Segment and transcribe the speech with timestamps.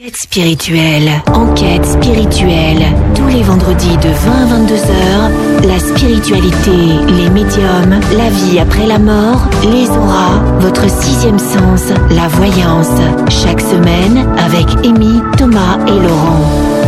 [0.00, 2.86] Enquête spirituelle, enquête spirituelle.
[3.14, 5.30] Tous les vendredis de 20 à 22 heures,
[5.68, 6.70] la spiritualité,
[7.18, 12.88] les médiums, la vie après la mort, les auras, votre sixième sens, la voyance.
[13.28, 16.79] Chaque semaine avec Amy, Thomas et Laurent.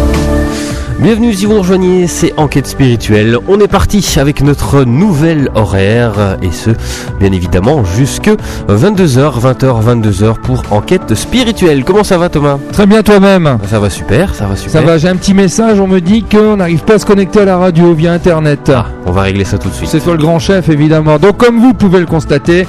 [1.03, 3.37] Bienvenue si vous nous rejoignez, c'est Enquête spirituelle.
[3.48, 6.71] On est parti avec notre nouvel horaire et ce,
[7.19, 8.30] bien évidemment, jusque
[8.69, 11.83] 22h, 20h, 22h pour Enquête spirituelle.
[11.83, 12.57] Comment ça va Thomas?
[12.70, 13.59] Très bien toi-même.
[13.69, 14.80] Ça va super, ça va super.
[14.80, 17.41] Ça va, j'ai un petit message, on me dit qu'on n'arrive pas à se connecter
[17.41, 18.71] à la radio via internet.
[18.73, 19.88] Ah, on va régler ça tout de suite.
[19.88, 21.19] C'est toi le grand chef évidemment.
[21.19, 22.65] Donc comme vous pouvez le constater,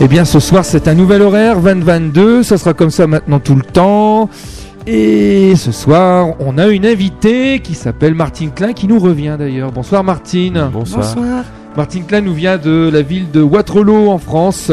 [0.00, 3.54] eh bien ce soir c'est un nouvel horaire, 20-22, ça sera comme ça maintenant tout
[3.54, 4.30] le temps.
[4.88, 9.72] Et ce soir, on a une invitée qui s'appelle Martine Klein qui nous revient d'ailleurs.
[9.72, 10.70] Bonsoir Martine.
[10.72, 11.44] Bonsoir.
[11.76, 14.70] Martine Klein nous vient de la ville de Waterloo en France,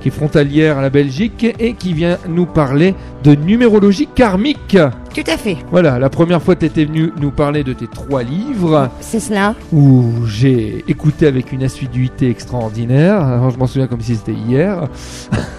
[0.00, 4.76] qui est frontalière à la Belgique et qui vient nous parler de numérologie karmique.
[5.14, 8.22] Tout à fait, Voilà, la première fois tu étais venu nous parler de tes trois
[8.22, 9.54] livres c'est cela.
[9.72, 13.20] où j'ai écouté avec une assiduité extraordinaire.
[13.20, 14.86] Alors, je m'en souviens comme si c'était hier.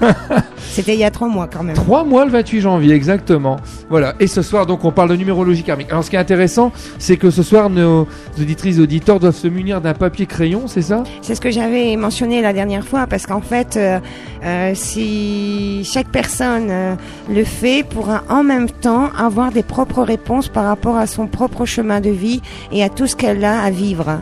[0.72, 1.76] C'était il y a trois mois quand même.
[1.76, 3.58] Trois mois le 28 janvier, exactement.
[3.90, 4.16] Voilà.
[4.22, 5.88] Et ce soir, donc, on parle de numérologie karmique.
[5.92, 8.08] Alors, ce qui est intéressant, c'est que ce soir, nos
[8.40, 11.04] auditrices et auditeurs doivent se munir d'un papier crayon, c'est ça?
[11.22, 14.00] C'est ce que j'avais mentionné la dernière fois parce qu'en fait, euh,
[14.46, 16.96] euh, si chaque personne euh,
[17.30, 21.66] le fait, pourra en même temps avoir des propres réponses par rapport à son propre
[21.66, 24.22] chemin de vie et à tout ce qu'elle a à vivre.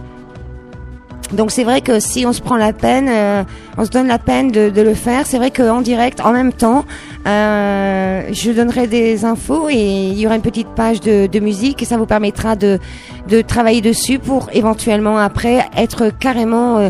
[1.33, 3.43] Donc c'est vrai que si on se prend la peine, euh,
[3.77, 6.51] on se donne la peine de, de le faire, c'est vrai qu'en direct, en même
[6.51, 6.85] temps,
[7.27, 11.83] euh, je donnerai des infos et il y aura une petite page de, de musique
[11.83, 12.79] et ça vous permettra de,
[13.27, 16.89] de travailler dessus pour éventuellement après être carrément euh,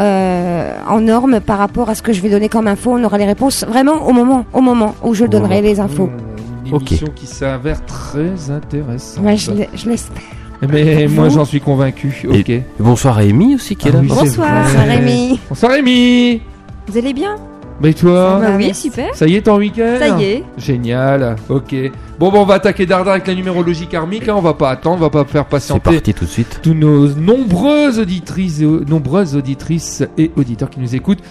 [0.00, 2.92] euh, en norme par rapport à ce que je vais donner comme info.
[2.92, 6.08] On aura les réponses vraiment au moment, au moment où je donnerai les infos.
[6.08, 6.82] Mmh, Une Ok.
[6.92, 9.24] émission qui s'avère très intéressante.
[9.24, 10.22] Ouais, je l'espère.
[10.68, 12.26] Mais Vous moi, j'en suis convaincu.
[12.28, 12.48] Ok.
[12.48, 14.00] Et bonsoir à Amy aussi qui est Ah là.
[14.02, 15.40] oui, c'est Bonsoir, Rémi.
[15.48, 16.40] Bonsoir Rémi.
[16.88, 17.36] Vous allez bien?
[17.80, 18.38] Mais toi?
[18.40, 19.14] Va, oui, super.
[19.14, 19.98] Ça y est, ton week-end?
[20.00, 20.44] Ça y est.
[20.56, 21.74] Génial, ok.
[22.18, 24.28] Bon, bon, on va attaquer Dardar avec la numérologie karmique.
[24.28, 26.58] hein, On va pas attendre, on va pas faire C'est patienter parti tout de suite.
[26.60, 31.22] tous nos nombreuses auditrices, et, nombreuses auditrices et auditeurs qui nous écoutent.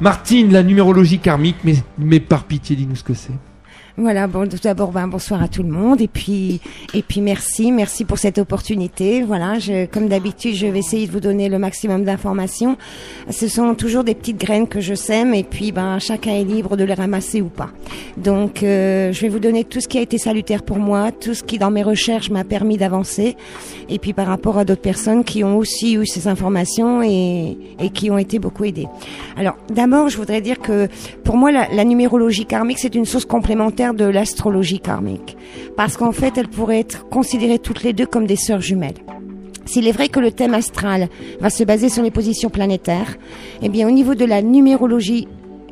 [0.00, 3.34] Martine, la numérologie karmique, mais, mais par pitié, dis-nous ce que c'est.
[3.96, 6.60] Voilà, bon, tout d'abord, ben, bonsoir à tout le monde, et puis,
[6.94, 9.22] et puis merci, merci pour cette opportunité.
[9.22, 12.76] Voilà, je, comme d'habitude, je vais essayer de vous donner le maximum d'informations.
[13.28, 16.76] Ce sont toujours des petites graines que je sème, et puis, ben, chacun est libre
[16.76, 17.70] de les ramasser ou pas.
[18.16, 21.34] Donc, euh, je vais vous donner tout ce qui a été salutaire pour moi, tout
[21.34, 23.36] ce qui, dans mes recherches, m'a permis d'avancer,
[23.88, 27.90] et puis par rapport à d'autres personnes qui ont aussi eu ces informations et, et
[27.90, 28.86] qui ont été beaucoup aidées.
[29.36, 30.88] Alors, d'abord, je voudrais dire que
[31.24, 35.36] pour moi, la, la numérologie karmique, c'est une source complémentaire de l'astrologie karmique.
[35.76, 38.98] Parce qu'en fait, elles pourraient être considérées toutes les deux comme des sœurs jumelles.
[39.64, 41.08] S'il est vrai que le thème astral
[41.40, 43.16] va se baser sur les positions planétaires,
[43.62, 45.28] eh bien, au niveau de la numérologie,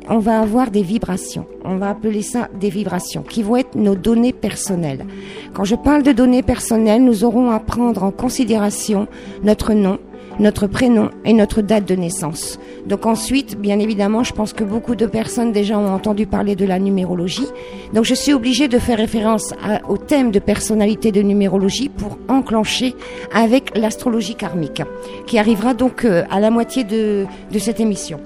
[0.09, 1.45] on va avoir des vibrations.
[1.63, 5.05] On va appeler ça des vibrations, qui vont être nos données personnelles.
[5.53, 9.07] Quand je parle de données personnelles, nous aurons à prendre en considération
[9.43, 9.99] notre nom,
[10.39, 12.59] notre prénom et notre date de naissance.
[12.87, 16.65] Donc ensuite, bien évidemment, je pense que beaucoup de personnes déjà ont entendu parler de
[16.65, 17.47] la numérologie.
[17.93, 19.53] Donc je suis obligée de faire référence
[19.87, 22.95] au thème de personnalité de numérologie pour enclencher
[23.33, 24.81] avec l'astrologie karmique,
[25.27, 28.19] qui arrivera donc euh, à la moitié de, de cette émission.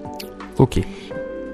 [0.59, 0.81] Ok.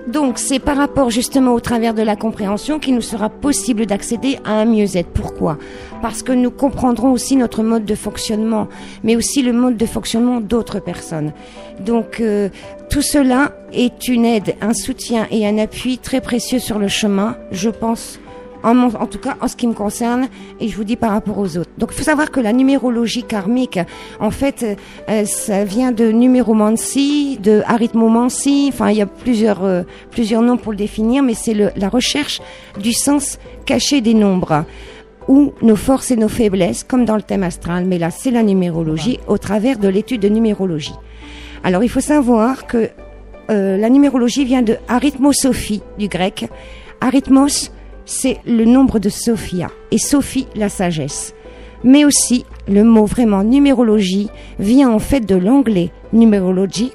[0.10, 4.40] Donc, c'est par rapport justement au travers de la compréhension qu'il nous sera possible d'accéder
[4.44, 5.10] à un mieux-être.
[5.10, 5.60] Pourquoi?
[6.02, 8.68] Parce que nous comprendrons aussi notre mode de fonctionnement,
[9.04, 11.32] mais aussi le mode de fonctionnement d'autres personnes.
[11.86, 12.50] Donc, euh,
[12.90, 17.36] tout cela est une aide, un soutien et un appui très précieux sur le chemin,
[17.52, 18.20] je pense.
[18.64, 20.28] En, en tout cas, en ce qui me concerne,
[20.60, 21.70] et je vous dis par rapport aux autres.
[21.78, 23.80] Donc, il faut savoir que la numérologie karmique,
[24.20, 24.76] en fait, euh,
[25.10, 28.70] euh, ça vient de numéromancie, de arithmomancie.
[28.74, 32.42] Enfin, il y a plusieurs euh, plusieurs noms pour le définir, mais c'est la recherche
[32.80, 34.66] du sens caché des nombres
[35.30, 37.86] ou nos forces et nos faiblesses, comme dans le thème astral.
[37.86, 40.96] Mais là, c'est la numérologie au travers de l'étude de numérologie.
[41.64, 42.90] Alors, il faut savoir que
[43.50, 46.50] euh, la numérologie vient de arithmosophie du grec.
[47.02, 47.72] Arithmos,
[48.10, 51.36] c'est le nombre de Sophia et Sophie, la sagesse.
[51.84, 56.92] Mais aussi, le mot vraiment numérologie vient en fait de l'anglais numérologie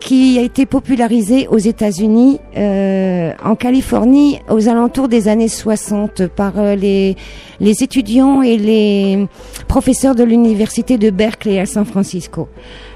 [0.00, 6.58] qui a été popularisé aux États-Unis, euh, en Californie, aux alentours des années 60 par
[6.58, 7.16] euh, les,
[7.60, 9.28] les étudiants et les
[9.68, 12.48] professeurs de l'université de Berkeley à San Francisco.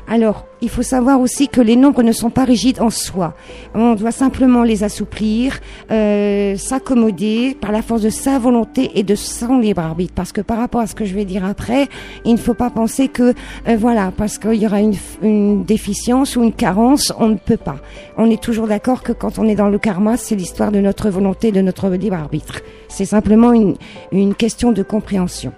[0.07, 3.35] Alors, il faut savoir aussi que les nombres ne sont pas rigides en soi.
[3.75, 5.59] On doit simplement les assouplir,
[5.91, 10.15] euh, s'accommoder par la force de sa volonté et de son libre arbitre.
[10.15, 11.89] Parce que par rapport à ce que je vais dire après,
[12.25, 13.35] il ne faut pas penser que,
[13.69, 17.57] euh, voilà, parce qu'il y aura une, une déficience ou une carence, on ne peut
[17.57, 17.77] pas.
[18.17, 21.09] On est toujours d'accord que quand on est dans le karma, c'est l'histoire de notre
[21.09, 22.61] volonté, de notre libre arbitre.
[22.89, 23.75] C'est simplement une,
[24.13, 25.53] une question de compréhension.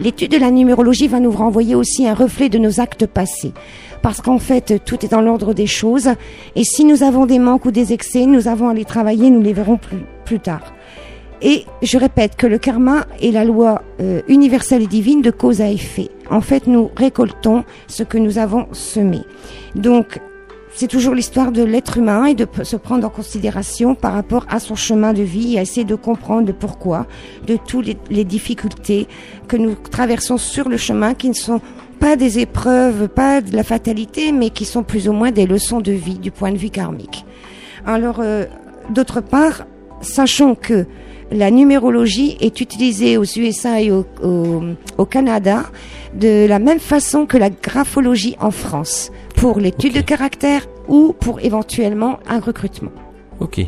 [0.00, 3.52] L'étude de la numérologie va nous renvoyer aussi un reflet de nos actes passés.
[4.02, 6.10] Parce qu'en fait, tout est dans l'ordre des choses.
[6.56, 9.40] Et si nous avons des manques ou des excès, nous avons à les travailler, nous
[9.40, 10.74] les verrons plus, plus tard.
[11.42, 15.60] Et je répète que le karma est la loi euh, universelle et divine de cause
[15.60, 16.08] à effet.
[16.30, 19.20] En fait, nous récoltons ce que nous avons semé.
[19.74, 20.20] Donc,
[20.74, 24.58] c'est toujours l'histoire de l'être humain et de se prendre en considération par rapport à
[24.58, 27.06] son chemin de vie et à essayer de comprendre le pourquoi
[27.46, 29.06] de toutes les, difficultés
[29.46, 31.60] que nous traversons sur le chemin qui ne sont
[32.00, 35.80] pas des épreuves, pas de la fatalité, mais qui sont plus ou moins des leçons
[35.80, 37.24] de vie du point de vue karmique.
[37.86, 38.44] Alors, euh,
[38.90, 39.66] d'autre part,
[40.00, 40.86] sachons que
[41.32, 44.62] la numérologie est utilisée aux USA et au, au,
[44.98, 45.64] au, Canada
[46.14, 51.40] de la même façon que la graphologie en France pour l'étude de caractère ou pour
[51.40, 52.90] éventuellement un recrutement.
[53.40, 53.60] Ok.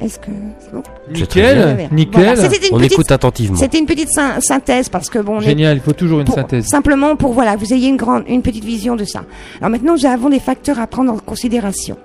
[0.00, 0.30] Est-ce que
[0.60, 0.82] c'est bon?
[1.12, 2.24] Nickel, nickel.
[2.24, 3.58] Voilà, c'était une On petite, écoute attentivement.
[3.58, 6.24] c'était une petite syn- synthèse parce que bon, on est Génial, il faut toujours une
[6.24, 6.64] pour- synthèse.
[6.66, 9.24] Simplement pour voilà, vous ayez une grande, une petite vision de ça.
[9.58, 11.98] Alors maintenant, nous avons des facteurs à prendre en considération.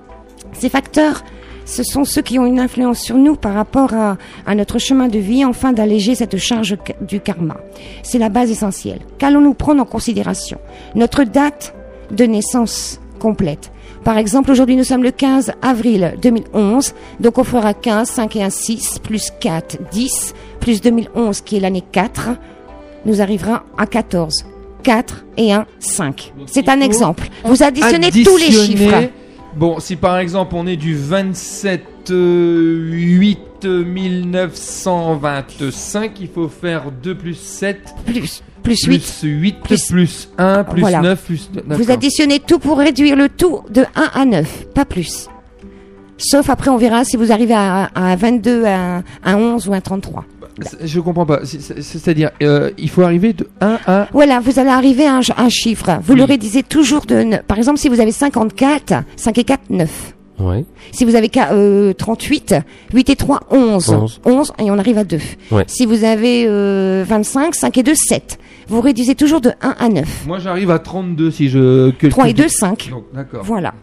[0.52, 1.24] Ces facteurs,
[1.66, 5.08] ce sont ceux qui ont une influence sur nous par rapport à, à notre chemin
[5.08, 7.58] de vie, afin d'alléger cette charge du karma.
[8.04, 9.00] C'est la base essentielle.
[9.18, 10.60] Qu'allons-nous prendre en considération?
[10.94, 11.74] Notre date
[12.12, 13.72] de naissance complète.
[14.04, 18.44] Par exemple, aujourd'hui, nous sommes le 15 avril 2011, donc on fera 15, 5 et
[18.44, 22.30] 1, 6, plus 4, 10, plus 2011 qui est l'année 4,
[23.06, 24.46] nous arriverons à 14.
[24.84, 26.34] 4 et 1, 5.
[26.38, 27.28] Donc, C'est un exemple.
[27.44, 29.10] Vous additionnez tous les chiffres.
[29.56, 37.16] Bon, si par exemple on est du 27 euh, 8 1925, il faut faire 2
[37.16, 39.00] plus 7 Plus, plus 8.
[39.00, 41.02] plus 8 Plus- plus, 1 plus Voilà.
[41.02, 41.50] 9 plus...
[41.68, 45.28] Vous additionnez tout pour réduire le tout de 1 à 9, pas plus.
[46.18, 49.82] Sauf après, on verra si vous arrivez à, à 22, à, à 11 ou à
[49.82, 50.26] 33.
[50.84, 51.42] Je comprends pas.
[51.44, 54.08] C'est- c'est- C'est-à-dire, euh, il faut arriver de 1 à...
[54.14, 56.00] Voilà, vous allez arriver à un, un chiffre.
[56.04, 56.20] Vous Oui.
[56.20, 57.42] le rédisez toujours de...
[57.48, 60.14] Par exemple, si vous avez 54, 5 et 4, 9.
[60.40, 60.66] Ouais.
[60.92, 62.56] Si vous avez euh, 38,
[62.94, 63.90] 8 et 3, 11.
[63.90, 64.22] 11.
[64.26, 65.18] 11 et on arrive à 2.
[65.52, 65.64] Ouais.
[65.68, 68.38] Si vous avez euh, 25, 5 et 2, 7.
[68.68, 70.26] Vous réduisez toujours de 1 à 9.
[70.28, 71.90] Moi j'arrive à 32 si je...
[71.92, 72.52] calcule 3 et 2, vite.
[72.52, 72.90] 5.
[72.90, 73.44] Donc, D'accord.
[73.46, 73.74] Voilà.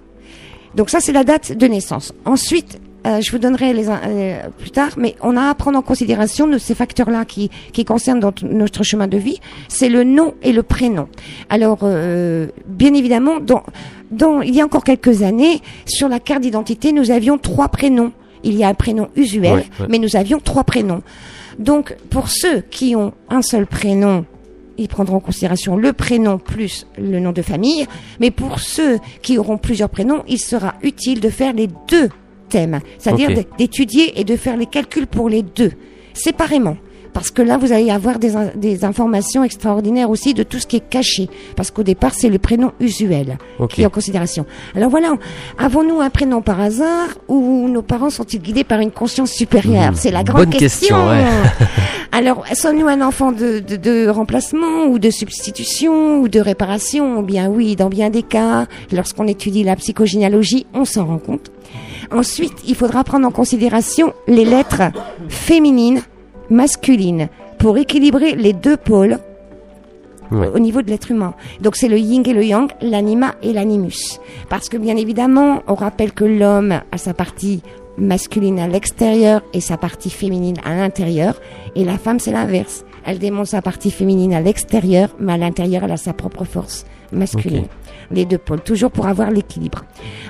[0.75, 2.13] Donc ça, c'est la date de naissance.
[2.27, 5.83] Ensuite, euh, je vous donnerai les euh, plus tard, mais on a à prendre en
[5.83, 10.35] considération de ces facteurs-là qui, qui concernent notre, notre chemin de vie, c'est le nom
[10.43, 11.09] et le prénom.
[11.49, 13.63] Alors, euh, bien évidemment, dans,
[14.11, 18.13] dans, il y a encore quelques années, sur la carte d'identité, nous avions trois prénoms.
[18.45, 19.87] Il y a un prénom usuel, Ouais, ouais.
[19.89, 21.03] mais nous avions trois prénoms.
[21.59, 24.25] Donc, pour ceux qui ont un seul prénom,
[24.79, 27.87] ils prendront en considération le prénom plus le nom de famille.
[28.21, 32.09] Mais pour ceux qui auront plusieurs prénoms, il sera utile de faire les deux
[32.99, 35.73] C'est-à-dire d'étudier et de faire les calculs pour les deux,
[36.15, 36.77] séparément.
[37.15, 40.67] Parce que là, vous allez avoir des, in- des informations extraordinaires aussi de tout ce
[40.67, 41.29] qui est caché.
[41.57, 43.73] Parce qu'au départ, c'est le prénom usuel Ok.
[43.73, 44.47] qui est en considération.
[44.75, 45.13] Alors voilà,
[45.59, 49.93] avons-nous un prénom par hasard ou nos parents sont-ils guidés par une conscience supérieure?
[49.93, 51.23] Mmh, C'est la grande bonne question, ouais.
[52.13, 57.21] Alors, sommes-nous un enfant de, de, de remplacement ou de substitution ou de réparation?
[57.23, 61.51] Bien oui, dans bien des cas, lorsqu'on étudie la psychogénéalogie, on s'en rend compte.
[62.11, 64.83] Ensuite, il faudra prendre en considération les lettres
[65.29, 66.03] féminines,
[66.51, 69.19] masculines, pour équilibrer les deux pôles
[70.55, 71.35] au niveau de l'être humain.
[71.61, 74.19] Donc c'est le yin et le yang, l'anima et l'animus.
[74.49, 77.63] Parce que bien évidemment, on rappelle que l'homme a sa partie
[77.99, 81.41] masculine à l'extérieur et sa partie féminine à l'intérieur,
[81.77, 82.85] et la femme c'est l'inverse.
[83.05, 86.87] Elle démontre sa partie féminine à l'extérieur, mais à l'intérieur elle a sa propre force
[87.13, 87.67] masculine.
[88.13, 89.85] Les deux pôles, toujours pour avoir l'équilibre.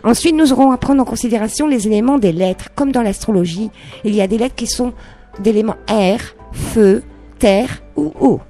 [0.04, 2.68] Ensuite, nous aurons à prendre en considération les éléments des lettres.
[2.74, 3.70] Comme dans l'astrologie,
[4.04, 4.92] il y a des lettres qui sont
[5.40, 7.02] d'éléments air, feu,
[7.38, 8.40] terre ou eau.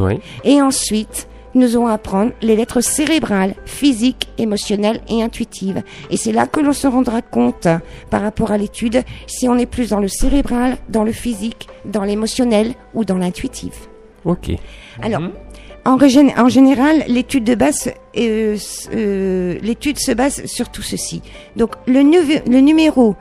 [0.00, 0.20] Ouais.
[0.44, 5.82] Et ensuite, nous allons apprendre les lettres cérébrales, physiques, émotionnelles et intuitives.
[6.10, 7.68] Et c'est là que l'on se rendra compte,
[8.10, 12.02] par rapport à l'étude, si on est plus dans le cérébral, dans le physique, dans
[12.02, 13.88] l'émotionnel ou dans l'intuitif.
[14.24, 14.50] Ok.
[15.02, 15.30] Alors, Mhm.
[15.84, 18.56] En, en général, l'étude de base, euh,
[18.94, 21.22] euh, l'étude se base sur tout ceci.
[21.56, 23.16] Donc, le, le numéro,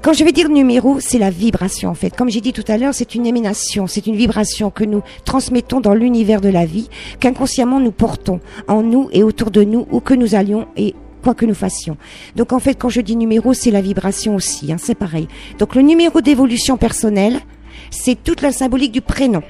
[0.00, 2.14] Quand je vais dire numéro, c'est la vibration en fait.
[2.14, 5.80] Comme j'ai dit tout à l'heure, c'est une émanation, c'est une vibration que nous transmettons
[5.80, 9.98] dans l'univers de la vie, qu'inconsciemment nous portons en nous et autour de nous, où
[9.98, 10.94] que nous allions et
[11.24, 11.96] quoi que nous fassions.
[12.36, 15.26] Donc en fait, quand je dis numéro, c'est la vibration aussi, hein, c'est pareil.
[15.58, 17.40] Donc le numéro d'évolution personnelle,
[17.90, 19.42] c'est toute la symbolique du prénom.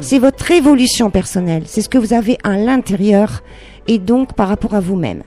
[0.00, 3.42] C'est votre évolution personnelle, c'est ce que vous avez à l'intérieur
[3.88, 5.22] et donc par rapport à vous-même.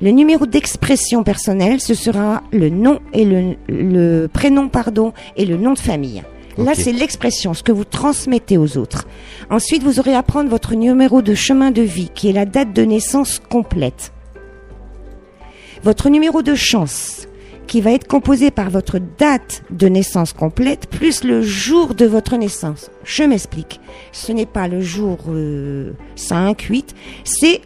[0.00, 5.56] Le numéro d'expression personnelle, ce sera le nom et le, le prénom, pardon, et le
[5.56, 6.22] nom de famille.
[6.56, 9.06] Là, c'est l'expression, ce que vous transmettez aux autres.
[9.50, 12.72] Ensuite, vous aurez à prendre votre numéro de chemin de vie, qui est la date
[12.72, 14.12] de naissance complète.
[15.82, 17.26] Votre numéro de chance,
[17.66, 22.36] qui va être composé par votre date de naissance complète, plus le jour de votre
[22.36, 22.90] naissance.
[23.04, 23.80] Je m'explique.
[24.12, 26.94] Ce n'est pas le jour euh, 5, 8,
[27.24, 27.60] c'est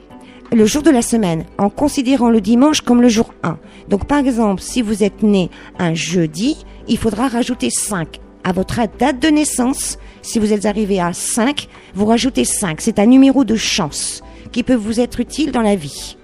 [0.52, 3.59] le jour de la semaine, en considérant le dimanche comme le jour 1.
[3.88, 8.81] Donc par exemple, si vous êtes né un jeudi, il faudra rajouter 5 à votre
[8.99, 9.99] date de naissance.
[10.23, 12.81] Si vous êtes arrivé à 5, vous rajoutez 5.
[12.81, 16.18] C'est un numéro de chance qui peut vous être utile dans la vie.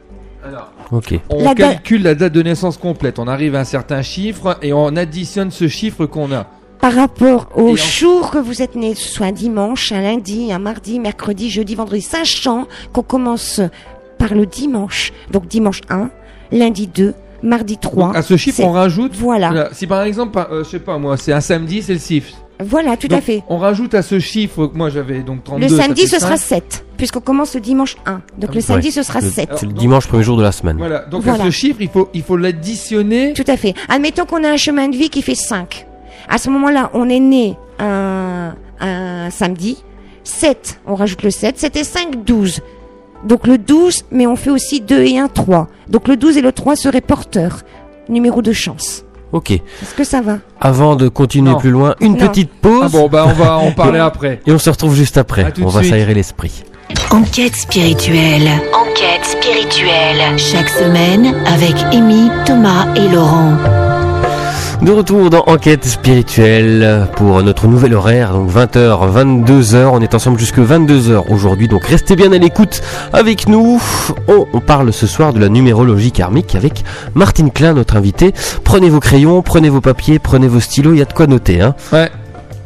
[0.92, 1.18] Ok.
[1.30, 3.18] On La da- calcule la date de naissance complète.
[3.18, 6.46] On arrive à un certain chiffre et on additionne ce chiffre qu'on a.
[6.80, 10.52] Par rapport au en- jour que vous êtes né, ce soit un dimanche, un lundi,
[10.52, 13.60] un mardi, mercredi, jeudi, vendredi, sachant qu'on commence
[14.18, 15.12] par le dimanche.
[15.30, 16.10] Donc dimanche 1,
[16.52, 18.08] lundi 2, mardi 3.
[18.08, 19.12] Donc, à ce chiffre, on rajoute.
[19.14, 19.48] Voilà.
[19.50, 19.68] Voilà.
[19.72, 22.34] Si par exemple, euh, je sais pas moi, c'est un samedi, c'est le chiffre.
[22.62, 23.42] Voilà, tout Donc, à fait.
[23.48, 25.66] On rajoute à ce chiffre que moi j'avais donc 32.
[25.66, 26.62] Le samedi, ce sera 5.
[26.62, 28.20] 7, puisqu'on commence le dimanche 1.
[28.38, 28.92] Donc Ah le samedi, Ouais.
[28.92, 29.48] ce sera Le- 7.
[29.56, 30.76] C'est le dimanche, premier jour de la semaine.
[30.78, 31.00] Voilà.
[31.06, 31.42] Donc Voilà.
[31.44, 33.32] à ce chiffre, il faut il faut l'additionner.
[33.32, 33.74] Tout à fait.
[33.88, 35.86] Admettons qu'on a un chemin de vie qui fait 5.
[36.28, 39.82] À ce moment-là, on est né un, un samedi.
[40.22, 41.58] 7, on rajoute le 7.
[41.58, 42.60] C'était 5, 12.
[43.24, 45.68] Donc le 12, mais on fait aussi 2 et 1, 3.
[45.88, 47.60] Donc le 12 et le 3 seraient porteurs.
[48.08, 49.04] Numéro de chance.
[49.34, 49.50] Ok.
[49.50, 50.38] Est-ce que ça va?
[50.60, 51.58] Avant de continuer Non.
[51.58, 52.28] plus loin, une Non.
[52.28, 52.82] petite pause.
[52.84, 54.40] Ah bon bah on va en parler après.
[54.46, 55.52] Et on se retrouve juste après.
[55.60, 56.62] On va s'aérer l'esprit.
[57.10, 58.48] Enquête spirituelle.
[58.72, 60.38] Enquête spirituelle.
[60.38, 63.54] Chaque semaine avec Amy, Thomas et Laurent.
[64.84, 69.86] De retour dans Enquête spirituelle pour notre nouvel horaire, donc 20h, 22h.
[69.86, 72.82] On est ensemble jusque 22h aujourd'hui, donc restez bien à l'écoute
[73.14, 73.80] avec nous.
[74.28, 78.34] On, parle ce soir de la numérologie karmique avec Martine Klein, notre invitée.
[78.62, 81.62] Prenez vos crayons, prenez vos papiers, prenez vos stylos, il y a de quoi noter.
[81.62, 81.74] Hein.
[81.90, 82.10] Ouais.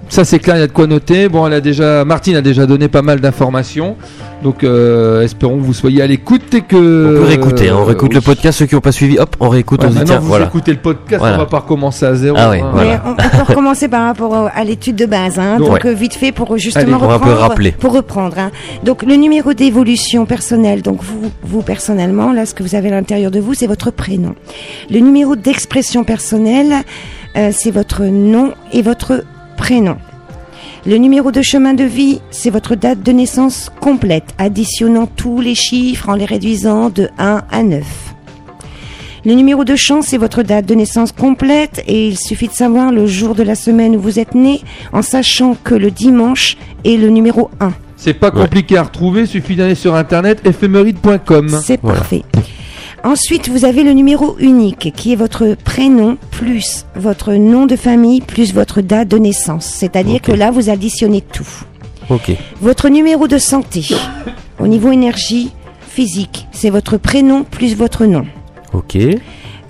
[0.08, 1.28] Ça c'est clair, il y a de quoi noter.
[1.28, 3.96] Bon, elle a déjà, Martine a déjà donné pas mal d'informations.
[4.42, 6.76] Donc, euh, espérons que vous soyez à l'écoute et que.
[6.76, 7.76] On peut réécouter, hein.
[7.80, 8.24] on réécoute le oui.
[8.24, 8.58] podcast.
[8.60, 10.46] Ceux qui n'ont pas suivi, hop, on réécoute, Ouais, on se dit tiens, vous voilà.
[10.46, 11.36] écoutez le podcast, Voilà.
[11.36, 12.36] on va pas recommencer à zéro.
[12.40, 12.70] Ah ouais, hein.
[12.72, 13.02] voilà.
[13.04, 15.58] On, on peut recommencer par rapport à l'étude de base, hein.
[15.58, 15.90] Donc, donc ouais.
[15.90, 17.72] euh, vite fait pour justement Allez, pour un peu reprendre, rappeler.
[17.72, 18.38] pour reprendre.
[18.38, 18.50] hein.
[18.84, 22.92] Donc le numéro d'évolution personnelle, donc vous, vous personnellement, là, ce que vous avez à
[22.92, 24.34] l'intérieur de vous, c'est votre prénom.
[24.90, 26.72] Le numéro d'expression personnelle,
[27.36, 29.24] euh, c'est votre nom et votre
[29.68, 29.98] prénom.
[30.86, 35.54] Le numéro de chemin de vie, c'est votre date de naissance complète, additionnant tous les
[35.54, 37.84] chiffres en les réduisant de 1 à 9.
[39.26, 42.92] Le numéro de chance, c'est votre date de naissance complète et il suffit de savoir
[42.92, 44.62] le jour de la semaine où vous êtes né
[44.94, 46.56] en sachant que le dimanche
[46.86, 47.70] est le numéro 1.
[47.98, 51.48] C'est pas compliqué à retrouver, suffit d'aller sur internet éphéméride.com.
[51.62, 51.98] C'est Voilà.
[51.98, 52.22] parfait.
[53.04, 58.20] Ensuite, vous avez le numéro unique qui est votre prénom plus votre nom de famille
[58.20, 59.66] plus votre date de naissance.
[59.66, 61.48] C'est-à-dire que là, vous additionnez tout.
[62.10, 62.32] Ok.
[62.60, 63.86] Votre numéro de santé
[64.58, 65.52] au niveau énergie
[65.88, 68.26] physique, c'est votre prénom plus votre nom.
[68.72, 68.96] Ok.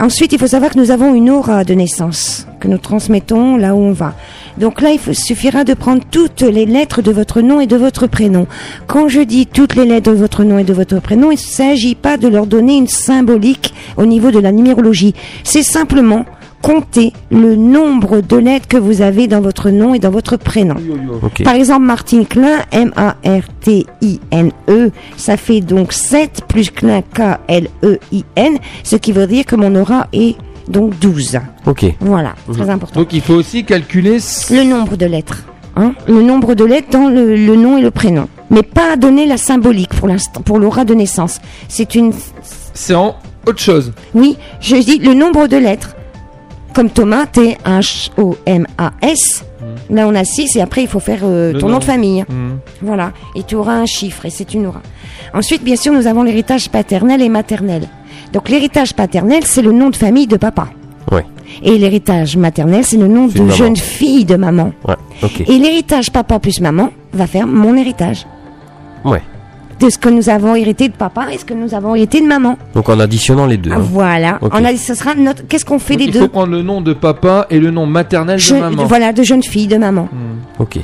[0.01, 3.75] Ensuite, il faut savoir que nous avons une aura de naissance que nous transmettons là
[3.75, 4.15] où on va.
[4.57, 8.07] Donc là, il suffira de prendre toutes les lettres de votre nom et de votre
[8.07, 8.47] prénom.
[8.87, 11.41] Quand je dis toutes les lettres de votre nom et de votre prénom, il ne
[11.41, 15.15] s'agit pas de leur donner une symbolique au niveau de la numérologie.
[15.43, 16.25] C'est simplement
[16.63, 20.77] compter le nombre de lettres que vous avez dans votre nom et dans votre prénom.
[21.45, 29.13] Par exemple, Martine Klein, M-A-R-T-I-N-E, E, ça fait donc 7 plus Klein, K-L-E-I-N, ce qui
[29.13, 30.37] veut dire que mon aura est
[30.69, 31.39] donc 12.
[31.67, 31.87] Ok.
[32.01, 33.01] Voilà, très important.
[33.01, 34.19] Donc il faut aussi calculer.
[34.51, 35.45] Le nombre de lettres.
[35.77, 38.29] Hein le nombre de lettres dans le, le nom et le prénom.
[38.51, 41.41] Mais pas donner la symbolique pour l'instant, pour l'aura de naissance.
[41.69, 42.13] C'est une.
[42.75, 43.93] C'est en autre chose.
[44.15, 45.95] Oui, je dis le nombre de lettres.
[46.79, 47.61] Comme Thomas, T-H-O-M-A-S.
[49.91, 51.73] Là, on a 6 et après, il faut faire euh, ton nom.
[51.73, 51.81] nom.
[51.81, 52.23] de famille.
[52.29, 52.59] Hmm.
[52.83, 54.81] Voilà, et tu auras un chiffre, et c'est une aura.
[55.35, 57.89] Ensuite, bien sûr, nous avons l'héritage paternel et maternel.
[58.33, 60.69] Donc l'héritage paternel, c'est le nom de famille de papa.
[61.11, 61.25] Ouais.
[61.65, 63.51] Et l'héritage maternel, c'est le nom de maman.
[63.51, 64.73] jeune fille de maman.
[64.87, 64.95] Ouais.
[65.25, 65.41] Ok.
[65.49, 68.25] Et l'héritage papa plus maman va faire mon héritage.
[69.05, 69.23] Ouais.
[69.81, 72.27] De ce que nous avons hérité de papa et ce que nous avons hérité de
[72.27, 72.57] maman.
[72.75, 73.71] Donc en additionnant les deux.
[73.73, 73.83] Ah, hein.
[73.83, 74.39] Voilà.
[74.41, 74.53] Ok.
[74.55, 75.47] On a, ce sera notre.
[75.47, 76.21] Qu'est-ce qu'on fait Donc, des il deux?
[76.21, 78.85] faut prendre le nom de papa et le nom maternel Je- de maman.
[78.87, 80.09] Voilà, de jeune fille, de maman.
[80.13, 80.63] Hmm.
[80.63, 80.79] Ok.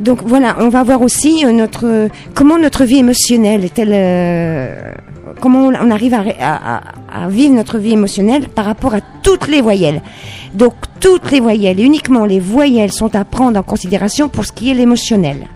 [0.00, 4.92] Donc voilà, on va voir aussi euh, notre euh, comment notre vie émotionnelle est-elle, euh,
[5.40, 6.80] comment on arrive à- à-
[7.24, 10.00] à vivre notre vie émotionnelle par rapport à toutes les voyelles.
[10.54, 14.52] Donc toutes les voyelles, et uniquement les voyelles sont à prendre en considération pour ce
[14.52, 15.46] qui est l'émotionnel.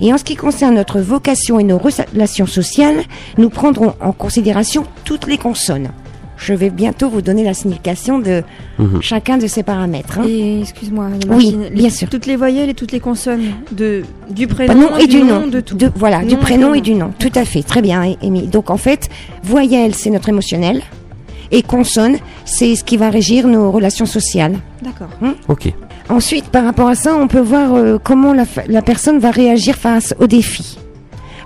[0.00, 3.02] Et en ce qui concerne notre vocation et nos relations sociales,
[3.36, 5.88] nous prendrons en considération toutes les consonnes.
[6.36, 8.44] Je vais bientôt vous donner la signification de
[8.78, 9.02] Mhm.
[9.02, 10.20] chacun de ces paramètres.
[10.20, 10.24] hein.
[10.28, 12.08] Et excuse-moi, Oui, bien sûr.
[12.08, 15.48] Toutes les voyelles et toutes les consonnes de du Prénom prénom et du nom.
[15.48, 15.74] de tout.
[15.74, 17.10] De- voilà, du et prénom et du nom.
[17.18, 18.42] Tout à fait, très bien, Amy.
[18.46, 19.08] Donc en fait,
[19.42, 20.82] voyelle, c'est notre émotionnel.
[21.50, 24.58] Et consonne, c'est ce qui va régir nos relations sociales.
[24.82, 25.08] D'accord.
[25.48, 25.72] Ok.
[26.08, 30.14] Ensuite, par rapport à ça, on peut voir euh, comment la, personne va réagir face
[30.18, 30.78] aux défis.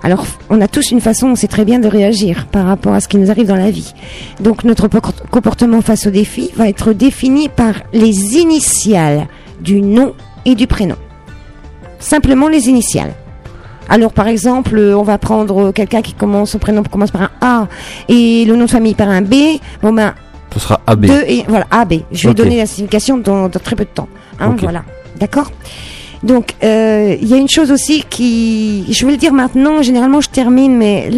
[0.03, 2.99] Alors, on a tous une façon, on sait très bien de réagir par rapport à
[3.01, 3.93] ce qui nous arrive dans la vie.
[4.39, 9.27] Donc, notre por- comportement face aux défis va être défini par les initiales
[9.61, 10.13] du nom
[10.45, 10.95] et du prénom.
[11.99, 13.13] Simplement les initiales.
[13.89, 17.23] Alors, par exemple, euh, on va prendre euh, quelqu'un qui commence, son prénom commence par
[17.23, 17.67] un A
[18.07, 19.33] et le nom de famille par un B.
[19.81, 20.13] Bon ben,
[20.53, 21.05] Ce sera AB.
[21.05, 21.95] deux et voilà AB.
[22.11, 24.07] Je vais donner la signification dans, dans très peu de temps.
[24.39, 24.55] Hein.
[24.59, 24.83] Voilà,
[25.19, 25.51] d'accord.
[26.23, 29.81] Donc euh, il y a une chose aussi qui, je vais le dire maintenant.
[29.81, 31.09] Généralement je termine, mais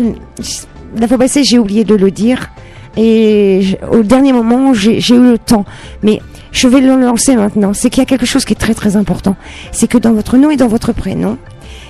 [0.98, 2.50] la fois passée j'ai oublié de le dire
[2.98, 5.66] et au dernier moment j'ai j'ai eu le temps.
[6.02, 7.74] Mais je vais le lancer maintenant.
[7.74, 9.36] C'est qu'il y a quelque chose qui est très très important.
[9.72, 11.38] C'est que dans votre nom et dans votre prénom,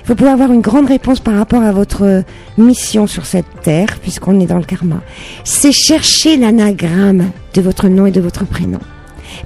[0.04, 2.22] vous pouvez avoir une grande réponse par rapport à votre
[2.58, 5.00] mission sur cette terre, puisqu'on est dans le karma.
[5.42, 8.78] C'est chercher l'anagramme de votre nom et de votre prénom.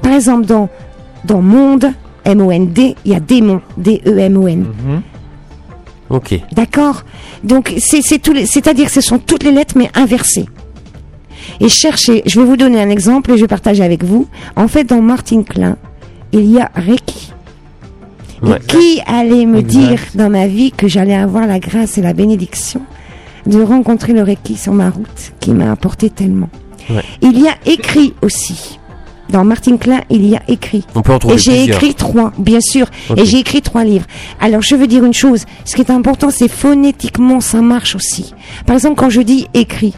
[0.03, 0.69] Par exemple, dans,
[1.25, 1.93] dans monde,
[2.25, 4.61] M-O-N-D, il y a démon, D-E-M-O-N.
[4.61, 5.03] Mhm.
[6.11, 6.41] Ok.
[6.53, 7.05] D'accord?
[7.45, 10.47] Donc, c'est c'est tous les- c'est-à-dire que ce sont toutes les lettres, mais inversées.
[11.61, 14.27] Et cherchez, je vais vous donner un exemple et je vais partager avec vous.
[14.57, 15.77] En fait, dans Martin Klein,
[16.33, 17.33] il y a Reiki.
[18.43, 18.57] Ouais.
[18.57, 19.69] Et qui allait me Exact.
[19.81, 22.81] dire dans ma vie que j'allais avoir la grâce et la bénédiction
[23.47, 26.49] de rencontrer le Reiki sur ma route qui m'a apporté tellement?
[26.89, 27.03] Ouais.
[27.23, 28.80] Il y a écrit aussi.
[29.31, 30.85] Dans Martin Klein, il y a écrit.
[30.95, 32.87] On peut en trouver Et j'ai écrit trois, bien sûr.
[33.17, 34.07] Et j'ai écrit trois livres.
[34.41, 35.45] Alors, je veux dire une chose.
[35.65, 38.35] Ce qui est important, c'est phonétiquement, ça marche aussi.
[38.67, 39.95] Par exemple, quand je dis écrit,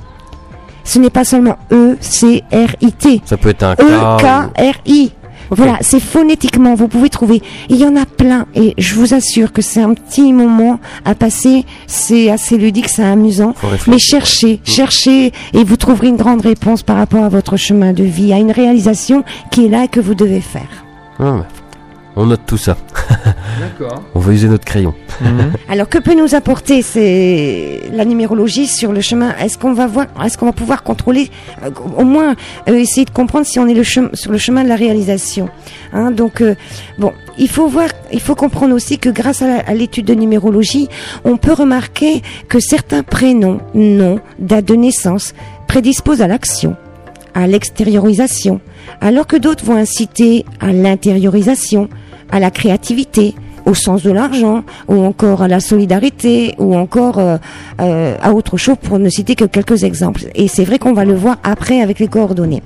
[0.84, 3.20] ce n'est pas seulement E, C, R, I, T.
[3.24, 4.22] Ça peut être un E, K.
[4.22, 5.12] K, R, I.
[5.54, 7.42] Voilà, c'est phonétiquement, vous pouvez trouver.
[7.68, 11.14] Il y en a plein, et je vous assure que c'est un petit moment à
[11.14, 13.54] passer, c'est assez ludique, c'est amusant.
[13.86, 18.04] Mais cherchez, cherchez, et vous trouverez une grande réponse par rapport à votre chemin de
[18.04, 20.84] vie, à une réalisation qui est là et que vous devez faire.
[21.18, 21.61] Ah ouais.
[22.14, 22.76] On note tout ça.
[23.60, 24.02] D'accord.
[24.14, 24.92] On va user notre crayon.
[25.22, 25.52] Mhm.
[25.70, 29.34] Alors que peut nous apporter c'est la numérologie sur le chemin?
[29.36, 31.30] Est-ce qu'on va voir Est-ce qu'on va pouvoir contrôler
[31.64, 32.34] euh, Au moins
[32.68, 35.48] euh, essayer de comprendre si on est le chem- sur le chemin de la réalisation.
[35.94, 36.54] Hein, donc euh,
[36.98, 40.14] bon, il faut voir, il faut comprendre aussi que grâce à la- à l'étude de
[40.14, 40.88] numérologie,
[41.24, 45.32] on peut remarquer que certains prénoms, noms, dates de naissance
[45.66, 46.76] prédisposent à l'action,
[47.34, 48.60] à l'extériorisation,
[49.00, 51.88] alors que d'autres vont inciter à l'intériorisation,
[52.32, 57.36] à la créativité, au sens de l'argent, ou encore à la solidarité, ou encore euh,
[57.80, 60.24] euh, à autre chose, pour ne citer que quelques exemples.
[60.34, 62.62] Et c'est vrai qu'on va le voir après avec les coordonnées.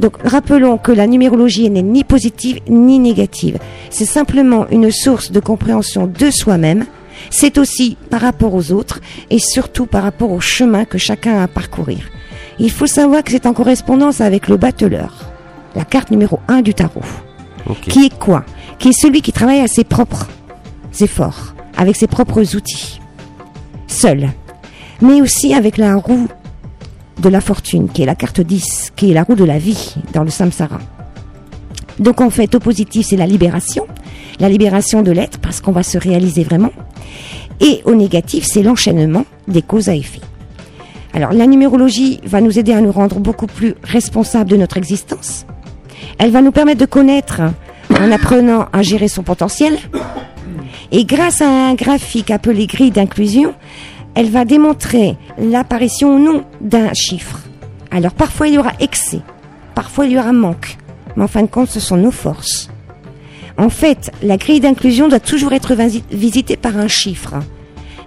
[0.00, 3.58] Donc rappelons que la numérologie n'est ni positive ni négative.
[3.88, 6.84] C'est simplement une source de compréhension de soi-même.
[7.30, 9.00] C'est aussi par rapport aux autres
[9.30, 12.10] et surtout par rapport au chemin que chacun a à parcourir.
[12.58, 15.30] Il faut savoir que c'est en correspondance avec le battleur,
[15.74, 17.02] la carte numéro 1 du tarot
[17.82, 18.44] qui est quoi?
[18.84, 20.28] Qui est celui qui travaille à ses propres
[21.00, 23.00] efforts, avec ses propres outils,
[23.86, 24.28] seul,
[25.00, 26.28] mais aussi avec la roue
[27.18, 29.94] de la fortune, qui est la carte 10, qui est la roue de la vie
[30.12, 30.80] dans le samsara.
[31.98, 33.86] Donc en fait, au positif, c'est la libération,
[34.38, 36.72] la libération de l'être, parce qu'on va se réaliser vraiment.
[37.60, 40.20] Et au négatif, c'est l'enchaînement des causes à effet.
[41.14, 45.46] Alors la numérologie va nous aider à nous rendre beaucoup plus responsables de notre existence.
[46.18, 47.40] Elle va nous permettre de connaître
[47.90, 49.78] en apprenant à gérer son potentiel.
[50.92, 53.54] Et grâce à un graphique appelé grille d'inclusion,
[54.14, 57.40] elle va démontrer l'apparition ou non d'un chiffre.
[57.90, 59.20] Alors parfois il y aura excès,
[59.74, 60.76] parfois il y aura manque,
[61.16, 62.70] mais en fin de compte ce sont nos forces.
[63.56, 67.34] En fait, la grille d'inclusion doit toujours être visi- visitée par un chiffre.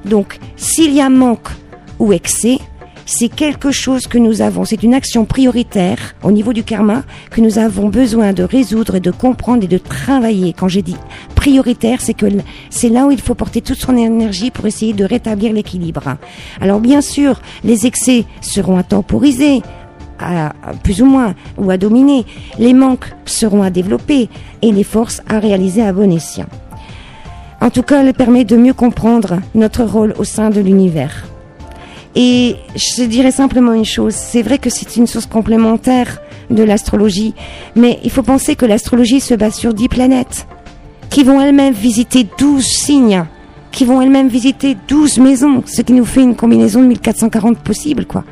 [0.04, 1.48] Donc, s'il y a manque
[2.00, 2.60] ou excès,
[3.08, 7.39] c'est quelque chose que nous avons, c'est une action prioritaire au niveau du karma que
[7.39, 10.54] nous avons besoin de résoudre et de comprendre et de travailler.
[10.54, 10.98] Quand j'ai dit
[11.34, 12.26] prioritaire, c'est que
[12.70, 16.17] c'est là où il faut porter toute son énergie pour essayer de rétablir l'équilibre.
[16.60, 19.62] Alors bien sûr, les excès seront à temporiser,
[20.20, 20.52] à
[20.84, 22.26] plus ou moins, ou à dominer.
[22.60, 24.28] Les manques seront à développer
[24.62, 26.48] et les forces à réaliser à bon escient.
[27.62, 31.26] En tout cas, elle permet de mieux comprendre notre rôle au sein de l'univers.
[32.19, 37.36] Et je dirais simplement une chose, c'est vrai que c'est une source complémentaire de l'astrologie,
[37.75, 40.47] mais il faut penser que l'astrologie se base sur dix planètes
[41.12, 43.23] qui vont elles-mêmes visiter 12 signes,
[43.71, 48.08] qui vont elles-mêmes visiter 12 maisons, ce qui nous fait une combinaison de 1440 possibles,
[48.08, 48.23] quoi.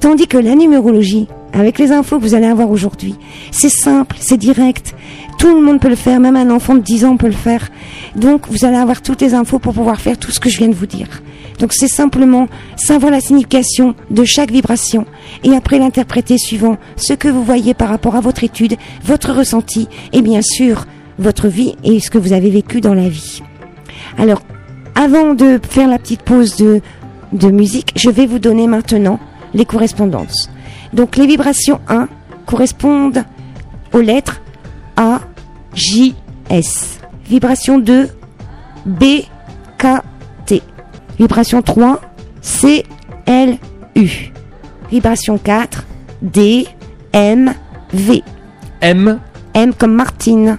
[0.00, 3.14] Tandis que la numérologie, avec les infos que vous allez avoir aujourd'hui,
[3.52, 4.96] c'est simple, c'est direct.
[5.38, 7.68] Tout le monde peut le faire, même un enfant de 10 ans peut le faire.
[8.16, 10.68] Donc, vous allez avoir toutes les infos pour pouvoir faire tout ce que je viens
[10.68, 11.22] de vous dire.
[11.58, 15.06] Donc, c'est simplement savoir la signification de chaque vibration
[15.44, 19.88] et après l'interpréter suivant ce que vous voyez par rapport à votre étude, votre ressenti
[20.12, 20.86] et bien sûr,
[21.18, 23.42] votre vie et ce que vous avez vécu dans la vie.
[24.16, 24.42] Alors,
[24.94, 26.80] avant de faire la petite pause de,
[27.32, 29.18] de musique, je vais vous donner maintenant
[29.54, 30.50] les correspondances.
[30.92, 32.08] Donc, les vibrations 1
[32.46, 33.24] correspondent
[33.92, 34.40] aux lettres
[34.96, 35.20] A,
[35.74, 36.14] J,
[36.50, 36.98] S.
[37.26, 38.08] Vibration 2,
[38.86, 39.04] B,
[39.78, 40.02] K.
[41.18, 42.00] Vibration 3,
[42.40, 42.84] C,
[43.26, 43.58] L,
[43.96, 44.08] U.
[44.90, 45.84] Vibration 4,
[46.22, 46.66] D,
[47.12, 47.54] M,
[47.92, 48.22] V.
[48.80, 49.20] M.
[49.54, 50.58] M comme Martine.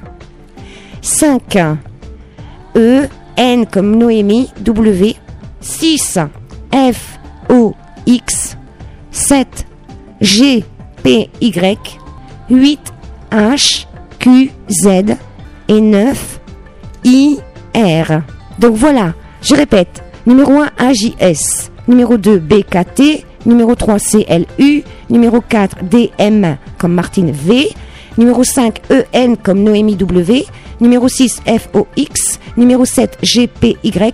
[1.01, 1.57] 5.
[2.75, 5.15] E, N comme Noémie, W.
[5.61, 6.19] 6.
[6.73, 7.19] F,
[7.49, 7.73] O,
[8.05, 8.57] X.
[9.11, 9.65] 7.
[10.19, 10.65] G,
[11.03, 11.99] P, Y.
[12.49, 12.93] 8.
[13.31, 13.87] H,
[14.19, 15.17] Q, Z.
[15.67, 16.39] Et 9.
[17.05, 17.39] I,
[17.73, 18.21] R.
[18.59, 20.03] Donc voilà, je répète.
[20.25, 21.71] Numéro 1, AJS.
[21.87, 23.25] Numéro 2, BKT.
[23.45, 24.83] Numéro 3, CLU.
[25.09, 27.69] Numéro 4, DM comme Martine V.
[28.17, 28.81] Numéro 5,
[29.13, 30.45] EN comme Noémie W.
[30.81, 32.39] Numéro 6, FOX.
[32.57, 34.13] Numéro 7, GPY.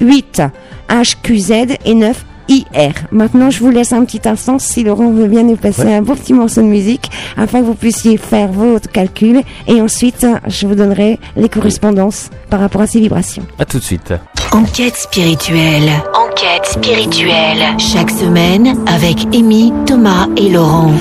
[0.00, 0.42] 8,
[0.88, 1.52] HQZ.
[1.84, 2.92] Et 9, IR.
[3.10, 6.14] Maintenant, je vous laisse un petit instant si Laurent veut bien nous passer un beau
[6.14, 9.42] petit morceau de musique afin que vous puissiez faire votre calcul.
[9.66, 13.46] Et ensuite, je vous donnerai les correspondances par rapport à ces vibrations.
[13.58, 14.12] À tout de suite.
[14.52, 15.90] Enquête spirituelle.
[16.14, 17.62] Enquête spirituelle.
[17.78, 20.92] Chaque semaine avec Amy, Thomas et Laurent.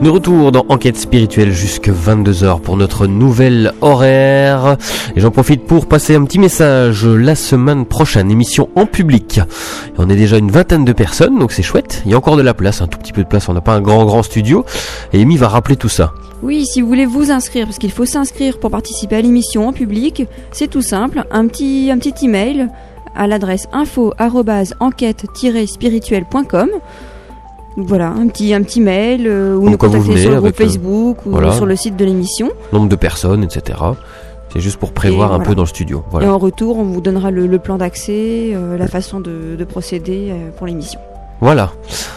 [0.00, 4.76] De retour dans Enquête spirituelle jusque 22h pour notre nouvelle horaire.
[5.16, 7.04] Et j'en profite pour passer un petit message.
[7.04, 9.38] La semaine prochaine, émission en public.
[9.38, 12.02] Et on est déjà une vingtaine de personnes, donc c'est chouette.
[12.06, 13.48] Il y a encore de la place, un tout petit peu de place.
[13.48, 14.64] On n'a pas un grand grand studio.
[15.12, 16.14] Et Amy va rappeler tout ça.
[16.42, 19.74] Oui, si vous voulez vous inscrire, parce qu'il faut s'inscrire pour participer à l'émission en
[19.74, 21.24] public, c'est tout simple.
[21.30, 22.68] Un petit, un petit email
[23.14, 26.68] à l'adresse info enquête-spirituelle.com.
[27.76, 31.18] Voilà, un petit, un petit mail euh, ou nous contacter sur le groupe euh, Facebook
[31.24, 31.52] ou voilà.
[31.52, 32.50] sur le site de l'émission.
[32.72, 33.78] Nombre de personnes, etc.
[34.52, 35.48] C'est juste pour prévoir Et un voilà.
[35.48, 36.02] peu dans le studio.
[36.20, 39.64] Et en retour, on vous donnera le, le plan d'accès, euh, la façon de, de
[39.64, 41.00] procéder euh, pour l'émission.
[41.40, 41.70] Voilà.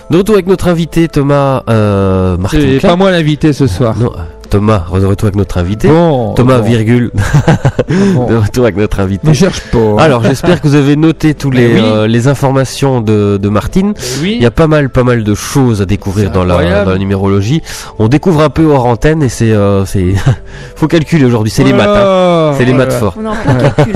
[0.09, 2.57] De retour avec notre invité Thomas euh, Martin.
[2.59, 3.95] C'est pas moi l'invité ce soir.
[3.97, 4.11] Non,
[4.53, 5.87] Thomas, de retour avec notre invité.
[5.87, 7.09] Bon, Thomas, bon, virgule,
[8.13, 8.27] bon.
[8.29, 9.27] de retour avec notre invité.
[9.27, 9.95] Ne cherche pas.
[9.99, 11.81] Alors, j'espère que vous avez noté tous les, Mais oui.
[11.83, 13.95] euh, les informations de, de Martine.
[14.21, 14.33] oui.
[14.37, 16.97] Il y a pas mal, pas mal de choses à découvrir dans la, dans la
[16.99, 17.63] numérologie.
[17.97, 20.13] On découvre un peu hors antenne et c'est, euh, c'est,
[20.75, 21.51] faut calculer aujourd'hui.
[21.51, 21.87] C'est les maths.
[21.89, 22.51] hein.
[22.51, 23.15] Oh, C'est les oh maths forts.
[23.19, 23.93] On en calcul.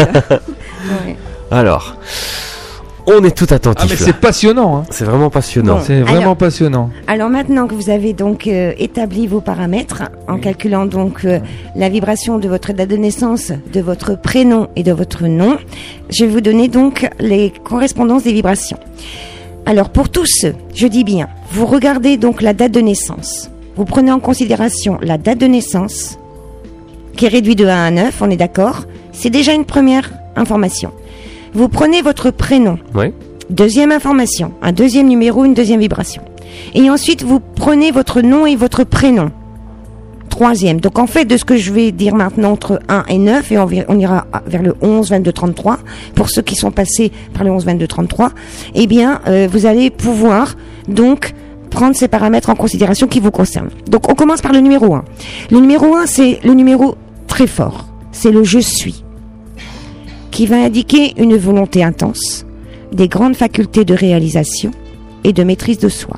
[1.51, 1.95] Alors,
[3.07, 3.89] on est tout Ah attentif.
[3.89, 4.05] mais là.
[4.05, 4.77] c'est passionnant.
[4.77, 4.83] hein.
[4.89, 5.75] c'est vraiment passionnant.
[5.77, 5.81] Bon.
[5.83, 6.89] C'est vraiment Alors- passionnant.
[7.07, 11.39] Alors maintenant que vous avez donc euh, établi vos paramètres, en calculant donc euh,
[11.75, 15.57] la vibration de votre date de naissance, de votre prénom et de votre nom,
[16.09, 18.77] je vais vous donner donc les correspondances des vibrations.
[19.65, 23.49] Alors pour tous ceux, je dis bien, vous regardez donc la date de naissance.
[23.75, 26.17] Vous prenez en considération la date de naissance,
[27.15, 30.91] qui est réduite de 1 à 9, on est d'accord C'est déjà une première information.
[31.53, 33.13] Vous prenez votre prénom, Ouais.
[33.49, 36.21] Deuxième information, un deuxième numéro, une deuxième vibration.
[36.73, 39.31] Et ensuite, vous prenez votre nom et votre prénom.
[40.29, 40.81] Troisième.
[40.81, 43.57] Donc en fait, de ce que je vais dire maintenant entre 1 et 9, et
[43.87, 45.79] on, ira vers le 11, 22, 33,
[46.13, 48.31] pour ceux qui sont passés par le 11, 22, 33,
[48.75, 50.55] eh bien, euh, vous allez pouvoir
[50.89, 51.33] donc
[51.69, 53.69] prendre ces paramètres en considération qui vous concernent.
[53.89, 55.05] Donc on commence par le numéro 1.
[55.51, 56.95] Le numéro 1, c'est le numéro
[57.27, 57.87] très fort.
[58.11, 59.03] C'est le je suis,
[60.31, 62.45] qui va indiquer une volonté intense,
[62.91, 64.71] des grandes facultés de réalisation
[65.23, 66.17] et de maîtrise de soi.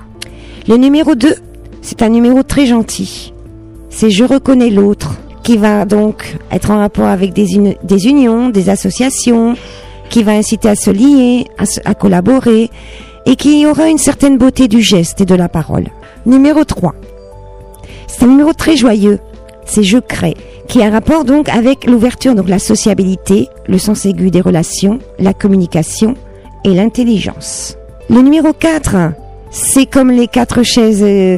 [0.68, 1.34] Le numéro 2,
[1.82, 3.34] c'est un numéro très gentil.
[3.90, 8.70] C'est je reconnais l'autre, qui va donc être en rapport avec des, des unions, des
[8.70, 9.56] associations,
[10.10, 12.70] qui va inciter à se lier, à, à collaborer,
[13.26, 15.88] et qui aura une certaine beauté du geste et de la parole.
[16.26, 16.94] Numéro 3.
[18.08, 19.20] C'est un numéro très joyeux.
[19.70, 20.34] C'est je crée,
[20.68, 24.98] qui a un rapport donc avec l'ouverture, donc la sociabilité, le sens aigu des relations,
[25.20, 26.16] la communication
[26.66, 27.78] et l'intelligence.
[28.10, 28.96] Le numéro 4,
[29.52, 31.38] c'est comme les quatre chaises, euh,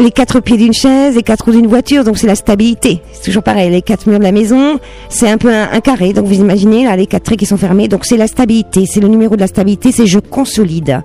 [0.00, 3.02] les quatre pieds d'une chaise, les quatre roues d'une voiture, donc c'est la stabilité.
[3.12, 4.78] C'est toujours pareil, les quatre murs de la maison,
[5.10, 7.86] c'est un peu un, carré, donc vous imaginez là les quatre traits qui sont fermés,
[7.86, 11.02] donc c'est la stabilité, c'est le numéro de la stabilité, c'est je consolide.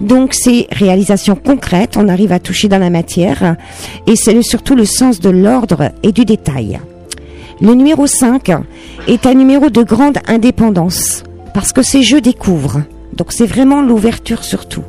[0.00, 3.56] Donc c'est réalisation concrète, on arrive à toucher dans la matière,
[4.06, 6.80] et c'est surtout le sens de l'ordre et du détail.
[7.60, 8.50] Le numéro 5
[9.08, 12.82] est un numéro de grande indépendance, parce que c'est je découvre.
[13.14, 14.82] Donc c'est vraiment l'ouverture surtout,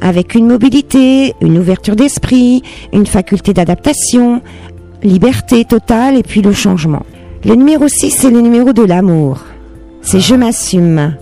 [0.00, 4.42] avec une mobilité, une ouverture d'esprit, une faculté d'adaptation,
[5.02, 7.04] liberté totale et puis le changement.
[7.44, 9.40] Le numéro 6, c'est le numéro de l'amour.
[10.02, 11.16] C'est je m'assume,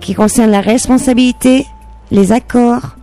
[0.00, 1.66] qui concerne la responsabilité,
[2.10, 2.96] les accords,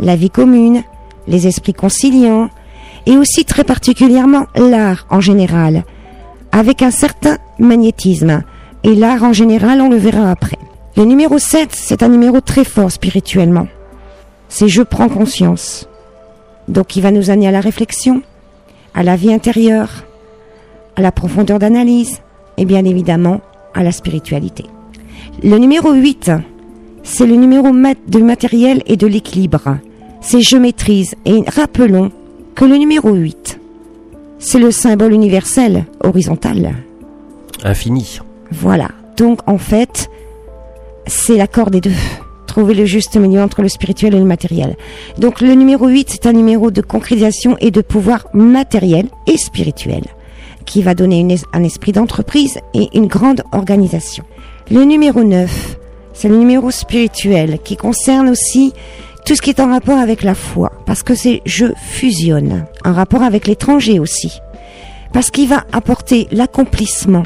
[0.00, 0.82] la vie commune,
[1.28, 2.50] les esprits conciliants,
[3.06, 5.84] et aussi très particulièrement l'art en général,
[6.52, 8.42] avec un certain magnétisme.
[8.84, 10.58] Et l'art en général, on le verra après.
[10.96, 13.66] Le numéro 7, c'est un numéro très fort spirituellement.
[14.48, 15.88] C'est je prends conscience.
[16.68, 18.22] Donc il va nous amener à la réflexion,
[18.94, 20.04] à la vie intérieure,
[20.96, 22.20] à la profondeur d'analyse
[22.56, 23.40] et bien évidemment
[23.74, 24.64] à la spiritualité.
[25.42, 26.32] Le numéro 8,
[27.02, 29.78] c'est le numéro mat- de matériel et de l'équilibre.
[30.22, 31.14] C'est je maîtrise.
[31.24, 32.10] Et rappelons
[32.54, 33.60] que le numéro 8,
[34.38, 36.74] c'est le symbole universel horizontal.
[37.62, 38.18] Infini.
[38.50, 38.88] Voilà.
[39.16, 40.08] Donc en fait,
[41.06, 41.92] c'est l'accord des deux.
[42.56, 44.78] Trouver le juste milieu entre le spirituel et le matériel.
[45.18, 50.04] Donc le numéro 8, c'est un numéro de concrétisation et de pouvoir matériel et spirituel
[50.64, 54.24] qui va donner un esprit d'entreprise et une grande organisation.
[54.70, 55.76] Le numéro 9,
[56.14, 58.72] c'est le numéro spirituel qui concerne aussi
[59.26, 62.94] tout ce qui est en rapport avec la foi, parce que c'est je fusionne, en
[62.94, 64.40] rapport avec l'étranger aussi,
[65.12, 67.24] parce qu'il va apporter l'accomplissement,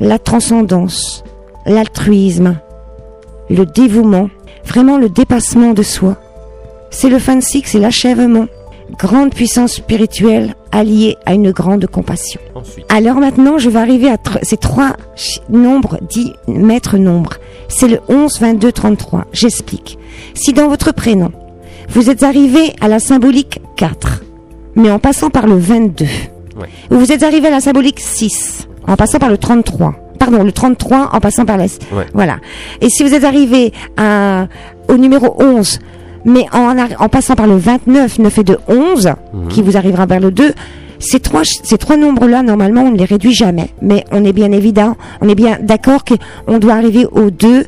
[0.00, 1.22] la transcendance,
[1.66, 2.58] l'altruisme,
[3.48, 4.28] le dévouement,
[4.66, 6.16] vraiment le dépassement de soi.
[6.90, 8.46] C'est le fancy, c'est l'achèvement.
[8.98, 12.40] Grande puissance spirituelle alliée à une grande compassion.
[12.54, 12.86] Ensuite.
[12.88, 14.96] Alors maintenant, je vais arriver à ces trois
[15.50, 17.34] nombres dits maîtres nombres.
[17.68, 19.24] C'est le 11, 22, 33.
[19.32, 19.98] J'explique.
[20.34, 21.32] Si dans votre prénom,
[21.88, 24.22] vous êtes arrivé à la symbolique 4,
[24.76, 26.04] mais en passant par le 22,
[26.56, 26.68] Ouais.
[26.90, 30.52] ou vous êtes arrivé à la symbolique 6, en passant par le 33, pardon, le
[30.52, 31.58] 33 en passant par.
[31.58, 31.68] Ouais.
[32.12, 32.38] Voilà.
[32.80, 34.46] Et si vous êtes arrivé à,
[34.88, 35.78] au numéro 11,
[36.24, 39.12] mais en, passant par le 29, 9 et 2, 11,
[39.48, 40.52] qui vous arrivera vers le 2,
[40.98, 43.70] ces trois, ces trois nombres-là, normalement, on ne les réduit jamais.
[43.80, 47.66] Mais on est bien évident, on est bien d'accord qu'on doit arriver au 2,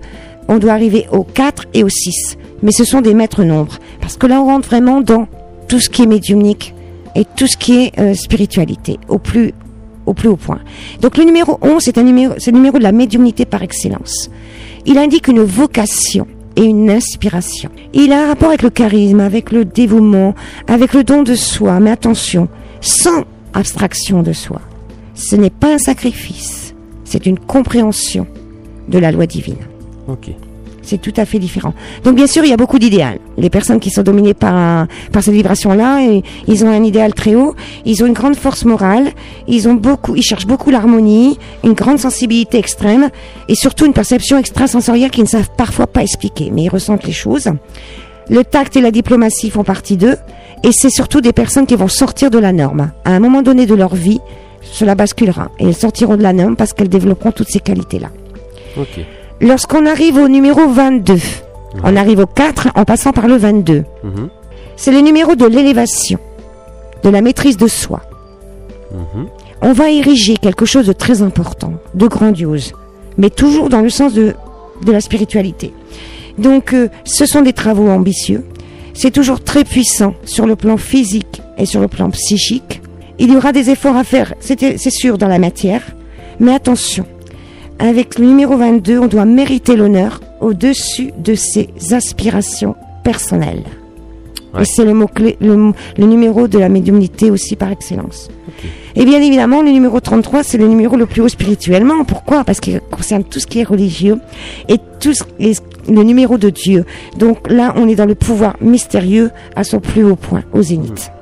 [0.48, 2.36] on doit arriver au 4 et au 6.
[2.62, 3.78] Mais ce sont des maîtres nombres.
[4.00, 5.28] Parce que là, on rentre vraiment dans
[5.68, 6.74] tout ce qui est médiumnique
[7.14, 9.52] et tout ce qui est euh, spiritualité, au plus,
[10.08, 10.60] au plus haut point.
[11.00, 14.30] Donc le numéro 11, c'est numéro, le numéro de la médiumnité par excellence.
[14.86, 17.70] Il indique une vocation et une inspiration.
[17.92, 20.34] Il a un rapport avec le charisme, avec le dévouement,
[20.66, 22.48] avec le don de soi, mais attention,
[22.80, 24.60] sans abstraction de soi.
[25.14, 28.26] Ce n'est pas un sacrifice, c'est une compréhension
[28.88, 29.56] de la loi divine.
[30.06, 30.30] Ok.
[30.88, 31.74] C'est tout à fait différent.
[32.02, 33.18] Donc bien sûr, il y a beaucoup d'idéal.
[33.36, 36.00] Les personnes qui sont dominées par par cette vibration-là,
[36.46, 37.54] ils ont un idéal très haut.
[37.84, 39.10] Ils ont une grande force morale.
[39.48, 43.10] Ils ont beaucoup, ils cherchent beaucoup l'harmonie, une grande sensibilité extrême,
[43.48, 47.12] et surtout une perception extrasensorielle qu'ils ne savent parfois pas expliquer, mais ils ressentent les
[47.12, 47.50] choses.
[48.30, 50.16] Le tact et la diplomatie font partie d'eux,
[50.64, 52.92] et c'est surtout des personnes qui vont sortir de la norme.
[53.04, 54.20] À un moment donné de leur vie,
[54.62, 58.08] cela basculera, et elles sortiront de la norme parce qu'elles développeront toutes ces qualités-là.
[59.40, 61.18] Lorsqu'on arrive au numéro 22,
[61.84, 63.84] on arrive au 4 en passant par le 22.
[64.02, 64.28] Mhm.
[64.76, 66.18] C'est le numéro de l'élévation,
[67.04, 68.02] de la maîtrise de soi.
[68.92, 69.26] Mhm.
[69.62, 72.72] On va ériger quelque chose de très important, de grandiose,
[73.16, 74.34] mais toujours dans le sens de,
[74.84, 75.72] de la spiritualité.
[76.38, 78.44] Donc, euh, ce sont des travaux ambitieux.
[78.94, 82.80] C'est toujours très puissant sur le plan physique et sur le plan psychique.
[83.18, 85.82] Il y aura des efforts à faire, c'est sûr, dans la matière.
[86.40, 87.04] Mais attention,
[87.78, 93.64] avec le numéro 22, on doit mériter l'honneur au-dessus de ses aspirations personnelles.
[94.54, 94.62] Ouais.
[94.62, 98.28] Et c'est le mot-clé, le, le numéro de la médiumnité aussi par excellence.
[98.96, 102.04] Et bien évidemment, le numéro 33, c'est le numéro le plus haut spirituellement.
[102.04, 102.44] Pourquoi?
[102.44, 104.18] Parce qu'il concerne tout ce qui est religieux
[104.68, 105.52] et tout ce, et
[105.88, 106.84] le numéro de Dieu.
[107.16, 111.12] Donc là, on est dans le pouvoir mystérieux à son plus haut point, au zénith.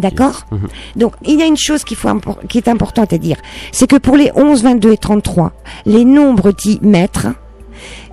[0.00, 0.68] D'accord Mhm.
[0.96, 3.36] Donc, il y a une chose qu'il faut impor- qui est importante à dire,
[3.72, 5.52] c'est que pour les 11, 22 et 33,
[5.86, 7.26] les nombres dits maîtres,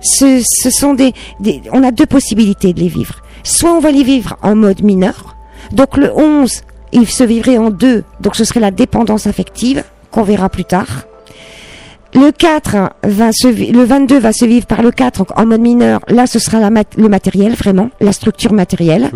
[0.00, 3.16] ce, ce sont des, des, on a deux possibilités de les vivre.
[3.44, 5.36] Soit on va les vivre en mode mineur.
[5.72, 8.04] Donc le 11, il se vivrait en deux.
[8.20, 11.04] Donc ce serait la dépendance affective qu'on verra plus tard.
[12.14, 15.60] Le 4 va se, le 22 va se vivre par le 4 donc en mode
[15.60, 16.00] mineur.
[16.08, 19.10] Là, ce sera la mat- le matériel, vraiment, la structure matérielle.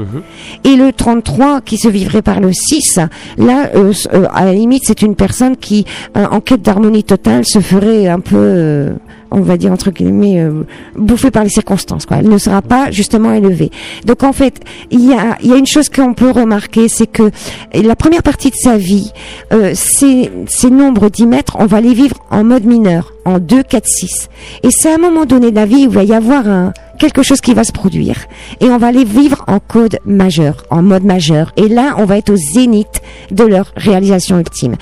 [0.65, 2.99] Et le 33 qui se vivrait par le 6,
[3.37, 5.85] là, euh, euh, à la limite, c'est une personne qui,
[6.17, 8.93] euh, en quête d'harmonie totale, se ferait un peu, euh,
[9.31, 10.65] on va dire entre guillemets, euh,
[10.97, 12.07] bouffée par les circonstances.
[12.07, 12.19] Quoi.
[12.19, 13.71] Elle ne sera pas justement élevée.
[14.05, 14.61] Donc en fait,
[14.91, 17.31] il y a, y a une chose qu'on peut remarquer, c'est que
[17.75, 19.13] la première partie de sa vie,
[19.53, 23.63] euh, ces, ces nombres 10 mètres, on va les vivre en mode mineur, en 2,
[23.63, 24.29] 4, 6.
[24.63, 26.73] Et c'est à un moment donné de la vie où il va y avoir un,
[26.97, 28.27] quelque chose qui va se produire.
[28.61, 31.53] Et on va les vivre en code majeur, en mode majeur.
[31.57, 34.77] Et là, on va être au zénith de leur réalisation ultime.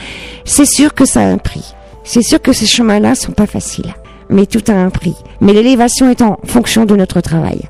[0.44, 1.74] C'est sûr que ça a un prix.
[2.04, 3.94] C'est sûr que ces chemins-là sont pas faciles.
[4.30, 5.14] Mais tout a un prix.
[5.40, 7.60] Mais l'élévation est en fonction de notre travail.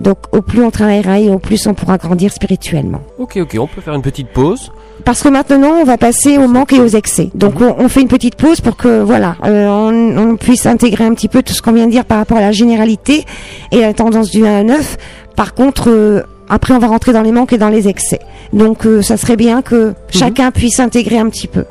[0.00, 3.00] Donc, au plus on travaillera et au plus on pourra grandir spirituellement.
[3.18, 4.72] Ok, ok, on peut faire une petite pause.
[5.04, 7.30] Parce que maintenant, on va passer au manque et aux excès.
[7.34, 11.04] Donc, on, on fait une petite pause pour que, voilà, euh, on, on puisse intégrer
[11.04, 13.24] un petit peu tout ce qu'on vient de dire par rapport à la généralité
[13.70, 14.96] et la tendance du 1 à 9.
[15.36, 18.20] Par contre, euh, après, on va rentrer dans les manques et dans les excès.
[18.52, 21.64] Donc, euh, ça serait bien que chacun puisse intégrer un petit peu.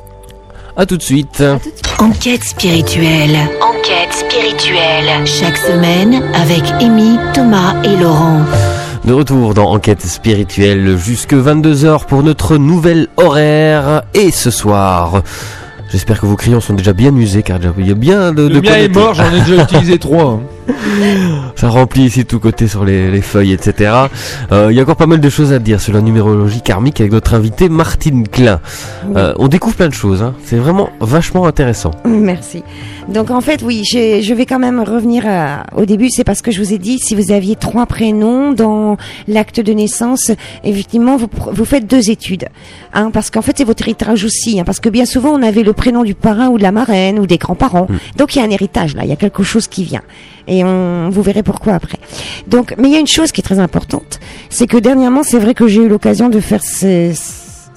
[0.76, 1.42] À tout de suite.
[1.98, 3.36] Enquête spirituelle.
[3.62, 5.24] Enquête spirituelle.
[5.24, 8.40] Chaque semaine avec Amy, Thomas et Laurent.
[9.04, 14.02] De retour dans Enquête spirituelle jusque 22h pour notre nouvel horaire.
[14.14, 15.22] Et ce soir,
[15.92, 18.54] j'espère que vos crayons sont déjà bien usés car il y a bien de, de
[18.54, 20.40] Le mien quoi est mort, j'en ai déjà utilisé trois.
[21.56, 23.92] Ça remplit ici de tous côtés sur les, les feuilles, etc.
[24.52, 27.00] Euh, il y a encore pas mal de choses à dire sur la numérologie karmique
[27.00, 28.60] avec notre invité Martine Klein.
[29.16, 30.34] Euh, on découvre plein de choses, hein.
[30.44, 31.90] c'est vraiment vachement intéressant.
[32.04, 32.62] Merci.
[33.08, 36.08] Donc en fait, oui, je vais quand même revenir à- au début.
[36.10, 38.96] C'est parce que je vous ai dit, si vous aviez trois prénoms dans
[39.28, 40.30] l'acte de naissance,
[40.64, 42.46] effectivement, vous, faites deux études.
[42.92, 44.58] Hein, parce qu'en fait, c'est votre héritage aussi.
[44.60, 47.18] hein, parce que bien souvent, on avait le prénom du parrain ou de la marraine
[47.18, 47.88] ou des grands-parents.
[48.16, 50.02] Donc il y a un héritage là, il y a quelque chose qui vient.
[50.46, 51.98] Et on, vous verrez pourquoi après.
[52.46, 55.38] Donc, mais il y a une chose qui est très importante, c'est que dernièrement, c'est
[55.38, 57.14] vrai que j'ai eu l'occasion de faire ces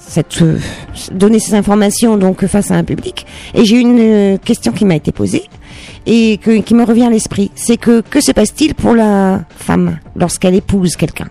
[0.08, 0.58] cette euh,
[1.12, 4.86] donner ces informations donc face à un public et j'ai eu une euh, question qui
[4.86, 5.44] m'a été posée
[6.06, 7.50] et que, qui me revient à l'esprit.
[7.54, 11.28] C'est que que se passe-t-il pour la femme lorsqu'elle épouse quelqu'un?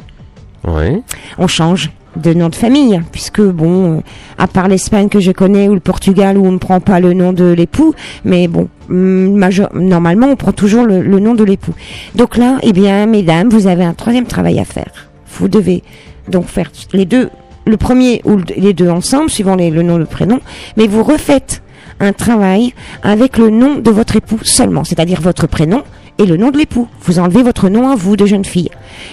[1.38, 4.02] On change de nom de famille puisque bon euh,
[4.38, 7.14] à part l'Espagne que je connais ou le Portugal où on ne prend pas le
[7.14, 7.94] nom de l'époux
[8.26, 11.74] mais bon major- normalement on prend toujours le, nom de l'époux.
[12.16, 15.10] Donc là eh bien mesdames vous avez un troisième travail à faire.
[15.38, 15.84] Vous devez
[16.28, 17.30] donc faire les deux
[17.66, 20.40] le premier ou le- les deux ensemble suivant le nom le prénom
[20.78, 21.62] mais vous refaites
[22.00, 25.84] un travail avec le nom de votre époux seulement c'est-à-dire votre prénom
[26.20, 26.88] et le nom de l'époux.
[27.04, 28.70] Vous enlevez votre nom à vous de jeune fille.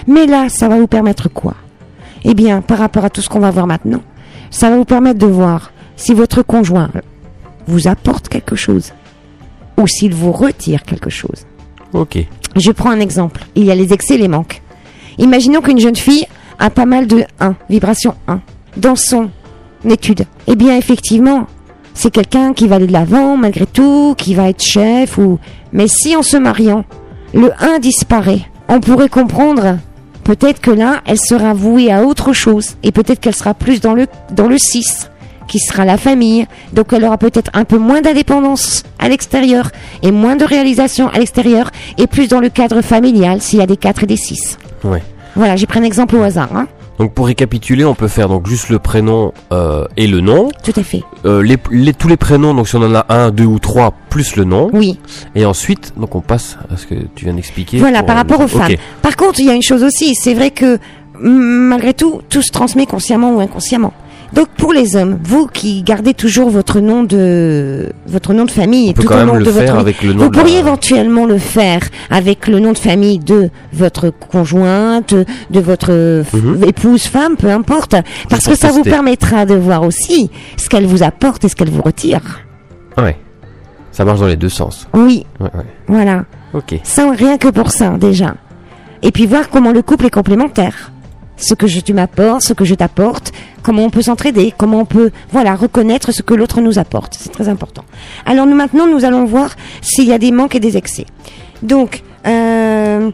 [0.07, 1.53] Mais là ça va vous permettre quoi?
[2.25, 4.01] Eh bien, par rapport à tout ce qu'on va voir maintenant,
[4.49, 6.89] ça va vous permettre de voir si votre conjoint
[7.67, 8.93] vous apporte quelque chose
[9.77, 11.45] ou s'il vous retire quelque chose.
[11.93, 12.17] Ok.
[12.55, 13.45] Je prends un exemple.
[13.55, 14.61] Il y a les excès et les manques.
[15.17, 16.25] Imaginons qu'une jeune fille
[16.59, 18.41] a pas mal de 1, vibration 1,
[18.77, 19.29] dans son
[19.87, 20.25] étude.
[20.47, 21.47] Eh bien, effectivement,
[21.93, 25.39] c'est quelqu'un qui va aller de l'avant malgré tout, qui va être chef ou...
[25.73, 26.85] Mais si en se mariant,
[27.33, 29.77] le 1 disparaît, on pourrait comprendre
[30.25, 33.93] peut-être que là, elle sera vouée à autre chose et peut-être qu'elle sera plus dans
[33.93, 35.09] le, dans le 6
[35.47, 36.47] qui sera la famille.
[36.73, 39.69] Donc elle aura peut-être un peu moins d'indépendance à l'extérieur
[40.01, 43.67] et moins de réalisation à l'extérieur et plus dans le cadre familial s'il y a
[43.67, 44.57] des 4 et des 6.
[44.83, 45.03] Ouais.
[45.35, 46.49] Voilà, j'ai pris un exemple au hasard.
[46.55, 46.67] Hein
[46.99, 50.49] Donc pour récapituler, on peut faire donc juste le prénom euh, et le nom.
[50.63, 51.03] Tout à fait.
[51.25, 53.93] Euh, les, les- tous les prénoms, donc si on en a un, deux ou trois,
[54.09, 54.69] plus le nom.
[54.71, 54.97] Oui.
[55.35, 57.79] Et ensuite, donc on passe à ce que tu viens d'expliquer.
[57.79, 58.75] Voilà, par euh, rapport aux femmes.
[59.01, 60.79] Par contre, il y a une chose aussi, c'est vrai que
[61.19, 63.93] malgré tout, tout se transmet consciemment ou inconsciemment.
[64.35, 68.93] Donc pour les hommes, vous qui gardez toujours votre nom de votre nom de famille
[68.93, 71.37] peut tout le de faire votre avec le nom vous de la- pourriez éventuellement le
[71.37, 75.91] faire avec le nom de famille de votre conjointe, de votre
[76.35, 76.63] Mhm.
[76.65, 77.95] épouse, femme, peu importe,
[78.29, 81.69] parce que ça vous permettra de voir aussi ce qu'elle vous apporte et ce qu'elle
[81.69, 82.41] vous retire.
[82.97, 83.17] Ouais.
[83.91, 84.87] Ça marche dans les deux sens.
[84.93, 85.63] Oui, Ouais, ouais.
[85.87, 86.25] voilà.
[86.53, 86.77] Ok.
[86.83, 88.35] Ça, rien que pour ça, déjà.
[89.01, 90.91] Et puis voir comment le couple est complémentaire.
[91.37, 94.85] Ce que je, tu m'apportes, ce que je t'apporte, comment on peut s'entraider, comment on
[94.85, 97.17] peut, voilà, reconnaître ce que l'autre nous apporte.
[97.19, 97.83] C'est très important.
[98.25, 101.05] Alors nous, maintenant, nous allons voir s'il y a des manques et des excès.
[101.61, 103.11] Donc, euh,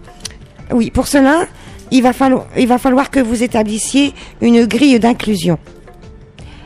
[0.72, 1.46] oui, pour cela,
[1.90, 5.58] il va falloir, il va falloir que vous établissiez une grille d'inclusion.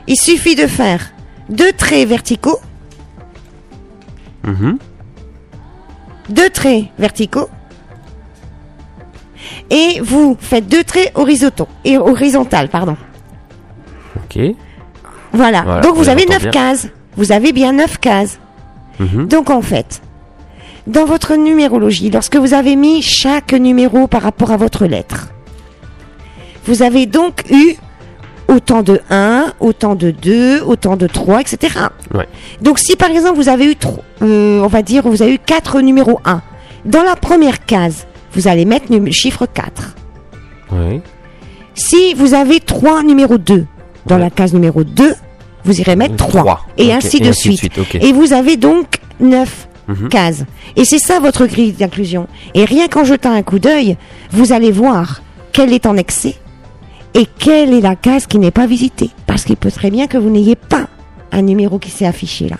[0.07, 1.13] Il suffit de faire
[1.49, 2.59] deux traits verticaux,
[4.43, 4.77] Mhm.
[6.29, 7.49] deux traits verticaux,
[9.69, 12.95] et vous faites deux traits horizontaux et horizontales, pardon.
[14.17, 14.39] Ok.
[15.33, 15.61] Voilà.
[15.63, 16.51] Voilà, Donc on vous avez entend neuf bien.
[16.51, 16.87] cases.
[17.17, 18.39] Vous avez bien neuf cases.
[18.99, 19.27] Mhm.
[19.27, 20.01] Donc en fait,
[20.87, 25.29] dans votre numérologie, lorsque vous avez mis chaque numéro par rapport à votre lettre,
[26.65, 27.75] vous avez donc eu
[28.47, 31.73] autant de 1, autant de 2, autant de 3, etc.
[32.13, 32.27] Ouais.
[32.61, 33.75] Donc si par exemple vous avez eu,
[34.21, 36.41] euh, on va dire, vous avez eu 4 numéros 1,
[36.85, 39.95] dans la première case, vous allez mettre le chiffre 4.
[40.71, 41.01] Oui.
[41.73, 43.65] Si vous avez 3 numéros 2,
[44.05, 44.21] dans Ouais.
[44.21, 45.13] la case numéro 2,
[45.63, 46.41] vous irez mettre 3.
[46.41, 46.65] Trois.
[46.77, 47.69] Et Ok, ainsi de suite.
[47.95, 50.09] Et vous avez donc 9 Mhm.
[50.09, 50.43] cases.
[50.75, 52.27] Et c'est ça votre grille d'inclusion.
[52.53, 53.97] Et rien qu'en jetant un coup d'œil,
[54.31, 55.21] vous allez voir
[55.51, 56.35] quelle est en excès
[57.13, 59.09] et quelle est la case qui n'est pas visitée.
[59.27, 60.87] Parce qu'il peut très bien que vous n'ayez pas
[61.31, 62.57] un numéro qui s'est affiché là.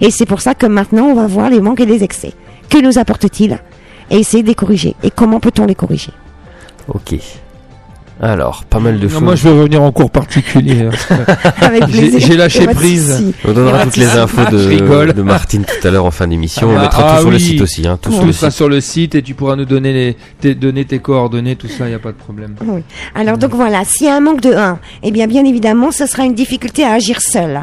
[0.00, 2.32] Et c'est pour ça que maintenant on va voir les manques et les excès.
[2.68, 3.58] Que nous apporte-t-il
[4.10, 4.94] Et essayer de les corriger.
[5.02, 6.12] Et comment peut-on les corriger?
[6.88, 7.14] Ok.
[8.20, 9.22] Alors, pas mal de Non, choses.
[9.22, 10.88] moi, je vais revenir en cours particulier.
[11.60, 13.34] Avec J'ai- lâché prise.
[13.44, 16.68] On donnera toutes les infos de, de Martine tout à l'heure en fin d'émission.
[16.70, 17.84] On Ah, mettra ah tout sur le site aussi.
[17.88, 18.50] Hein, tout Tout sur le site.
[18.50, 21.86] sur le site et tu pourras nous donner, les, tes, donner tes coordonnées, tout ça,
[21.86, 22.54] il n'y a pas de problème.
[22.64, 22.82] Oui.
[23.16, 26.06] Alors donc voilà, s'il y a un manque de 1, eh bien bien évidemment, ce
[26.06, 27.62] sera une difficulté à agir seul.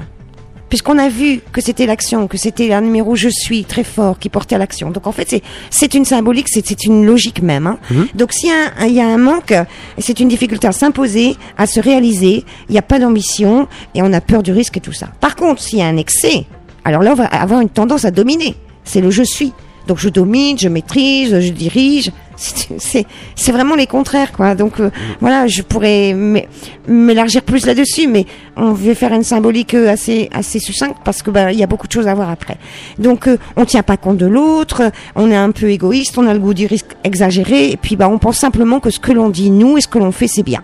[0.69, 4.29] Puisqu'on a vu que c'était l'action, que c'était un numéro je suis très fort qui
[4.29, 4.91] portait à l'action.
[4.91, 5.41] Donc en fait, c'est
[5.71, 7.65] c'est une symbolique, c'est c'est une logique même.
[7.67, 7.77] hein.
[7.89, 8.07] Mhm.
[8.15, 9.53] Donc s'il y, y a un manque,
[9.97, 12.45] c'est une difficulté à s'imposer, à se réaliser.
[12.69, 15.07] Il n'y a pas d'ambition et on a peur du risque et tout ça.
[15.19, 16.45] Par contre, s'il y a un excès,
[16.85, 18.55] alors là, on va avoir une tendance à dominer.
[18.83, 19.51] C'est le je suis.
[19.87, 22.11] Donc je domine, je maîtrise, je dirige.
[22.41, 23.05] C'est-
[23.51, 24.55] vraiment les contraires, quoi.
[24.55, 26.47] Donc euh, voilà, je pourrais m'é-
[26.87, 28.25] m'élargir plus là-dessus, mais
[28.55, 31.67] on va faire une symbolique euh, assez assez succincte parce que bah il y a
[31.67, 32.57] beaucoup de choses à voir après.
[32.97, 36.33] Donc euh, on tient pas compte de l'autre, on est un peu égoïste, on a
[36.33, 39.29] le goût du risque exagéré, et puis bah on pense simplement que ce que l'on
[39.29, 40.63] dit nous et ce que l'on fait c'est bien.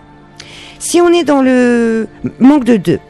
[0.78, 2.06] Si on est dans le
[2.38, 3.00] manque de deux,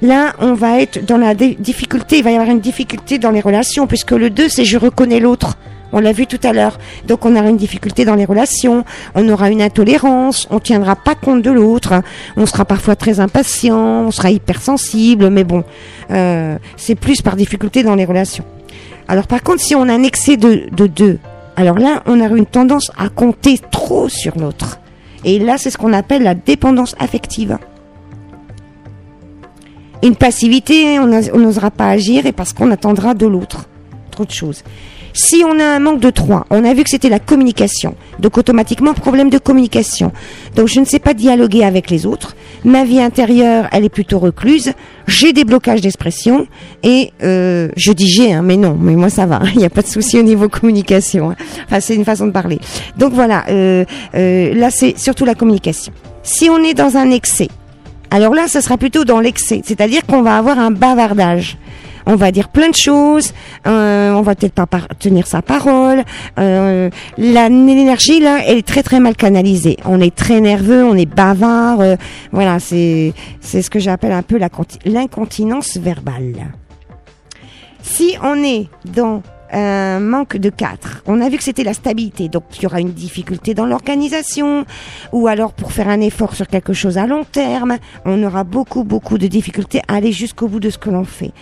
[0.00, 3.40] là on va être dans la difficulté, il va y avoir une difficulté dans les
[3.40, 5.58] relations puisque le 2 c'est je reconnais l'autre.
[5.92, 6.78] On l'a vu tout à l'heure.
[7.06, 11.14] Donc on aura une difficulté dans les relations, on aura une intolérance, on tiendra pas
[11.14, 12.02] compte de l'autre,
[12.36, 15.64] on sera parfois très impatient, on sera hypersensible, mais bon,
[16.10, 18.44] euh, c'est plus par difficulté dans les relations.
[19.06, 21.18] Alors par contre, si on a un excès de, de deux,
[21.56, 24.80] alors là, on aura une tendance à compter trop sur l'autre.
[25.24, 27.58] Et là, c'est ce qu'on appelle la dépendance affective.
[30.02, 33.66] Une passivité, on n'osera pas agir et parce qu'on attendra de l'autre.
[34.10, 34.62] Trop de choses.
[35.16, 37.94] Si on a un manque de 3, on a vu que c'était la communication.
[38.18, 40.10] Donc automatiquement, problème de communication.
[40.56, 42.34] Donc je ne sais pas dialoguer avec les autres.
[42.64, 44.72] Ma vie intérieure, elle est plutôt recluse.
[45.06, 46.48] J'ai des blocages d'expression.
[46.82, 49.40] Et euh, je dis j'ai, hein, mais non, mais moi ça va.
[49.54, 51.30] Il n'y a pas de souci au niveau communication.
[51.30, 51.36] hein.
[51.66, 52.58] Enfin, c'est une façon de parler.
[52.98, 53.84] Donc voilà, euh,
[54.16, 55.92] euh, là c'est surtout la communication.
[56.24, 57.48] Si on est dans un excès,
[58.10, 61.56] alors là, ce sera plutôt dans l'excès, c'est-à-dire qu'on va avoir un bavardage.
[62.06, 63.32] On va dire plein de choses,
[63.66, 66.02] euh, on va peut-être pas tenir sa parole.
[66.38, 69.78] Euh, l'énergie là, elle est très très mal canalisée.
[69.84, 71.80] On est très nerveux, on est bavard.
[71.80, 71.96] euh,
[72.32, 74.38] voilà, c'est c'est ce que j'appelle un peu
[74.84, 76.34] l'incontinence verbale.
[77.82, 79.22] Si on est dans
[79.54, 82.80] un manque de 4, on a vu que c'était la stabilité, donc il y aura
[82.80, 84.66] une difficulté dans l'organisation,
[85.12, 88.84] ou alors pour faire un effort sur quelque chose à long terme, on aura beaucoup
[88.84, 91.32] beaucoup de difficultés à aller jusqu'au bout de ce que l'on fait.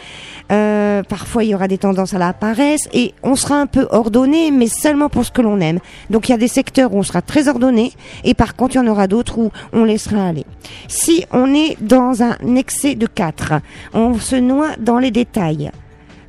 [0.51, 3.87] Euh, parfois il y aura des tendances à la paresse et on sera un peu
[3.91, 5.79] ordonné, mais seulement pour ce que l'on aime.
[6.11, 7.93] Donc il y a des secteurs où on sera très ordonné
[8.25, 10.45] et par contre il y en aura d'autres où on laissera aller.
[10.89, 13.55] Si on est dans un excès de 4,
[13.95, 15.71] on se noie dans les détails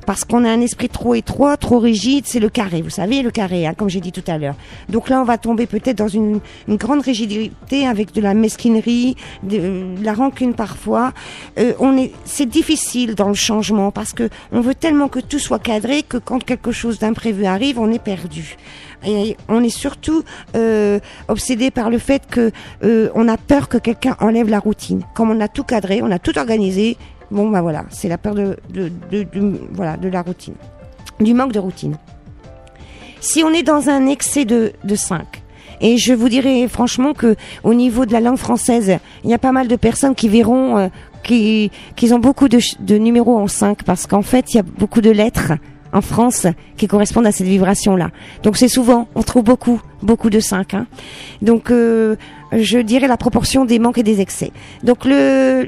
[0.06, 3.30] parce qu'on a un esprit trop étroit, trop rigide, c'est le carré, vous savez, le
[3.30, 4.54] carré, hein, comme j'ai dit tout à l'heure.
[4.88, 9.16] Donc là, on va tomber peut-être dans une, une grande rigidité avec de la mesquinerie,
[9.42, 11.12] de, de la rancune parfois.
[11.58, 15.38] Euh, on est, c'est difficile dans le changement parce que on veut tellement que tout
[15.38, 18.56] soit cadré que quand quelque chose d'imprévu arrive, on est perdu.
[19.06, 20.24] Et on est surtout
[20.56, 20.98] euh,
[21.28, 22.50] obsédé par le fait que
[22.82, 25.02] euh, on a peur que quelqu'un enlève la routine.
[25.14, 26.96] Comme on a tout cadré, on a tout organisé,
[27.30, 28.56] Bon, bah voilà, c'est la peur de,
[30.08, 30.54] la routine,
[31.20, 31.96] du manque de routine.
[33.20, 35.42] Si on est dans un excès de, de 5,
[35.80, 39.38] et je vous dirais franchement que au niveau de la langue française, il y a
[39.38, 40.88] pas mal de personnes qui verront euh,
[41.22, 45.00] qui, qu'ils ont beaucoup de, numéros en 5 parce qu'en fait, il y a beaucoup
[45.00, 45.52] de lettres
[45.92, 46.46] en France
[46.76, 48.10] qui correspondent à cette vibration-là.
[48.42, 50.74] Donc c'est souvent, on trouve beaucoup, beaucoup de 5.
[50.74, 50.86] Hein.
[51.42, 52.16] Donc euh,
[52.52, 54.52] je dirais la proportion des manques et des excès.
[54.82, 55.66] Donc le,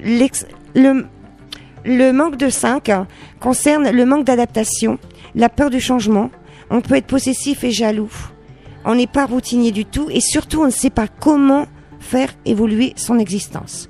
[1.86, 2.90] le manque de 5
[3.40, 4.98] concerne le manque d'adaptation,
[5.34, 6.30] la peur du changement.
[6.68, 8.10] On peut être possessif et jaloux.
[8.84, 11.66] on n'est pas routinier du tout et surtout on ne sait pas comment
[12.00, 13.88] faire évoluer son existence.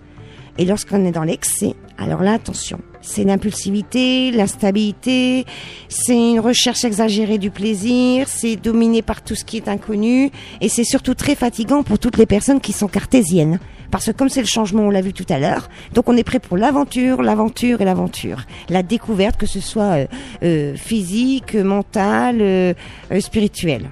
[0.59, 5.45] Et lorsqu'on est dans l'excès, alors là, attention, c'est l'impulsivité, l'instabilité,
[5.89, 10.31] c'est une recherche exagérée du plaisir, c'est dominé par tout ce qui est inconnu,
[10.61, 13.59] et c'est surtout très fatigant pour toutes les personnes qui sont cartésiennes.
[13.91, 16.25] Parce que comme c'est le changement, on l'a vu tout à l'heure, donc on est
[16.25, 18.43] prêt pour l'aventure, l'aventure et l'aventure.
[18.69, 20.07] La découverte, que ce soit euh,
[20.43, 22.75] euh, physique, mentale, euh,
[23.21, 23.91] spirituelle.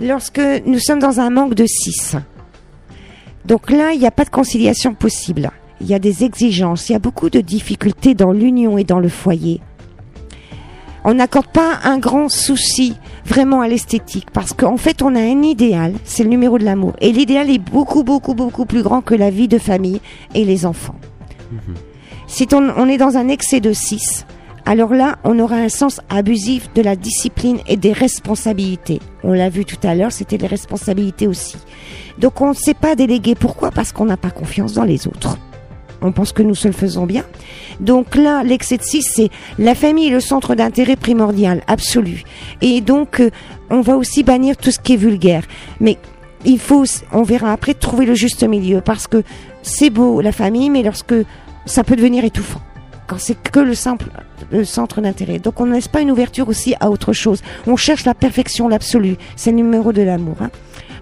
[0.00, 2.16] Lorsque nous sommes dans un manque de 6,
[3.44, 5.50] donc là, il n'y a pas de conciliation possible.
[5.80, 9.00] Il y a des exigences, il y a beaucoup de difficultés dans l'union et dans
[9.00, 9.60] le foyer.
[11.04, 12.94] On n'accorde pas un grand souci
[13.24, 16.94] vraiment à l'esthétique parce qu'en fait on a un idéal, c'est le numéro de l'amour.
[17.00, 20.00] Et l'idéal est beaucoup beaucoup beaucoup plus grand que la vie de famille
[20.34, 20.96] et les enfants.
[22.26, 24.26] Si on, on est dans un excès de 6,
[24.64, 29.00] alors là on aura un sens abusif de la discipline et des responsabilités.
[29.22, 31.56] On l'a vu tout à l'heure, c'était les responsabilités aussi.
[32.18, 33.34] Donc on ne sait pas déléguer.
[33.34, 33.70] Pourquoi?
[33.70, 35.38] Parce qu'on n'a pas confiance dans les autres.
[36.02, 37.24] On pense que nous se le faisons bien.
[37.80, 42.24] Donc là, l'excès de 6, c'est la famille est le centre d'intérêt primordial, absolu.
[42.60, 43.30] Et donc, euh,
[43.70, 45.44] on va aussi bannir tout ce qui est vulgaire.
[45.80, 45.98] Mais
[46.44, 48.80] il faut, on verra après, trouver le juste milieu.
[48.80, 49.22] Parce que
[49.62, 51.14] c'est beau, la famille, mais lorsque
[51.66, 52.60] ça peut devenir étouffant.
[53.06, 54.06] Quand c'est que le simple
[54.50, 55.38] le centre d'intérêt.
[55.38, 57.42] Donc on ne laisse pas une ouverture aussi à autre chose.
[57.66, 59.16] On cherche la perfection, l'absolu.
[59.36, 60.36] C'est le numéro de l'amour.
[60.40, 60.50] hein.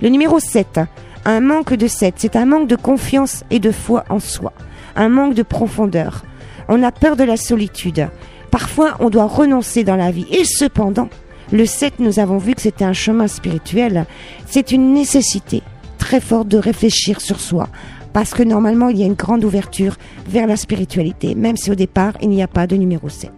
[0.03, 0.80] Le numéro 7,
[1.24, 4.53] un manque de 7, c'est un manque de confiance et de foi en soi.
[4.97, 6.24] Un manque de profondeur.
[6.68, 8.09] On a peur de la solitude.
[8.51, 10.26] Parfois, on doit renoncer dans la vie.
[10.30, 11.09] Et cependant,
[11.53, 14.07] le 7, nous avons vu que c'était un chemin spirituel.
[14.47, 15.62] C'est une nécessité
[15.99, 17.68] très forte de réfléchir sur soi.
[18.12, 21.76] Parce que normalement, il y a une grande ouverture vers la spiritualité, même si au
[21.76, 23.30] départ, il n'y a pas de numéro 7.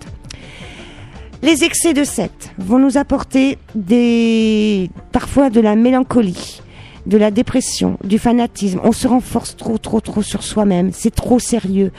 [1.42, 6.61] Les excès de 7 vont nous apporter des, parfois de la mélancolie,
[7.06, 8.80] de la dépression, du fanatisme.
[8.84, 10.90] On se renforce trop, trop, trop sur soi-même.
[10.92, 11.90] C'est trop sérieux.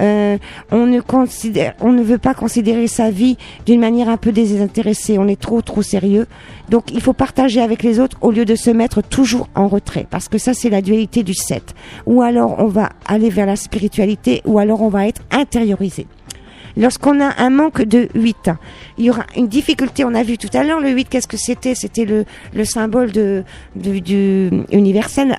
[0.00, 0.38] Euh,
[0.70, 3.36] on ne considère, on ne veut pas considérer sa vie
[3.66, 5.18] d'une manière un peu désintéressée.
[5.18, 6.26] On est trop, trop sérieux.
[6.68, 10.06] Donc, il faut partager avec les autres au lieu de se mettre toujours en retrait.
[10.08, 11.74] Parce que ça, c'est la dualité du 7.
[12.06, 16.06] Ou alors, on va aller vers la spiritualité, ou alors on va être intériorisé.
[16.76, 18.50] Lorsqu'on a un manque de 8,
[18.98, 20.04] il y aura une difficulté.
[20.04, 21.74] On a vu tout à l'heure le 8, qu'est-ce que c'était?
[21.74, 23.44] C'était le, le symbole de,
[23.76, 25.38] du, du universel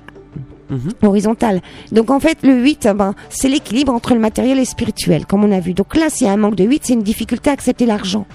[1.02, 1.60] horizontal.
[1.90, 5.44] Donc en fait, le 8, ben, c'est l'équilibre entre le matériel et le spirituel, comme
[5.44, 5.74] on a vu.
[5.74, 8.26] Donc là, s'il y a un manque de 8, c'est une difficulté à accepter l'argent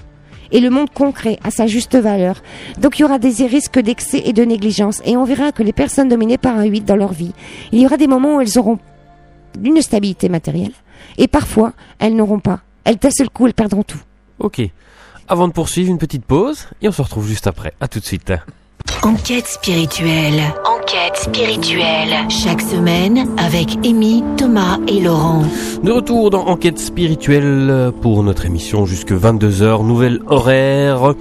[0.50, 2.42] et le monde concret à sa juste valeur.
[2.80, 5.02] Donc il y aura des risques d'excès et de négligence.
[5.04, 7.32] Et on verra que les personnes dominées par un 8 dans leur vie,
[7.72, 8.78] il y aura des moments où elles auront
[9.62, 10.72] une stabilité matérielle
[11.16, 12.60] et parfois elles n'auront pas.
[12.88, 14.00] Elles d'un seul coup, elles perdront tout.
[14.38, 14.62] Ok.
[15.28, 17.74] Avant de poursuivre, une petite pause et on se retrouve juste après.
[17.82, 18.32] À tout de suite.
[19.02, 20.40] Enquête spirituelle.
[20.64, 22.16] Enquête spirituelle.
[22.30, 25.42] Chaque semaine avec Amy, Thomas et Laurent.
[25.82, 31.12] De retour dans Enquête spirituelle pour notre émission jusque 22h, nouvelle horaire.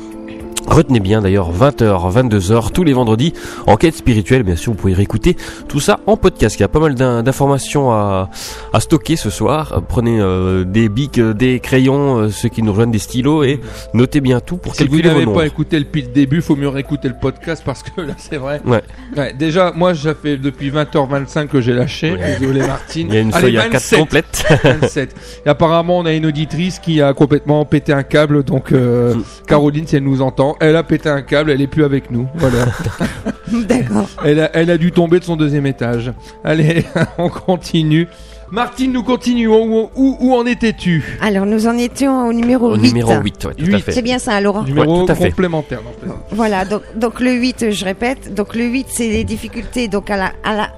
[0.67, 3.33] Retenez bien d'ailleurs 20h, 22h tous les vendredis.
[3.67, 5.35] Enquête spirituelle, bien sûr, vous pouvez réécouter
[5.67, 6.57] tout ça en podcast.
[6.57, 8.29] Il y a pas mal d'in- d'informations à,
[8.73, 9.81] à stocker ce soir.
[9.87, 13.59] Prenez euh, des bics, euh, des crayons, euh, ceux qui nous rejoignent des stylos et
[13.93, 16.67] notez bien tout pour Si vous calculer n'avez pas écouté depuis le début, faut mieux
[16.69, 18.61] réécouter le podcast parce que là, c'est vrai.
[18.65, 18.83] Ouais.
[19.15, 22.11] Ouais, déjà, moi, ça fait depuis 20h25 que j'ai lâché.
[22.11, 22.37] Ouais.
[22.39, 23.07] Désolé, Martine.
[23.09, 24.45] Il y a une Allez, feuille à 4 27, complète.
[24.63, 25.15] 27.
[25.45, 28.43] Et apparemment, on a une auditrice qui a complètement pété un câble.
[28.43, 29.23] Donc, euh, Mm.
[29.47, 32.27] Caroline, si elle nous entend, elle a pété un câble, elle est plus avec nous.
[32.35, 32.65] Voilà.
[33.67, 34.09] D'accord.
[34.25, 36.11] elle, a, elle a dû tomber de son deuxième étage.
[36.43, 36.85] Allez,
[37.17, 38.07] on continue.
[38.49, 39.65] Martine, nous continuons.
[39.65, 41.03] Où, où, où en étais-tu?
[41.21, 42.81] Alors, nous en étions au numéro Au 8.
[42.81, 43.79] numéro 8, ouais, tout à Huit.
[43.81, 43.91] fait.
[43.91, 44.63] C'est bien ça, Laurent?
[44.63, 45.29] Numéro tout à fait.
[45.31, 45.81] complémentaire.
[46.05, 46.13] non.
[46.31, 50.15] Voilà, donc, donc le 8, je répète, donc le 8, c'est les difficultés donc à,
[50.15, 50.69] la, à, la,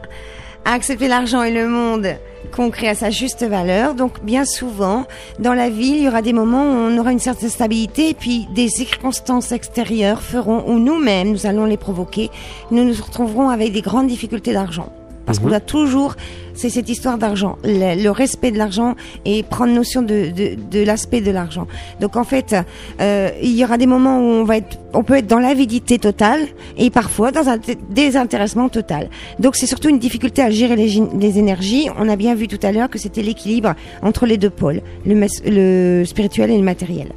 [0.73, 2.07] accepter l'argent et le monde
[2.51, 3.95] concret à sa juste valeur.
[3.95, 5.05] Donc bien souvent,
[5.39, 8.13] dans la vie, il y aura des moments où on aura une certaine stabilité et
[8.13, 12.29] puis des circonstances extérieures feront, ou nous-mêmes, nous allons les provoquer,
[12.71, 14.91] nous nous retrouverons avec des grandes difficultés d'argent.
[15.29, 16.15] Parce qu'on doit toujours,
[16.55, 20.83] c'est cette histoire d'argent, le, le respect de l'argent et prendre notion de, de, de
[20.83, 21.67] l'aspect de l'argent.
[22.01, 22.55] Donc en fait,
[22.99, 25.99] euh, il y aura des moments où on va être, on peut être dans l'avidité
[25.99, 26.39] totale
[26.79, 29.07] et parfois dans un dé- désintéressement total.
[29.37, 31.89] Donc c'est surtout une difficulté à gérer les, les énergies.
[31.99, 35.27] On a bien vu tout à l'heure que c'était l'équilibre entre les deux pôles, le,
[35.45, 37.09] le spirituel et le matériel.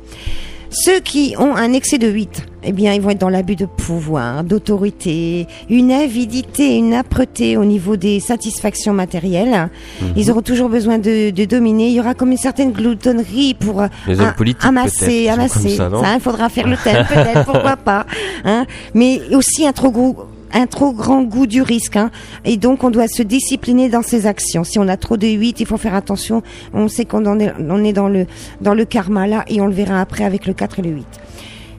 [0.75, 3.67] Ceux qui ont un excès de 8, eh bien, ils vont être dans l'abus de
[3.67, 9.69] pouvoir, d'autorité, une avidité, une âpreté au niveau des satisfactions matérielles.
[10.17, 11.89] Ils auront toujours besoin de, de dominer.
[11.89, 15.77] Il y aura comme une certaine gloutonnerie pour euh, Les a- politiques, amasser, amasser.
[15.77, 18.07] ça, il faudra faire le thème, peut-être, pourquoi pas.
[18.45, 18.65] Hein
[18.95, 20.17] Mais aussi un trop gros
[20.53, 21.97] un trop grand goût du risque.
[21.97, 22.11] hein.
[22.45, 24.65] Et donc, on doit se discipliner dans ses actions.
[24.65, 26.43] Si on a trop de 8, il faut faire attention.
[26.75, 28.27] On sait qu'on est, on est dans le,
[28.61, 31.07] dans le karma là, et on le verra après avec le 4 et le 8.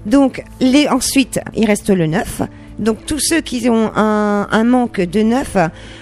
[0.05, 2.41] Donc, les, ensuite, il reste le 9.
[2.79, 5.57] Donc, tous ceux qui ont un, manque de 9,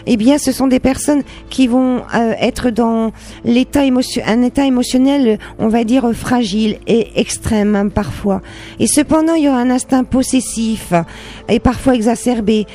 [0.08, 3.12] eh bien, ce sont des personnes qui vont euh, être dans
[3.44, 8.42] l'état un état émotionnel, on va dire, fragile et extrême hein, parfois.
[8.80, 10.94] Et cependant, il y aura un instinct possessif
[11.50, 12.66] et parfois exacerbé.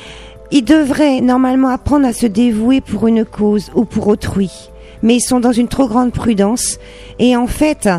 [0.51, 4.69] Ils devraient normalement apprendre à se dévouer pour une cause ou pour autrui.
[5.03, 6.79] Mais ils sont dans une trop grande prudence.
[7.19, 7.89] Et en fait,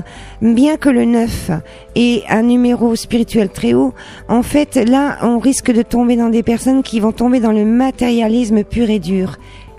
[0.42, 1.50] bien que le 9
[1.94, 3.94] ait un numéro spirituel très haut,
[4.28, 7.64] en fait, là, on risque de tomber dans des personnes qui vont tomber dans le
[7.64, 9.36] matérialisme pur et dur,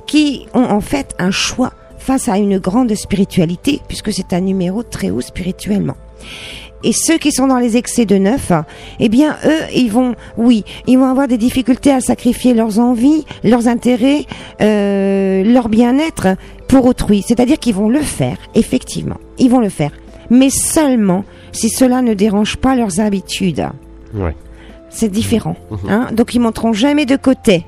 [0.08, 4.84] qui ont en fait un choix face à une grande spiritualité, puisque c'est un numéro
[4.84, 5.96] très haut spirituellement.
[6.84, 8.52] Et ceux qui sont dans les excès de neuf,
[9.00, 13.26] eh bien, eux, ils vont, oui, ils vont avoir des difficultés à sacrifier leurs envies,
[13.44, 14.26] leurs intérêts,
[14.62, 16.28] euh, leur bien-être
[16.68, 17.24] pour autrui.
[17.26, 19.18] C'est-à-dire qu'ils vont le faire, effectivement.
[19.38, 19.92] Ils vont le faire.
[20.30, 23.68] Mais seulement si cela ne dérange pas leurs habitudes.
[24.14, 24.36] Ouais.
[24.90, 25.56] C'est différent.
[25.88, 27.66] Hein Donc, ils monteront jamais de côté.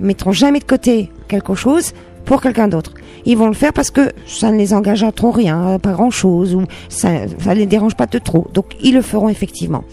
[0.00, 1.92] Ils mettront jamais de côté quelque chose
[2.24, 2.92] pour quelqu'un d'autre.
[3.26, 6.10] Ils vont le faire parce que ça ne les engage à trop rien, pas grand
[6.10, 8.46] chose, ou ça, ça les dérange pas de trop.
[8.54, 9.84] Donc, ils le feront effectivement.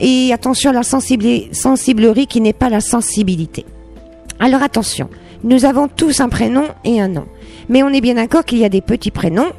[0.00, 3.64] Et attention à la sensiblerie qui n'est pas la sensibilité.
[4.38, 5.08] Alors attention,
[5.44, 7.26] nous avons tous un prénom et un nom.
[7.68, 9.50] Mais on est bien d'accord qu'il y a des petits prénoms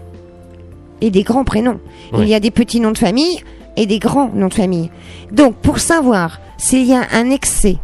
[1.02, 1.80] et des grands prénoms.
[2.14, 2.20] Oui.
[2.24, 3.40] Il y a des petits noms de famille
[3.78, 4.90] et des grands noms de famille.
[5.32, 7.78] Donc pour savoir s'il y a un excès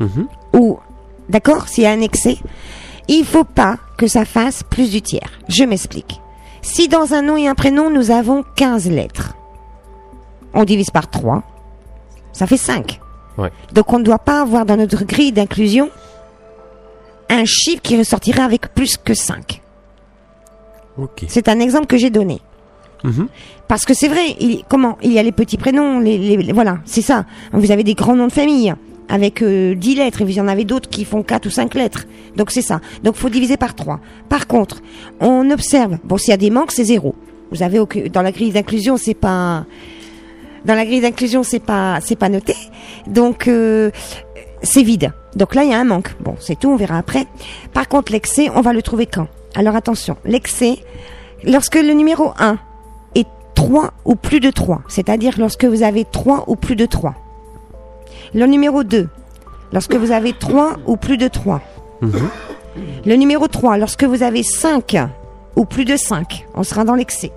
[0.00, 0.28] Mhm.
[0.54, 0.78] ou
[1.28, 2.38] d'accord, s'il y a un excès,
[3.08, 5.30] il faut pas que ça fasse plus du tiers.
[5.48, 6.20] Je m'explique.
[6.62, 9.34] Si dans un nom et un prénom, nous avons 15 lettres,
[10.54, 11.42] on divise par 3,
[12.32, 13.00] ça fait 5.
[13.38, 13.50] Ouais.
[13.72, 15.90] Donc on ne doit pas avoir dans notre grille d'inclusion
[17.30, 19.62] un chiffre qui ressortirait avec plus que 5.
[20.98, 21.24] Ok.
[21.28, 22.40] C'est un exemple que j'ai donné.
[23.04, 23.28] Mhm.
[23.68, 26.52] Parce que c'est vrai, il, comment Il y a les petits prénoms, les, les- les-
[26.52, 27.24] voilà, c'est ça.
[27.52, 28.74] Vous avez des grands noms de famille
[29.08, 32.06] avec euh, 10 lettres et vous en avez d'autres qui font 4 ou 5 lettres.
[32.36, 32.80] Donc c'est ça.
[33.02, 34.00] Donc faut diviser par 3.
[34.28, 34.82] Par contre,
[35.20, 37.14] on observe, bon s'il y a des manques, c'est zéro.
[37.50, 37.80] Vous avez
[38.10, 39.64] dans la grille d'inclusion, c'est pas
[40.64, 42.54] dans la grille d'inclusion, c'est pas c'est pas noté.
[43.06, 43.90] Donc euh,
[44.62, 45.12] c'est vide.
[45.36, 46.14] Donc là, il y a un manque.
[46.20, 47.26] Bon, c'est tout, on verra après.
[47.72, 49.28] Par contre, l'excès, on va le trouver quand?
[49.54, 50.78] Alors attention, l'excès,
[51.44, 52.58] lorsque le numéro 1
[53.14, 57.14] est 3 ou plus de 3, c'est-à-dire lorsque vous avez 3 ou plus de 3.
[58.34, 59.08] Le numéro 2,
[59.72, 61.60] lorsque vous avez 3 ou plus de 3.
[62.00, 62.28] Mhm.
[63.06, 64.96] Le numéro 3, lorsque vous avez 5
[65.56, 67.32] ou plus de 5, on sera dans l'excès.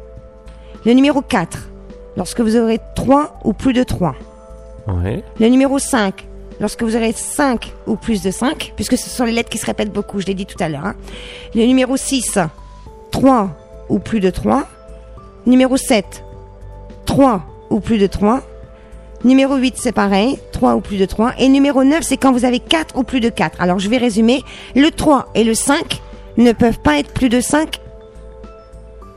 [0.86, 1.70] Le numéro 4,
[2.18, 4.16] lorsque vous aurez 3 ou plus de 3.
[4.88, 5.24] Ouais.
[5.39, 6.28] Le numéro 5,
[6.60, 9.66] lorsque vous aurez 5 ou plus de 5, puisque ce sont les lettres qui se
[9.66, 10.86] répètent beaucoup, je l'ai dit tout à l'heure.
[10.86, 10.96] hein.
[11.56, 12.38] Le numéro 6,
[13.12, 13.50] 3
[13.89, 14.64] ou plus de 3.
[15.48, 16.24] Numéro 7,
[17.06, 18.42] 3 ou plus de 3.
[19.24, 21.34] Numéro 8, c'est pareil, 3 ou plus de 3.
[21.39, 23.61] Et numéro 9, c'est quand vous avez 4 ou plus de 4.
[23.61, 24.41] Alors, je vais résumer.
[24.76, 26.01] Le 3 et le 5
[26.38, 27.80] ne peuvent pas être plus de 5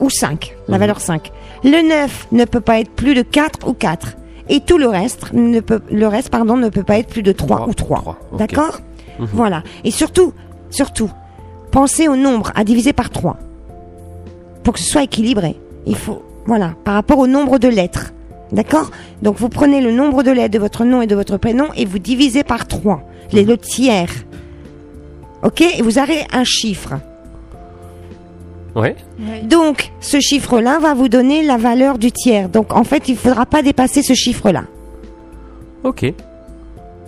[0.01, 1.31] ou 5, la valeur 5.
[1.63, 4.17] Le 9 ne peut pas être plus de 4 ou 4.
[4.51, 7.33] Et tout le reste, ne peut, le reste pardon, ne peut pas être plus de
[7.33, 7.99] 3, Trois, ou 3.
[8.01, 8.39] trois, ok.
[8.39, 8.81] D'accord
[9.19, 9.63] Voilà.
[9.85, 10.35] Et surtout,
[10.71, 11.11] surtout,
[11.71, 13.37] pensez au nombre à diviser par 3.
[14.63, 15.57] Pour que ce soit équilibré.
[15.87, 18.13] Il faut, voilà, par rapport au nombre de lettres.
[18.55, 18.91] D'accord
[19.21, 21.85] Donc vous prenez le nombre de lettres de votre nom et de votre prénom et
[21.85, 23.03] vous divisez par 3.
[23.33, 24.11] Les, le tiers.
[25.43, 26.95] Ok Et vous avez un chiffre.
[28.77, 28.97] Ouais.
[29.45, 32.49] Donc, ce chiffre-là va vous donner la valeur du tiers.
[32.49, 34.65] Donc, en fait, il ne faudra pas dépasser ce chiffre-là.
[35.85, 36.13] Ok.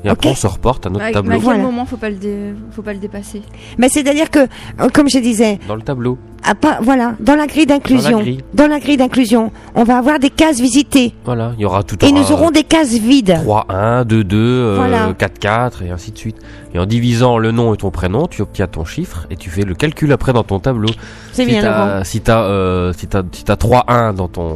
[0.07, 1.33] Et après, on se reporte à notre À, à tableau.
[1.33, 1.63] quel Voilà.
[1.63, 3.43] moment faut pas le dé- faut pas le dépasser?
[3.77, 6.17] Mais c'est-à-dire que, euh, comme je disais, Dans le tableau.
[6.45, 8.41] à pas, voilà, dans la grille d'inclusion, Dans la grille.
[8.55, 11.53] dans la grille d'inclusion, on va avoir des cases visitées Voilà.
[11.59, 13.35] Il y aura tout et nous aurons des cases vides.
[13.43, 15.13] 3, 1, 2, 2, euh, Voilà.
[15.19, 16.37] 4, 4 et ainsi de suite.
[16.73, 19.63] Et en divisant le nom et ton prénom, tu obtiens ton chiffre et tu fais
[19.63, 20.89] le calcul après dans ton tableau.
[21.33, 22.05] C'est si bien, Laurent.
[22.05, 24.55] si t'as, euh, si t'as, si t'as 3, 1 dans ton,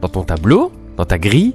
[0.00, 1.54] dans ton tableau, dans ta grille,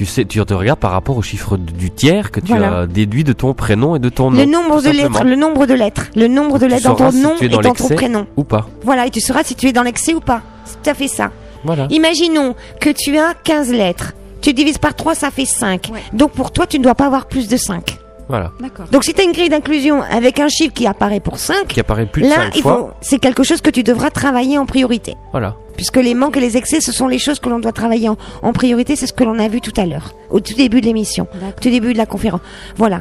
[0.00, 2.78] tu sais, tu te regardes par rapport au chiffre du tiers que tu Voilà.
[2.78, 4.38] as déduit de ton prénom et de ton nom.
[4.38, 7.20] Le nombre de lettres, le nombre de lettres, le nombre de lettres dans ton si
[7.20, 8.26] nom et dans dans ton prénom.
[8.38, 8.66] Ou pas.
[8.82, 10.40] Voilà, et tu sauras si tu es dans l'excès ou pas.
[10.64, 11.32] C'est tout à fait ça.
[11.64, 11.86] Voilà.
[11.90, 14.14] Imaginons que tu as 15 lettres.
[14.40, 15.90] Tu divises par 3, ça fait 5.
[15.92, 16.00] Ouais.
[16.14, 17.98] Donc pour toi, tu ne dois pas avoir plus de 5.
[18.30, 18.52] Voilà.
[18.60, 18.86] D'accord.
[18.90, 21.80] Donc si tu as une grille d'inclusion avec un chiffre qui apparaît pour 5, Qui
[21.80, 22.76] apparaît plus de là, 5 il fois.
[22.78, 25.16] faut, c'est quelque chose que tu devras travailler en priorité.
[25.32, 25.56] Voilà.
[25.76, 28.16] Puisque les manques et les excès, ce sont les choses que l'on doit travailler en,
[28.42, 30.86] en priorité, c'est ce que l'on a vu tout à l'heure, au tout début de
[30.86, 32.40] l'émission, au tout début de la conférence.
[32.76, 33.00] Voilà.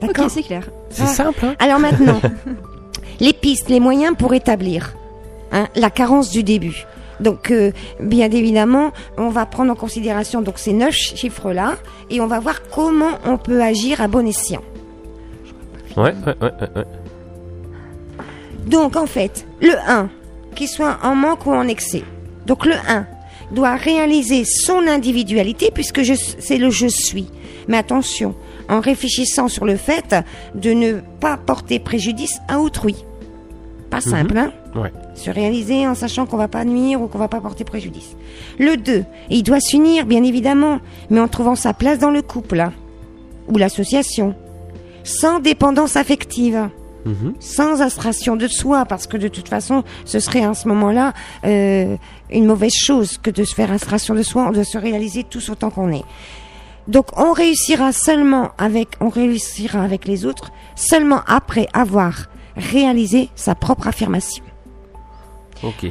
[0.00, 0.62] D'accord Ok, c'est clair.
[0.90, 1.06] C'est Ah.
[1.06, 2.20] simple, hein Alors maintenant,
[3.20, 4.94] les pistes, les moyens pour établir
[5.52, 6.86] hein, la carence du début.
[7.20, 11.76] Donc, euh, bien évidemment, on va prendre en considération donc ces neuf chiffres-là
[12.08, 14.62] et on va voir comment on peut agir à bon escient.
[15.96, 16.84] Ouais, ouais, ouais, ouais, ouais.
[18.66, 20.08] Donc, en fait, le 1,
[20.54, 22.04] qu'il soit en manque ou en excès.
[22.46, 23.06] Donc, le 1
[23.52, 26.02] doit réaliser son individualité puisque
[26.38, 27.28] c'est le je suis.
[27.68, 28.34] Mais attention,
[28.68, 30.14] en réfléchissant sur le fait
[30.54, 32.96] de ne pas porter préjudice à autrui.
[33.90, 34.52] Pas simple, hein?
[34.74, 34.92] Ouais.
[35.20, 38.16] Se réaliser en sachant qu'on va pas nuire ou qu'on va pas porter préjudice.
[38.58, 42.58] Le 2, il doit s'unir, bien évidemment, mais en trouvant sa place dans le couple,
[42.58, 42.72] hein,
[43.46, 44.34] ou l'association.
[45.04, 46.70] Sans dépendance affective
[47.04, 47.34] Mhm.
[47.40, 51.12] sans astration de soi, parce que de toute façon, ce serait à ce moment-là
[51.44, 51.96] euh,
[52.30, 55.70] une mauvaise chose que de se faire astration de soi, de se réaliser tous autant
[55.70, 56.04] qu'on est.
[56.88, 63.54] Donc, on réussira seulement avec, on réussira avec les autres seulement après avoir réalisé sa
[63.54, 64.44] propre affirmation.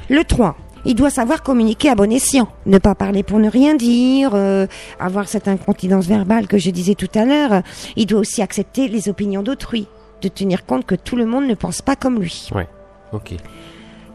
[0.09, 0.55] Le 3.
[0.85, 4.65] Il doit savoir communiquer à bon escient, ne pas parler pour ne rien dire, euh,
[4.99, 7.63] avoir cette incontinence verbale que je disais tout à l'heure.
[7.97, 9.87] Il doit aussi accepter les opinions d'autrui,
[10.21, 12.49] de tenir compte que tout le monde ne pense pas comme lui.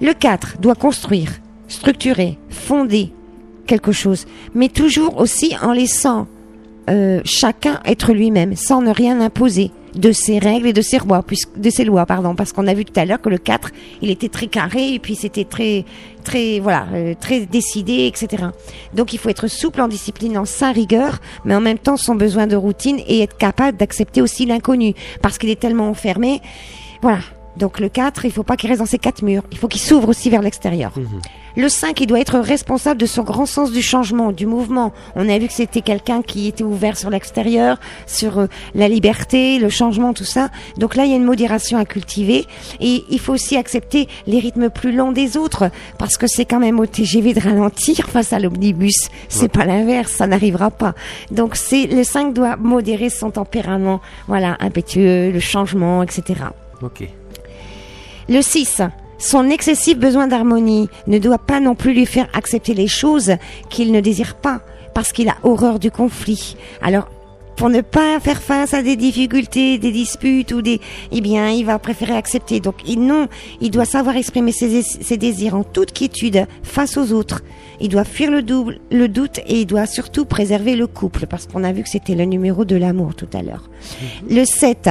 [0.01, 1.33] Le 4 doit construire,
[1.69, 3.13] structurer, fonder
[3.67, 6.27] quelque chose, mais toujours aussi en laissant
[6.89, 11.25] euh, chacun être lui-même, sans ne rien imposer de ses règles et de ses lois,
[11.57, 13.71] de ses lois, pardon, parce qu'on a vu tout à l'heure que le 4,
[14.03, 15.85] il était très carré et puis c'était très,
[16.25, 18.45] très, voilà, euh, très décidé, etc.
[18.95, 22.47] Donc il faut être souple en disciplinant sa rigueur, mais en même temps son besoin
[22.47, 26.41] de routine et être capable d'accepter aussi l'inconnu, parce qu'il est tellement enfermé.
[27.03, 27.21] Voilà.
[27.57, 29.45] Donc le 4, il faut pas qu'il reste dans ses quatre murs.
[29.53, 30.93] Il faut qu'il s'ouvre aussi vers l'extérieur.
[31.57, 34.93] Le 5, il doit être responsable de son grand sens du changement, du mouvement.
[35.15, 37.79] On a vu que c'était quelqu'un qui était ouvert sur l'extérieur,
[38.09, 40.49] sur euh, la liberté, le changement, tout ça.
[40.79, 42.45] Donc là, il y a une modération à cultiver.
[42.81, 46.59] Et il faut aussi accepter les rythmes plus lents des autres, parce que c'est quand
[46.59, 49.09] même au TGV de ralentir face à l'omnibus.
[49.29, 50.95] C'est pas l'inverse, ça n'arrivera pas.
[51.31, 56.41] Donc c'est le 5 doit modérer son tempérament, voilà, impétueux, le changement, etc.
[56.83, 57.09] Ok.
[58.29, 58.83] Le 6.
[59.25, 63.37] Son excessif besoin d'harmonie ne doit pas non plus lui faire accepter les choses
[63.71, 64.61] qu'il ne désire pas,
[64.93, 66.59] parce qu'il a horreur du conflit.
[66.83, 67.09] Alors,
[67.57, 70.81] pour ne pas faire face à des difficultés, des disputes ou des,
[71.13, 72.61] eh bien, il va préférer accepter.
[72.61, 73.29] Donc, il, non,
[73.61, 77.43] il doit savoir exprimer ses, désirs en toute quiétude face aux autres.
[77.81, 78.43] Il doit fuir le
[79.09, 82.25] doute et il doit surtout préserver le couple, parce qu'on a vu que c'était le
[82.25, 83.69] numéro de l'amour tout à l'heure.
[84.29, 84.91] Le 7,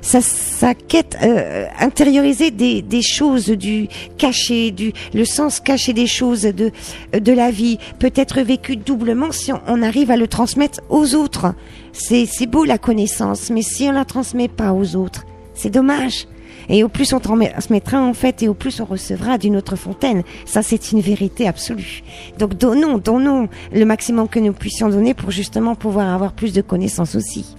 [0.00, 3.88] sa, sa quête euh, intériorisée des, des choses, du
[4.18, 6.72] caché, du le sens caché des choses de
[7.12, 11.54] de la vie peut être vécu doublement si on arrive à le transmettre aux autres.
[11.92, 15.24] C'est c'est beau la connaissance, mais si on la transmet pas aux autres,
[15.54, 16.26] c'est dommage.
[16.68, 20.22] Et au plus on transmettra en fait, et au plus on recevra d'une autre fontaine.
[20.44, 22.02] Ça, c'est une vérité absolue.
[22.38, 26.62] Donc donnons, donnons le maximum que nous puissions donner pour justement pouvoir avoir plus de
[26.62, 27.54] connaissances aussi.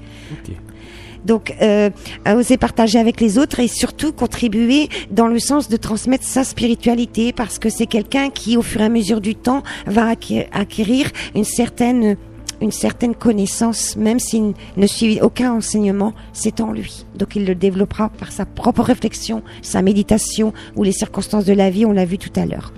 [1.25, 1.89] Donc, euh,
[2.27, 7.31] oser partager avec les autres et surtout contribuer dans le sens de transmettre sa spiritualité
[7.31, 10.07] parce que c'est quelqu'un qui, au fur et à mesure du temps, va
[10.51, 12.17] acquérir une certaine
[12.63, 17.05] une certaine connaissance, même s'il ne suit aucun enseignement, c'est en lui.
[17.15, 21.69] Donc il le développera par sa propre réflexion, sa méditation ou les circonstances de la
[21.69, 22.73] vie, on l'a vu tout à l'heure.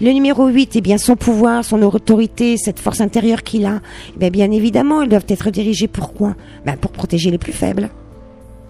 [0.00, 3.80] Le numéro 8, eh bien, son pouvoir, son autorité, cette force intérieure qu'il a,
[4.14, 7.90] eh bien, bien évidemment, ils doivent être dirigés pourquoi ben, Pour protéger les plus faibles.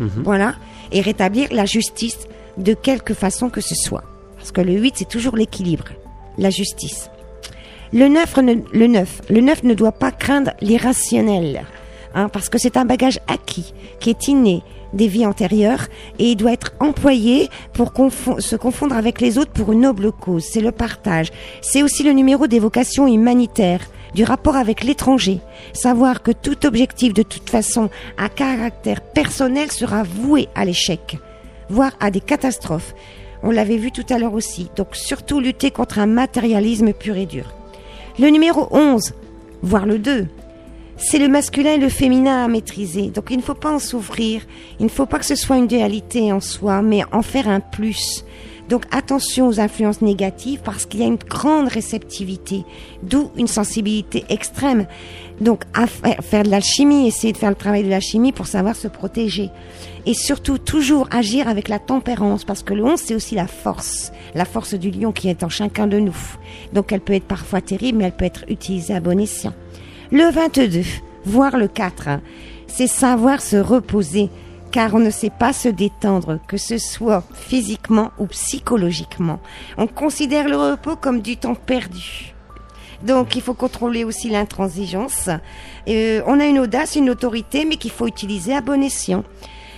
[0.01, 0.23] Mhm.
[0.25, 0.55] Voilà.
[0.93, 2.19] Et rétablir la justice
[2.57, 4.05] de quelque façon que ce soit.
[4.37, 5.87] Parce que le 8, c'est toujours l'équilibre,
[6.39, 7.11] la justice.
[7.93, 11.65] Le 9, ne, le 9, le 9 ne doit pas craindre l'irrationnel,
[12.15, 14.63] hein, parce que c'est un bagage acquis, qui est inné
[14.95, 17.93] des vies antérieures, et il doit être employé pour
[18.39, 20.45] se confondre avec les autres pour une noble cause.
[20.45, 21.31] C'est le partage.
[21.61, 25.41] C'est aussi le numéro des vocations humanitaires, du rapport avec l'étranger.
[25.73, 31.19] Savoir que tout objectif, de toute façon, à caractère personnel sera voué à l'échec,
[31.69, 32.95] voire à des catastrophes.
[33.43, 34.71] On l'avait vu tout à l'heure aussi.
[34.77, 37.53] Donc surtout lutter contre un matérialisme pur et dur.
[38.17, 39.13] Le numéro 11,
[39.63, 40.29] voire le 2,
[40.97, 43.09] c'est le masculin et le féminin à maîtriser.
[43.09, 44.43] Donc il ne faut pas en souffrir.
[44.79, 47.59] Il ne faut pas que ce soit une dualité en soi, mais en faire un
[47.59, 48.25] plus.
[48.69, 52.63] Donc attention aux influences négatives parce qu'il y a une grande réceptivité,
[53.03, 54.87] d'où une sensibilité extrême.
[55.41, 55.65] Donc
[56.23, 59.51] faire de l'alchimie, essayer de faire le travail de l'alchimie pour savoir se protéger.
[60.07, 64.13] Et surtout toujours agir avec la tempérance parce que le 11 c'est aussi la force,
[64.35, 66.17] la force du lion qui est en chacun de nous.
[66.73, 69.55] Donc elle peut être parfois terrible mais elle peut être utilisée à bon escient.
[70.11, 70.83] Le 22,
[71.25, 72.21] voire le 4,
[72.67, 74.29] c'est savoir se reposer
[74.75, 79.39] car on ne sait pas se détendre, que ce soit physiquement ou psychologiquement.
[79.79, 82.35] On considère le repos comme du temps perdu.
[83.05, 85.31] Donc il faut contrôler aussi l'intransigeance.
[85.89, 89.23] Euh, on a une audace, une autorité, mais qu'il faut utiliser à bon escient.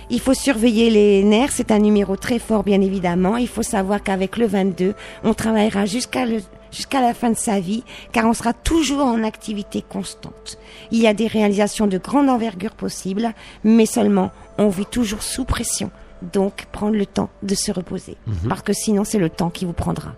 [0.09, 3.35] Il faut surveiller les nerfs, c'est un numéro très fort bien évidemment.
[3.35, 4.93] Il faut savoir qu'avec le 22,
[5.23, 6.25] on travaillera jusqu'à
[6.71, 10.57] jusqu'à la fin de sa vie, car on sera toujours en activité constante.
[10.91, 13.33] Il y a des réalisations de grande envergure possibles,
[13.63, 15.91] mais seulement on vit toujours sous pression.
[16.33, 18.17] Donc, prendre le temps de se reposer.
[18.25, 18.49] Mhm.
[18.49, 20.13] Parce que sinon, c'est le temps qui vous prendra.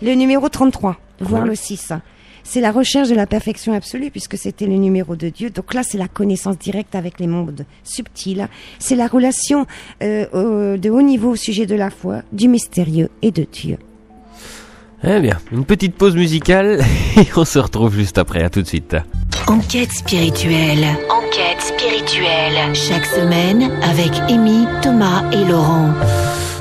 [0.00, 1.92] Le numéro 33, voire le 6,
[2.44, 5.50] c'est la recherche de la perfection absolue, puisque c'était le numéro de Dieu.
[5.50, 8.48] Donc là, c'est la connaissance directe avec les mondes subtils.
[8.78, 9.66] C'est la relation
[10.02, 13.78] euh, au- de haut niveau au sujet de la foi, du mystérieux et de Dieu.
[15.04, 16.80] Eh bien, une petite pause musicale
[17.16, 18.42] et on se retrouve juste après.
[18.44, 18.96] À tout de suite.
[19.48, 20.84] Enquête spirituelle.
[21.10, 22.74] Enquête spirituelle.
[22.74, 25.90] Chaque semaine avec Amy, Thomas et Laurent.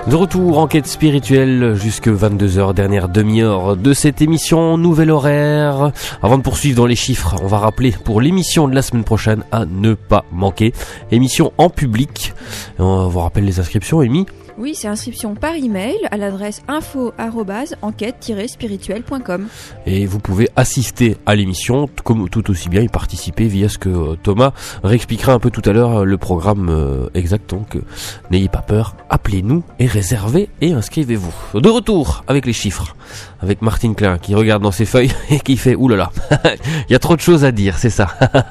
[0.07, 5.91] De retour en quête spirituelle jusque 22h, dernière demi-heure de cette émission, nouvel horaire.
[6.23, 9.43] Avant de poursuivre dans les chiffres, on va rappeler pour l'émission de la semaine prochaine
[9.51, 10.73] à ne pas manquer.
[11.11, 12.33] Émission en public.
[12.79, 14.25] Et On vous rappelle les inscriptions, Amy?
[14.61, 19.47] Oui, c'est inscription par email à l'adresse info-enquête-spirituelle.com.
[19.87, 23.89] Et vous pouvez assister à l'émission, comme tout aussi bien y participer via ce que
[23.89, 24.51] euh, Thomas
[24.83, 27.49] réexpliquera un peu tout à l'heure euh, le programme euh, exact.
[27.49, 27.75] Donc
[28.29, 31.33] n'ayez pas peur, appelez-nous et réservez et inscrivez-vous.
[31.59, 32.95] De retour avec les chiffres,
[33.41, 36.11] avec Martine Klein qui regarde dans ses feuilles et qui fait oulala,
[36.87, 38.09] il y a trop de choses à dire, c'est ça.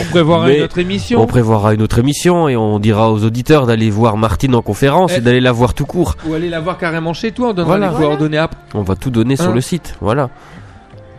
[0.00, 1.22] On prévoira Mais une autre émission.
[1.22, 5.12] On prévoira une autre émission et on dira aux auditeurs d'aller voir Martine en conférence
[5.14, 5.18] Eh.
[5.18, 6.16] et d'aller la voir tout court.
[6.26, 7.90] Ou aller la voir carrément chez toi, on donnera Voilà.
[7.92, 8.58] les coordonnées après.
[8.74, 9.54] On va tout donner sur Hein.
[9.54, 10.30] le site, voilà.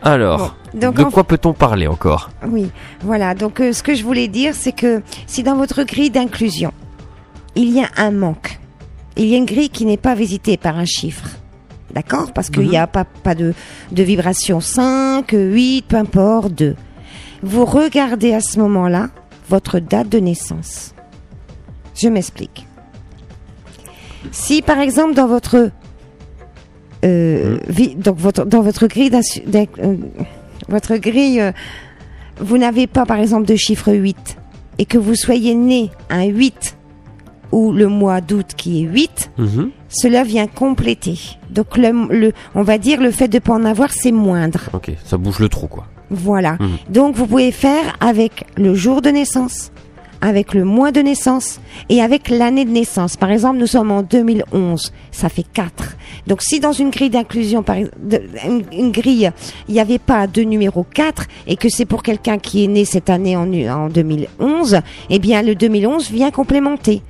[0.01, 2.29] Alors, Donc, de en quoi peut-on parler encore?
[2.47, 2.69] Oui,
[3.01, 3.35] voilà.
[3.35, 6.71] Donc, euh, ce que je voulais dire, c'est que si dans votre grille d'inclusion,
[7.55, 8.59] il y a un manque,
[9.17, 11.27] il y a une grille qui n'est pas visitée par un chiffre,
[11.93, 12.31] d'accord?
[12.33, 13.53] Parce qu'il n'y a pas, pas de,
[13.91, 16.75] de vibration 5, 8, peu importe, 2.
[17.43, 19.09] Vous regardez à ce moment-là
[19.49, 20.93] votre date de naissance.
[21.95, 22.67] Je m'explique.
[24.31, 25.71] Si, par exemple, dans votre...
[27.05, 27.57] euh,
[27.97, 29.95] donc votre, dans votre grille euh,
[30.67, 31.51] votre grille euh,
[32.39, 34.37] vous n'avez pas par exemple de chiffre 8
[34.77, 36.75] et que vous soyez né un 8
[37.51, 39.71] ou le mois d'août qui est 8, Mhm.
[39.89, 41.17] cela vient compléter.
[41.49, 44.69] Donc le, le- on va dire le fait de ne pas en avoir, c'est moindre.
[44.73, 45.87] Ok, ça bouge le trou quoi.
[46.11, 46.57] Voilà.
[46.59, 46.77] Mhm.
[46.89, 49.71] Donc vous pouvez faire avec le jour de naissance,
[50.21, 51.59] avec le mois de naissance
[51.89, 53.15] et avec l'année de naissance.
[53.17, 55.95] Par exemple, nous sommes en 2011, ça fait 4.
[56.27, 58.21] Donc si dans une grille d'inclusion, par de-
[58.71, 59.31] une, grille,
[59.67, 62.85] il n'y avait pas de numéro 4 et que c'est pour quelqu'un qui est né
[62.85, 63.45] cette année en
[63.89, 67.01] 2011, eh bien le 2011 vient complémenter.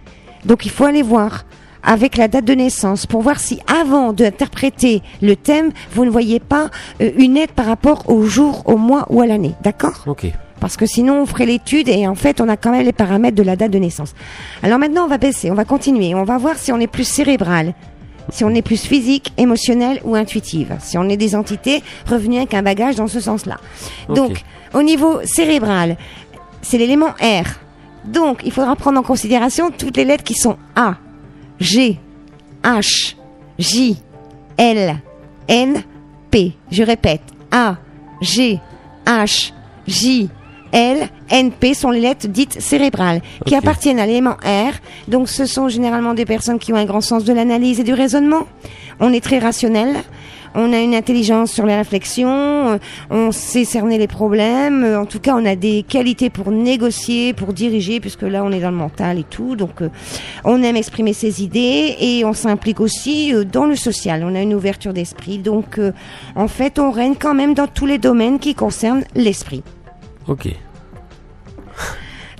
[0.46, 1.46] Donc il faut aller voir
[1.82, 6.40] avec la date de naissance pour voir si avant d'interpréter le thème, vous ne voyez
[6.42, 6.70] pas
[7.02, 9.54] euh, une aide par rapport au jour, au mois ou à l'année.
[9.64, 10.04] D'accord?
[10.06, 10.28] Ok.
[10.60, 13.36] Parce que sinon on ferait l'étude et en fait on a quand même les paramètres
[13.36, 14.14] de la date de naissance.
[14.64, 17.08] Alors maintenant on va baisser, on va continuer, on va voir si on est plus
[17.08, 17.74] cérébral.
[18.32, 20.76] Si on est plus physique, émotionnel ou intuitive.
[20.82, 23.58] Si on est des entités revenues avec un bagage dans ce sens-là.
[24.08, 24.44] Donc,
[24.76, 25.98] au niveau cérébral,
[26.62, 27.48] c'est l'élément R.
[28.06, 30.98] Donc, il faudra prendre en considération toutes les lettres qui sont A,
[31.60, 32.00] G,
[32.64, 33.16] H,
[33.58, 33.98] J,
[34.58, 35.00] L,
[35.48, 35.84] N,
[36.30, 36.54] P.
[36.72, 37.78] Je répète, A,
[38.22, 38.60] G,
[39.06, 39.54] H,
[39.88, 40.30] J,
[40.72, 44.74] L, N, P sont les lettres dites cérébrales qui appartiennent à l'élément R.
[45.08, 47.94] Donc, ce sont généralement des personnes qui ont un grand sens de l'analyse et du
[47.94, 48.48] raisonnement.
[49.00, 49.96] On est très rationnel.
[50.56, 52.78] On a une intelligence sur les réflexions, euh,
[53.12, 57.34] on sait cerner les problèmes, euh, en tout cas on a des qualités pour négocier,
[57.34, 59.90] pour diriger, puisque là on est dans le mental et tout, donc euh,
[60.44, 64.56] on aime exprimer ses idées et on s'implique aussi dans le social, on a une
[64.56, 65.80] ouverture d'esprit, donc
[66.36, 69.62] en fait on règne quand même dans tous les domaines qui concernent l'esprit.
[70.30, 70.48] Ok.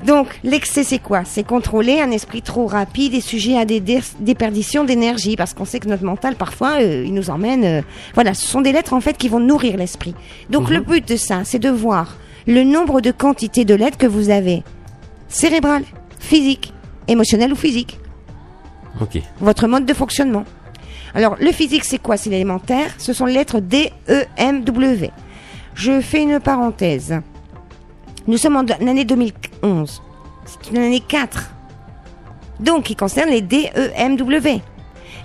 [0.06, 1.26] Donc, l'excès, c'est quoi?
[1.26, 5.66] C'est contrôler un esprit trop rapide et sujet à des dé- déperditions d'énergie, parce qu'on
[5.66, 7.66] sait que notre mental, parfois, euh, il nous emmène...
[7.66, 7.82] euh,
[8.14, 10.16] voilà, ce sont des lettres, en fait, qui vont nourrir l'esprit.
[10.50, 12.16] Donc, le but de ça, c'est de voir
[12.48, 14.64] le nombre de quantités de lettres que vous avez.
[15.28, 15.84] Cérébrales,
[16.18, 16.74] physiques,
[17.10, 18.00] émotionnelles ou physiques.
[19.02, 19.22] Ok.
[19.42, 20.46] Votre mode de fonctionnement.
[21.14, 22.16] Alors, le physique, c'est quoi?
[22.16, 22.94] C'est l'élémentaire.
[23.00, 25.12] Ce sont les lettres D, E, M, W.
[25.76, 27.20] Je fais une parenthèse.
[28.28, 30.02] Nous sommes en année 2011.
[30.46, 31.52] C'est une année 4.
[32.60, 34.62] Donc, qui concerne les D, E, M, W.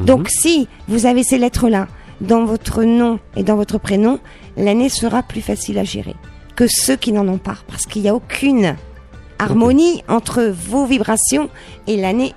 [0.01, 1.89] Donc, si vous avez ces lettres-là
[2.21, 4.21] dans votre nom et dans votre prénom,
[4.57, 6.15] l'année sera plus facile à gérer
[6.57, 7.57] que ceux qui n'en ont pas.
[7.67, 8.77] Parce qu'il n'y a aucune
[9.39, 11.51] harmonie entre vos vibrations
[11.87, 12.35] et l'année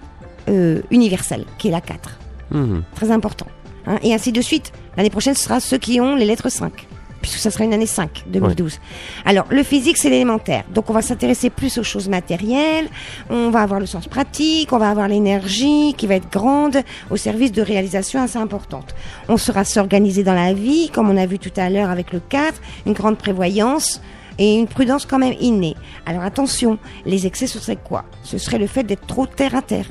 [0.49, 2.17] euh, universelle, qui est la 4.
[2.51, 2.83] Mhm.
[2.95, 3.47] Très important.
[3.85, 3.99] hein.
[4.01, 4.71] et ainsi de suite.
[4.95, 6.86] L'année prochaine, ce sera ceux qui ont les lettres 5.
[7.21, 8.79] Puisque ça sera une année 5, 2012.
[9.25, 10.63] Alors, le physique, c'est l'élémentaire.
[10.73, 12.87] Donc, on va s'intéresser plus aux choses matérielles.
[13.29, 14.71] On va avoir le sens pratique.
[14.71, 16.77] On va avoir l'énergie qui va être grande
[17.09, 18.95] au service de réalisations assez importantes.
[19.29, 22.19] On sera s'organiser dans la vie, comme on a vu tout à l'heure avec le
[22.19, 24.01] 4, une grande prévoyance
[24.37, 25.75] et une prudence quand même innée.
[26.05, 28.05] Alors, attention, les excès, ce serait quoi?
[28.23, 29.87] Ce serait le fait d'être trop terre à terre.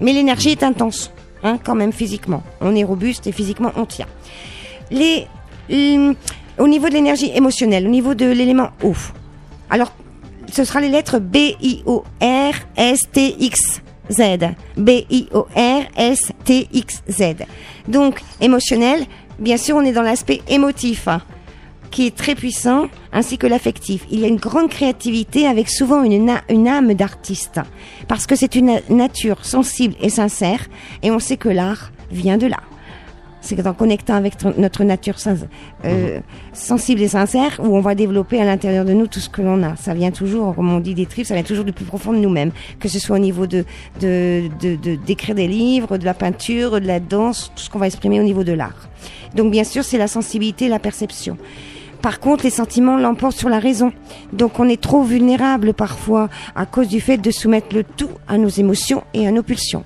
[0.00, 1.10] Mais l'énergie est intense,
[1.42, 2.42] hein, quand même physiquement.
[2.60, 4.06] On est robuste et physiquement on tient.
[4.90, 5.26] Les,
[5.70, 6.14] hum,
[6.58, 8.94] au niveau de l'énergie émotionnelle, au niveau de l'élément eau.
[9.70, 9.92] Alors,
[10.50, 14.22] ce sera les lettres B, I, O, R, S, T, X, Z.
[14.76, 17.44] B, I, O, R, S, T, X, Z.
[17.88, 19.04] Donc, émotionnel,
[19.38, 21.20] bien sûr, on est dans l'aspect émotif hein,
[21.90, 24.06] qui est très puissant, ainsi que l'affectif.
[24.10, 27.60] Il y a une grande créativité avec souvent une, une âme d'artiste,
[28.06, 30.60] parce que c'est une na- nature sensible et sincère,
[31.02, 32.60] et on sait que l'art vient de là.
[33.42, 35.14] C'est en connectant avec tr- notre nature
[35.84, 36.20] euh,
[36.52, 39.62] sensible et sincère où on va développer à l'intérieur de nous tout ce que l'on
[39.62, 39.76] a.
[39.76, 42.18] Ça vient toujours, comme on dit des tripes, ça vient toujours du plus profond de
[42.18, 43.64] nous-mêmes, que ce soit au niveau de
[44.00, 47.78] de de- de- d'écrire des livres, de la peinture, de la danse, tout ce qu'on
[47.78, 48.88] va exprimer au niveau de l'art.
[49.34, 51.36] Donc bien sûr, c'est la sensibilité, la perception.
[52.02, 53.92] Par contre, les sentiments l'emportent sur la raison.
[54.32, 58.38] Donc on est trop vulnérable parfois à cause du fait de soumettre le tout à
[58.38, 59.84] nos émotions et à nos pulsions.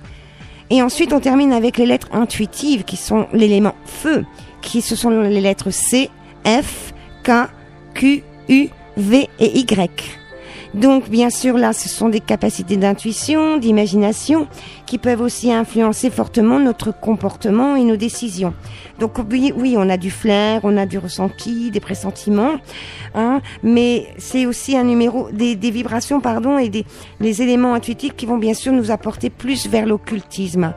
[0.71, 4.25] Et ensuite, on termine avec les lettres intuitives qui sont l'élément feu,
[4.63, 6.11] qui ce sont les lettres C,
[6.47, 6.93] F,
[7.25, 7.49] K,
[7.95, 10.20] Q, U, V et Y.
[10.75, 14.47] Donc, bien sûr, là, ce sont des capacités d'intuition, d'imagination,
[14.87, 18.55] qui peuvent aussi influencer fortement notre comportement et nos décisions.
[18.99, 22.57] Donc, oui, oui, on a du flair, on a du ressenti, des pressentiments,
[23.15, 26.85] hein, mais c'est aussi un numéro, des, des vibrations, pardon, et des
[27.21, 30.75] les éléments intuitifs qui vont bien sûr nous apporter plus vers l'occultisme.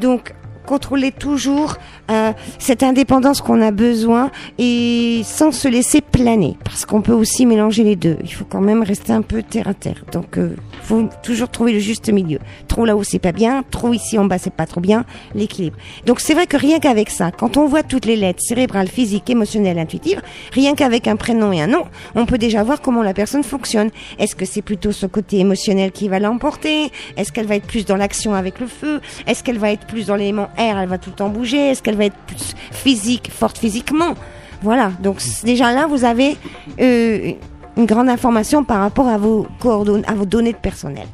[0.00, 0.34] Donc,
[0.66, 1.76] contrôler toujours
[2.10, 7.46] euh, cette indépendance qu'on a besoin et sans se laisser planer parce qu'on peut aussi
[7.46, 8.18] mélanger les deux.
[8.22, 10.04] Il faut quand même rester un peu terre à terre.
[10.12, 12.38] Donc euh, faut toujours trouver le juste milieu.
[12.68, 13.64] Trop là-haut c'est pas bien.
[13.70, 15.04] Trop ici en bas c'est pas trop bien.
[15.34, 15.76] L'équilibre.
[16.06, 19.30] Donc c'est vrai que rien qu'avec ça quand on voit toutes les lettres cérébrales physiques
[19.30, 20.20] émotionnelles intuitives
[20.52, 21.84] rien qu'avec un prénom et un nom
[22.14, 23.90] on peut déjà voir comment la personne fonctionne.
[24.18, 26.90] Est-ce que c'est plutôt ce côté émotionnel qui va l'emporter?
[27.16, 29.00] Est-ce qu'elle va être plus dans l'action avec le feu?
[29.26, 30.78] Est-ce qu'elle va être plus dans l'élément air?
[30.78, 31.70] Elle va tout le temps bouger?
[31.70, 34.14] Est-ce va être plus physique forte physiquement
[34.62, 36.36] voilà donc déjà là vous avez
[36.80, 37.32] euh,
[37.76, 41.06] une grande information par rapport à vos coordonnées à vos données de personnel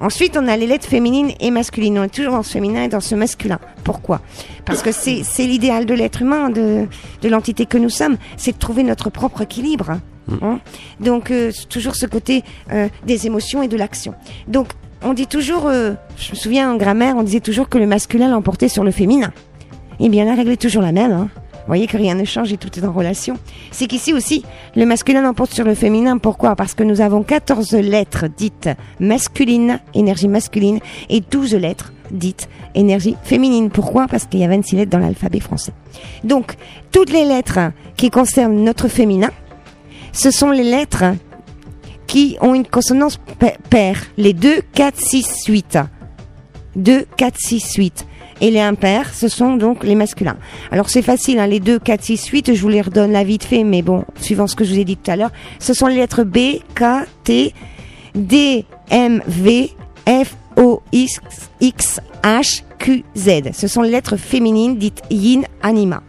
[0.00, 1.98] Ensuite, on a les lettres féminines et masculines.
[1.98, 3.58] On est toujours dans ce féminin et dans ce masculin.
[3.84, 4.20] Pourquoi?
[4.64, 6.86] Parce que c'est l'idéal de l'être humain, de,
[7.22, 9.98] de l'entité que nous sommes, c'est de trouver notre propre équilibre.
[10.42, 10.58] hein.
[11.00, 14.14] Donc, euh, toujours ce côté euh, des émotions et de l'action.
[14.48, 14.68] Donc,
[15.02, 18.28] on dit toujours, euh, je me souviens en grammaire, on disait toujours que le masculin
[18.28, 19.32] l'emportait sur le féminin.
[20.00, 21.12] Eh bien, la règle est toujours la même.
[21.12, 21.28] Hein.
[21.34, 23.36] Vous voyez que rien ne change et tout est en relation.
[23.70, 26.18] C'est qu'ici aussi, le masculin l'emporte sur le féminin.
[26.18, 26.56] Pourquoi?
[26.56, 28.68] Parce que nous avons 14 lettres dites
[28.98, 33.70] masculines, énergie masculine, et 12 lettres dites énergie féminine.
[33.70, 34.08] Pourquoi?
[34.08, 35.72] Parce qu'il y a 26 lettres dans l'alphabet français.
[36.24, 36.54] Donc,
[36.90, 37.60] toutes les lettres
[37.96, 39.30] qui concernent notre féminin,
[40.12, 41.04] ce sont les lettres
[42.08, 44.02] qui ont une consonance pa- paire.
[44.18, 45.78] Les 2, 4, 6, 8.
[46.76, 48.06] 2, 4, 6, 8.
[48.40, 50.36] Et les impairs, ce sont donc les masculins.
[50.70, 53.44] Alors c'est facile, hein, les 2, 4, 6, 8, je vous les redonne là vite
[53.44, 55.86] fait, mais bon, suivant ce que je vous ai dit tout à l'heure, ce sont
[55.86, 57.54] les lettres B, K, T,
[58.14, 59.70] D, M, V,
[60.06, 61.20] F, O, X,
[61.60, 63.52] X, H, Q, Z.
[63.52, 66.02] Ce sont les lettres féminines dites yin, anima.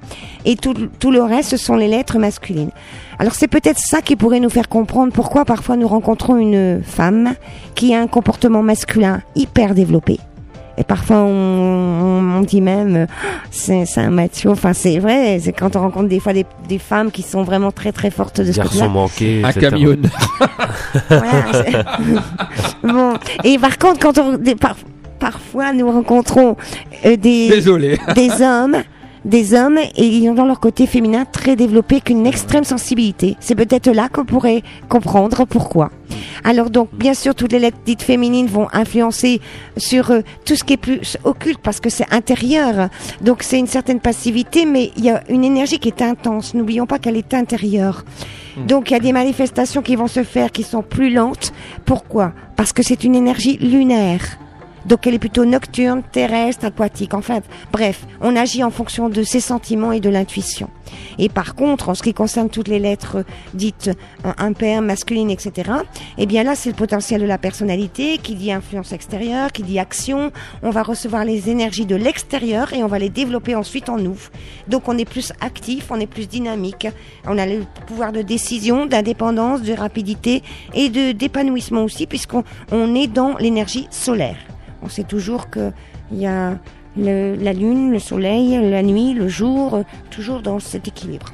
[0.46, 2.72] Et tout le reste, ce sont les lettres masculines.
[3.20, 7.36] Alors c'est peut-être ça qui pourrait nous faire comprendre pourquoi parfois nous rencontrons une femme
[7.76, 10.20] qui a un comportement masculin hyper développé.
[10.78, 13.06] Et parfois on, on- on dit même euh,
[13.52, 14.50] c'est c'est un macho.
[14.52, 17.72] Enfin c'est vrai, c'est quand on rencontre des fois des, des femmes qui sont vraiment
[17.72, 18.88] très très fortes de ce côté-là.
[18.88, 19.42] manqué.
[19.44, 20.12] Un camionneur.
[21.10, 21.84] Voilà,
[22.84, 23.14] bon.
[23.44, 24.76] Et par contre, quand on, des- par-
[25.20, 26.56] parfois nous rencontrons
[27.06, 28.00] euh, des, Désolé.
[28.16, 28.78] des hommes
[29.26, 33.38] des hommes et ils ont dans leur côté féminin très développé qu'une extrême sensibilité.
[33.40, 35.92] C'est peut-être là qu'on pourrait comprendre pourquoi.
[36.44, 39.42] Alors donc, bien sûr, toutes les lettres dites féminines vont influencer
[39.78, 42.90] sur euh, tout ce qui est plus occulte parce que c'est intérieur.
[43.22, 46.54] Donc c'est une certaine passivité, mais il y a une énergie qui est intense.
[46.54, 48.04] N'oublions pas qu'elle est intérieure.
[48.68, 51.54] Donc il y a des manifestations qui vont se faire qui sont plus lentes.
[51.86, 52.34] Pourquoi?
[52.56, 54.38] Parce que c'est une énergie lunaire.
[54.86, 57.14] Donc elle est plutôt nocturne, terrestre, aquatique.
[57.14, 57.40] Enfin,
[57.72, 60.70] bref, on agit en fonction de ses sentiments et de l'intuition.
[61.18, 63.24] Et par contre, en ce qui concerne toutes les lettres
[63.54, 63.90] dites
[64.26, 65.72] euh, impaires, masculines, etc.,
[66.18, 69.80] eh bien là, c'est le potentiel de la personnalité qui dit influence extérieure, qui dit
[69.80, 70.32] action.
[70.62, 74.18] On va recevoir les énergies de l'extérieur et on va les développer ensuite en nous.
[74.68, 76.88] Donc on est plus actif, on est plus dynamique.
[77.26, 82.96] On a le pouvoir de décision, d'indépendance, de rapidité et de d'épanouissement aussi, puisqu'on on
[82.96, 84.53] est dans l'énergie solaire.
[84.84, 85.72] On sait toujours qu'il
[86.12, 86.58] y a
[86.98, 91.28] le- la lune, le soleil, la nuit, le jour, toujours dans cet équilibre.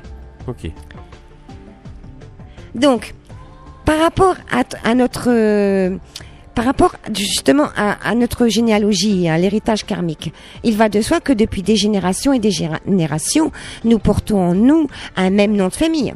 [0.47, 0.71] Ok.
[2.75, 3.13] Donc,
[3.85, 5.97] par rapport à, t- à notre, euh,
[6.55, 10.33] par rapport justement à, à notre généalogie, à l'héritage karmique,
[10.63, 13.51] il va de soi que depuis des générations et des générations,
[13.83, 16.13] nous portons en nous un même nom de famille.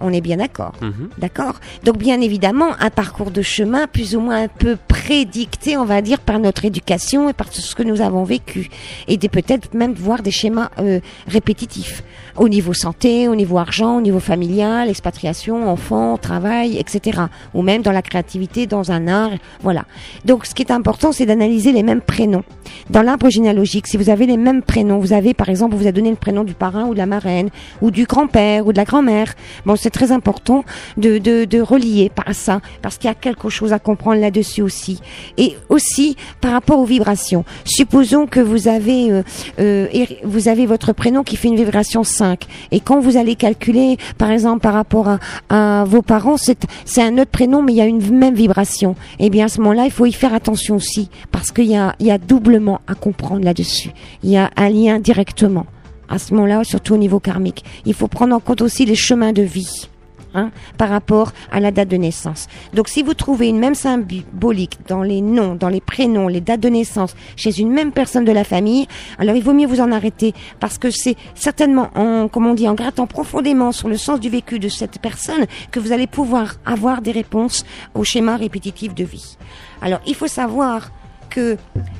[0.00, 0.72] On est bien d'accord.
[0.80, 1.08] Mhm.
[1.18, 1.54] D'accord?
[1.84, 6.02] Donc bien évidemment, un parcours de chemin plus ou moins un peu prédicté, on va
[6.02, 8.68] dire, par notre éducation et par tout ce que nous avons vécu.
[9.08, 12.02] Et peut-être même voir des schémas euh, répétitifs
[12.36, 17.22] au niveau santé, au niveau argent, au niveau familial, expatriation, enfant, travail, etc.
[17.54, 19.30] Ou même dans la créativité, dans un art,
[19.62, 19.84] voilà.
[20.24, 22.44] Donc ce qui est important, c'est d'analyser les mêmes prénoms.
[22.88, 25.92] Dans l'arbre généalogique, si vous avez les mêmes prénoms, vous avez par exemple, vous a
[25.92, 27.50] donné le prénom du parrain ou de la marraine,
[27.82, 29.34] ou du grand-père ou de la grand-mère.
[29.66, 30.64] Bon, c'est très important
[30.96, 34.62] de, de, de relier par ça, parce qu'il y a quelque chose à comprendre là-dessus
[34.62, 35.00] aussi.
[35.36, 37.44] Et aussi par rapport aux vibrations.
[37.64, 39.22] Supposons que vous avez, euh,
[39.58, 39.88] euh,
[40.22, 42.44] vous avez votre prénom qui fait une vibration 5.
[42.70, 45.18] Et quand vous allez calculer, par exemple, par rapport à,
[45.48, 48.94] à vos parents, c'est un autre prénom, mais il y a une même vibration.
[49.18, 51.96] Eh bien, à ce moment-là, il faut y faire attention aussi, parce qu'il y a,
[51.98, 53.90] y a doublement à comprendre là-dessus.
[54.22, 55.66] Il y a un lien directement.
[56.10, 59.32] À ce moment-là, surtout au niveau karmique, il faut prendre en compte aussi les chemins
[59.32, 59.88] de vie.
[60.32, 62.46] Hein, par rapport à la date de naissance.
[62.72, 66.60] Donc si vous trouvez une même symbolique dans les noms, dans les prénoms, les dates
[66.60, 68.86] de naissance chez une même personne de la famille,
[69.18, 72.68] alors il vaut mieux vous en arrêter parce que c'est certainement en, comme on dit,
[72.68, 76.58] en grattant profondément sur le sens du vécu de cette personne que vous allez pouvoir
[76.64, 79.36] avoir des réponses au schéma répétitif de vie.
[79.82, 80.92] Alors il faut savoir
[81.28, 81.56] que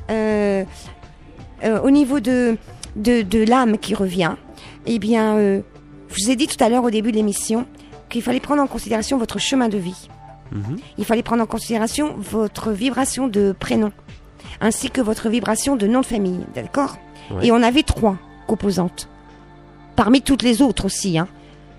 [0.08, 0.64] euh,
[1.64, 2.56] euh, au niveau de,
[3.00, 4.34] de, de l'âme qui revient,
[4.86, 5.60] eh bien, euh,
[6.08, 7.66] je vous ai dit tout à l'heure au début de l'émission
[8.08, 10.08] qu'il fallait prendre en considération votre chemin de vie.
[10.52, 10.78] Mhm.
[10.98, 13.92] Il fallait prendre en considération votre vibration de prénom,
[14.60, 16.96] ainsi que votre vibration de nom de famille, d'accord?
[17.30, 17.46] Ouais.
[17.46, 19.08] Et on avait trois composantes,
[19.94, 21.28] parmi toutes les autres aussi, hein.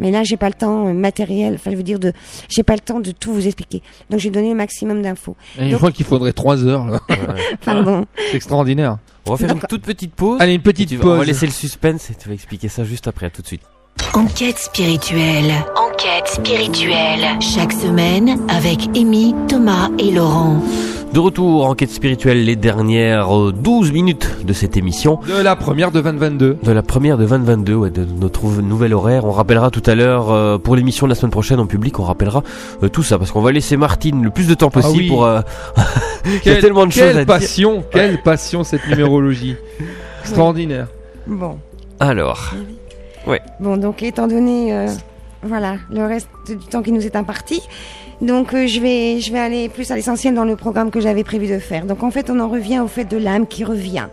[0.02, 2.12] Mais là, j'ai pas le temps euh, matériel, enfin, je veux dire de,
[2.50, 3.82] j'ai pas le temps de tout vous expliquer.
[4.10, 5.38] Donc, j'ai donné le maximum d'infos.
[5.58, 7.00] Je crois qu'il faudrait 3 heures.
[7.66, 8.06] Pardon.
[8.30, 8.98] C'est extraordinaire.
[9.28, 10.42] On va faire une toute petite pause.
[10.42, 11.28] Allez, une Et petite vas- On va pause.
[11.28, 13.28] laisser le suspense et tu vas expliquer ça juste après.
[13.28, 13.62] À tout de suite.
[14.14, 15.52] Enquête spirituelle.
[15.76, 17.26] Enquête spirituelle.
[17.40, 20.58] Chaque semaine avec Amy, Thomas et Laurent.
[21.14, 25.20] De retour en quête spirituelle, les dernières euh, 12 minutes de cette émission.
[25.28, 26.58] De la première de 2022.
[26.64, 29.26] De la première de 2022, ouais, de notre nouvel horaire.
[29.26, 32.04] On rappellera tout à l'heure, euh, pour l'émission de la semaine prochaine en public, on
[32.04, 32.44] rappellera
[32.84, 33.18] euh, tout ça.
[33.18, 35.08] Parce qu'on va laisser Martine le plus de temps possible Ah oui.
[35.10, 35.26] pour...
[35.26, 35.42] euh,
[36.26, 37.26] Il y a Quelle- tellement de choses à Quelle dire.
[37.26, 39.56] passion, quelle passion cette numérologie.
[40.22, 40.88] Extraordinaire.
[41.28, 41.58] Bon.
[42.00, 42.54] Alors,
[43.60, 44.88] Bon, donc étant donné, euh,
[45.44, 47.62] voilà, le reste du temps qui nous est imparti,
[48.22, 51.24] donc euh, je vais, je vais aller plus à l'essentiel dans le programme que j'avais
[51.24, 51.86] prévu de faire.
[51.86, 54.08] Donc en fait, on en revient au fait de l'âme qui revient.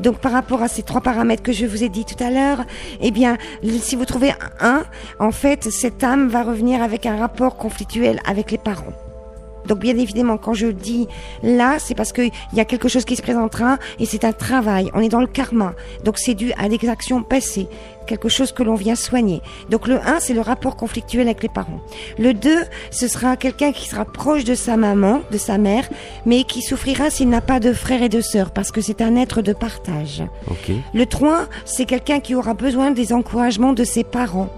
[0.00, 2.64] Donc par rapport à ces trois paramètres que je vous ai dit tout à l'heure,
[3.00, 3.38] eh bien,
[3.80, 4.84] si vous trouvez un,
[5.18, 8.92] en fait, cette âme va revenir avec un rapport conflictuel avec les parents.
[9.66, 11.08] Donc bien évidemment, quand je dis
[11.42, 14.90] là, c'est parce qu'il y a quelque chose qui se présentera et c'est un travail.
[14.94, 15.74] On est dans le karma.
[16.04, 17.68] Donc c'est dû à des actions passées,
[18.06, 19.40] quelque chose que l'on vient soigner.
[19.70, 21.80] Donc le 1, c'est le rapport conflictuel avec les parents.
[22.18, 22.50] Le 2,
[22.90, 25.88] ce sera quelqu'un qui sera proche de sa maman, de sa mère,
[26.26, 29.16] mais qui souffrira s'il n'a pas de frères et de sœurs, parce que c'est un
[29.16, 30.22] être de partage.
[30.50, 30.72] ok.
[30.92, 34.50] Le 3, c'est quelqu'un qui aura besoin des encouragements de ses parents.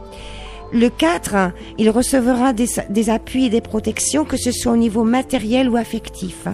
[0.76, 5.70] Le 4, il recevra des, appuis et des protections, que ce soit au niveau matériel
[5.70, 6.48] ou affectif.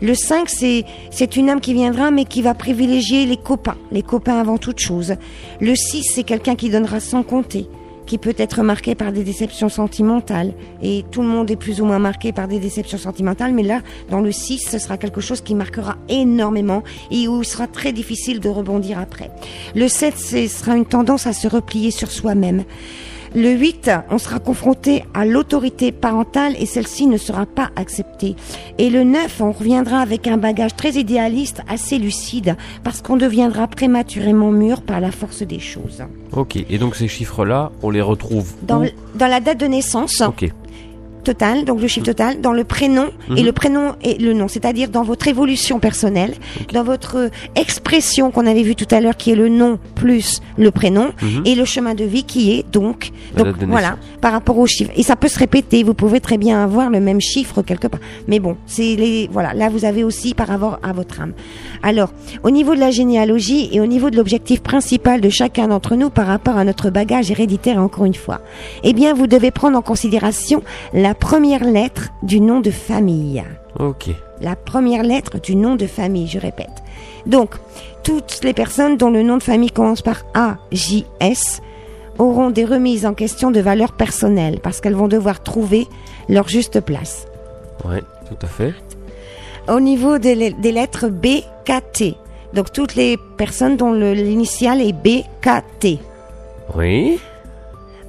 [0.00, 4.40] Le 5, c'est, une âme qui viendra, mais qui va privilégier les copains, les copains
[4.40, 5.14] avant toute chose.
[5.60, 7.68] Le 6, c'est quelqu'un qui donnera sans compter,
[8.04, 10.54] qui peut être marqué par des déceptions sentimentales.
[10.82, 13.82] Et tout le monde est plus ou moins marqué par des déceptions sentimentales, mais là,
[14.10, 16.82] dans le 6, ce sera quelque chose qui marquera énormément
[17.12, 19.30] et où il sera très difficile de rebondir après.
[19.76, 22.64] Le 7, ce sera une tendance à se replier sur soi-même.
[23.34, 28.36] Le 8, on sera confronté à l'autorité parentale et celle-ci ne sera pas acceptée.
[28.76, 33.68] Et le 9, on reviendra avec un bagage très idéaliste, assez lucide, parce qu'on deviendra
[33.68, 36.02] prématurément mûr par la force des choses.
[36.32, 38.84] Ok, et donc ces chiffres-là, on les retrouve Dans,
[39.14, 40.50] dans la date de naissance, Ok,
[41.22, 43.46] total, donc le chiffre total, dans le prénom et Mhm.
[43.46, 46.34] le prénom et le nom, c'est-à-dire dans votre évolution personnelle,
[46.72, 50.40] dans votre euh, expression qu'on avait vu tout à l'heure qui est le nom plus
[50.58, 51.42] le prénom Mhm.
[51.44, 55.02] et le chemin de vie qui est donc donc voilà par rapport au chiffre et
[55.02, 58.00] ça peut se répéter, vous pouvez très bien avoir le même chiffre quelque part.
[58.28, 61.32] Mais bon, c'est les voilà, là vous avez aussi par rapport à votre âme.
[61.82, 62.12] Alors,
[62.42, 66.10] au niveau de la généalogie et au niveau de l'objectif principal de chacun d'entre nous
[66.10, 68.40] par rapport à notre bagage héréditaire encore une fois,
[68.84, 70.62] eh bien vous devez prendre en considération
[70.92, 73.42] la première lettre du nom de famille.
[73.78, 74.10] ok.
[74.40, 76.82] La première lettre du nom de famille, je répète.
[77.26, 77.50] Donc,
[78.02, 81.60] toutes les personnes dont le nom de famille commence par A, J, S
[82.18, 85.86] auront des remises en question de valeur personnelle parce qu'elles vont devoir trouver
[86.28, 87.26] leur juste place.
[87.84, 88.74] Ouais, tout à fait.
[89.68, 92.16] Au niveau des, des lettres B, K, T,
[92.52, 96.00] donc toutes les personnes dont le- l'initiale est B, K, T.
[96.74, 97.20] Oui.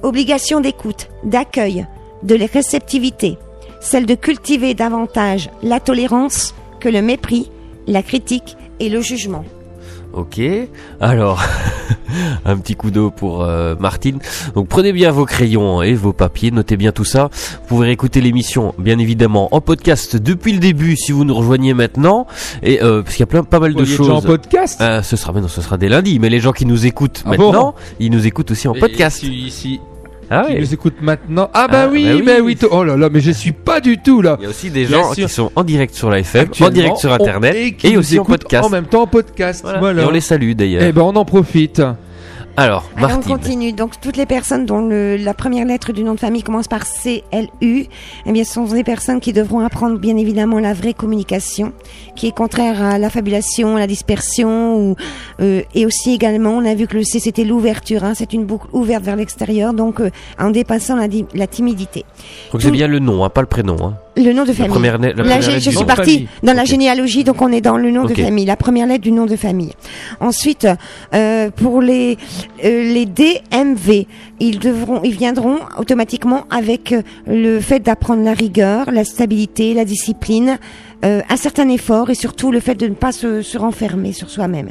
[0.02, 1.86] Obligation d'écoute, d'accueil,
[2.24, 3.38] de la réceptivité,
[3.80, 7.50] celle de cultiver davantage la tolérance que le mépris,
[7.86, 9.44] la critique et le jugement.
[10.14, 10.40] Ok.
[11.00, 11.42] Alors,
[12.44, 14.20] un petit coup d'eau pour euh, Martine.
[14.54, 17.30] Donc prenez bien vos crayons et vos papiers, notez bien tout ça.
[17.32, 21.74] Vous pouvez écouter l'émission, bien évidemment, en podcast depuis le début si vous nous rejoignez
[21.74, 22.28] maintenant.
[22.62, 24.24] Et euh, parce qu'il y a plein, pas mal de Vous déjà en choses.
[24.24, 24.80] podcast.
[24.80, 26.20] Euh, ce sera, mais non, ce sera dès lundi.
[26.20, 29.18] Mais les gens qui nous écoutent Ah maintenant, ils nous écoutent aussi en Et podcast.
[29.18, 29.80] Si,
[30.30, 30.60] Ah qui ouais.
[30.60, 31.50] nous écoute maintenant.
[31.54, 32.22] Ah bah Ah, oui, bah oui.
[32.24, 32.58] bah oui.
[32.70, 34.36] Oh là là, mais je suis pas du tout là.
[34.40, 35.26] Il y a aussi des Bien gens sûr.
[35.26, 38.00] qui sont en direct sur la FM, en direct sur internet et, et, qui nous
[38.00, 38.64] aussi en podcast.
[38.66, 39.60] En même temps en podcast.
[39.62, 39.78] Voilà.
[39.78, 40.02] Voilà.
[40.02, 40.82] Et on les salue d'ailleurs.
[40.82, 41.82] Eh ben on en profite.
[42.56, 43.72] Alors, Alors, on continue.
[43.72, 46.86] Donc, toutes les personnes dont le- la première lettre du nom de famille commence par
[46.86, 47.86] C, L, U,
[48.26, 51.72] eh bien, ce sont des personnes qui devront apprendre, bien évidemment, la vraie communication,
[52.14, 54.96] qui est contraire à l'affabulation, la dispersion, ou,
[55.40, 58.44] euh, et aussi également, on a vu que le C, c'était l'ouverture, hein, c'est une
[58.44, 62.04] boucle ouverte vers l'extérieur, donc, euh, en dépassant la, la timidité.
[62.52, 63.76] Donc c'est bien le nom, hein, pas le prénom.
[63.82, 63.94] Hein.
[64.16, 64.70] Le nom de La famille.
[64.70, 67.76] première, ne- la première lettre je suis partie dans la généalogie, donc on est dans
[67.76, 69.72] le nom de famille, la première lettre du nom de famille.
[70.20, 70.68] Ensuite,
[71.14, 72.16] euh, pour les
[72.62, 74.06] les DMV,
[74.40, 79.84] ils devront, ils viendront automatiquement avec euh, le fait d'apprendre la rigueur, la stabilité, la
[79.84, 80.58] discipline,
[81.04, 84.30] euh, un certain effort et surtout le fait de ne pas se, se renfermer sur
[84.30, 84.70] soi-même.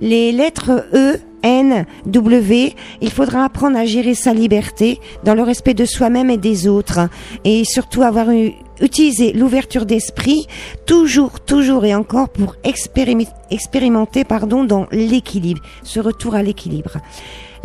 [0.00, 5.74] Les lettres E, N, W, il faudra apprendre à gérer sa liberté dans le respect
[5.74, 7.08] de soi-même et des autres
[7.44, 10.46] et surtout avoir eu, utilisé l'ouverture d'esprit
[10.86, 16.98] toujours, toujours et encore pour expérimenter, expérimenter pardon, dans l'équilibre, ce retour à l'équilibre.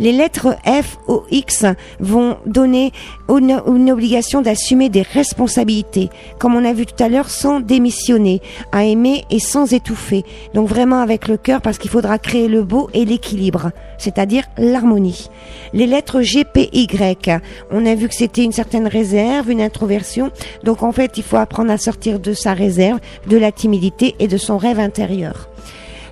[0.00, 1.64] Les lettres F, O, X
[2.00, 2.92] vont donner
[3.28, 8.40] une, une obligation d'assumer des responsabilités, comme on a vu tout à l'heure, sans démissionner,
[8.72, 10.24] à aimer et sans étouffer.
[10.54, 15.28] Donc vraiment avec le cœur, parce qu'il faudra créer le beau et l'équilibre, c'est-à-dire l'harmonie.
[15.72, 17.40] Les lettres G, P, Y,
[17.70, 20.30] on a vu que c'était une certaine réserve, une introversion.
[20.64, 24.28] Donc en fait, il faut apprendre à sortir de sa réserve, de la timidité et
[24.28, 25.48] de son rêve intérieur.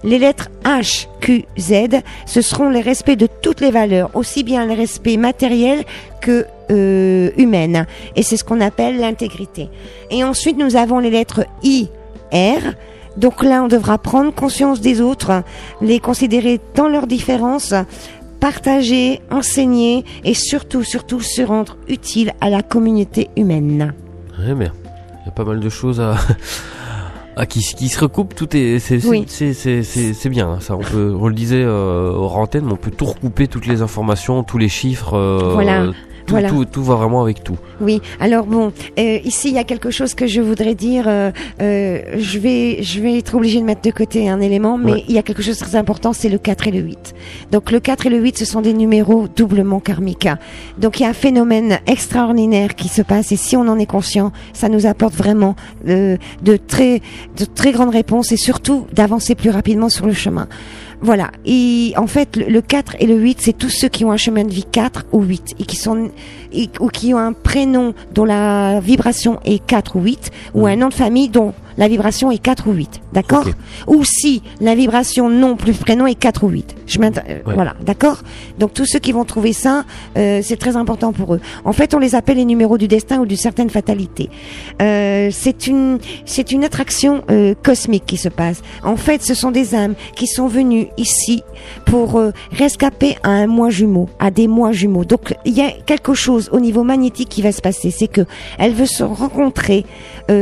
[0.03, 4.67] Les lettres H, Q, Z, ce seront les respects de toutes les valeurs, aussi bien
[4.67, 5.85] les respects matériels
[6.23, 7.87] que euh, humaines.
[8.17, 9.69] Et c'est ce qu'on appelle l'intégrité.
[10.11, 11.89] Et ensuite, nous avons les lettres I,
[12.33, 12.75] R.
[13.17, 15.43] Donc là, on devra prendre conscience des autres,
[15.83, 17.75] les considérer dans leurs différences,
[18.39, 23.93] partager, enseigner et surtout, surtout se rendre utile à la communauté humaine.
[24.39, 24.71] Ouais, mais
[25.23, 26.17] il y a pas mal de choses à,
[27.37, 28.35] à qui, qui se recoupent.
[28.35, 29.25] Tout est, c'est, Oui.
[30.29, 30.59] bien.
[30.61, 33.67] ça, on peut, on le disait euh, hors antenne, mais on peut tout recouper, toutes
[33.67, 35.15] les informations, tous les chiffres.
[35.15, 35.87] euh, Voilà.
[36.27, 36.49] Tout, Voilà.
[36.51, 37.57] tout, tout va vraiment avec tout.
[37.81, 41.05] Oui, alors bon, euh, ici il y a quelque chose que je voudrais dire.
[41.09, 41.31] euh,
[41.61, 45.05] euh, je vais, je vais être obligée de mettre de côté un élément, mais Ouais.
[45.09, 47.15] il y a quelque chose de très important, c'est le 4 et le 8.
[47.53, 50.29] Donc le 4 et le 8, ce sont des numéros doublement karmiques.
[50.79, 53.87] Donc il y a un phénomène extraordinaire qui se passe et si on en est
[53.87, 55.57] conscient, ça nous apporte vraiment
[55.89, 57.01] euh, de très,
[57.37, 60.49] de très grandes réponses et surtout d'avancer plus rapidement sur le chemin.
[61.03, 61.31] Voilà.
[61.47, 64.17] Et en fait, le, le 4 et le 8, c'est tous ceux qui ont un
[64.19, 66.11] chemin de vie 4 ou 8 et qui sont
[66.53, 70.77] et- ou qui ont un prénom dont la vibration est 4 ou 8 ou un
[70.77, 73.01] nom de famille dont la vibration est 4 ou 8.
[73.15, 73.47] D'accord.
[73.87, 76.77] Ou si la vibration nom plus prénom est 4 ou 8.
[76.87, 77.11] Je euh,
[77.47, 77.55] Ouais.
[77.55, 78.19] Voilà, d'accord
[78.59, 79.85] Donc tous ceux qui vont trouver ça,
[80.19, 81.41] euh, c'est très important pour eux.
[81.65, 84.29] En fait, on les appelle les numéros du destin ou d'une certaine fatalité.
[84.83, 88.61] Euh, c'est une c'est une attraction euh, cosmique qui se passe.
[88.85, 91.43] En fait, ce sont des âmes qui sont venues ici
[91.87, 92.21] pour
[92.53, 95.05] rescaper à un mois jumeau, à des mois jumeaux.
[95.05, 98.23] Donc il y a quelque chose au niveau magnétique qui va se passer, c'est que
[98.59, 99.87] elle veut se rencontrer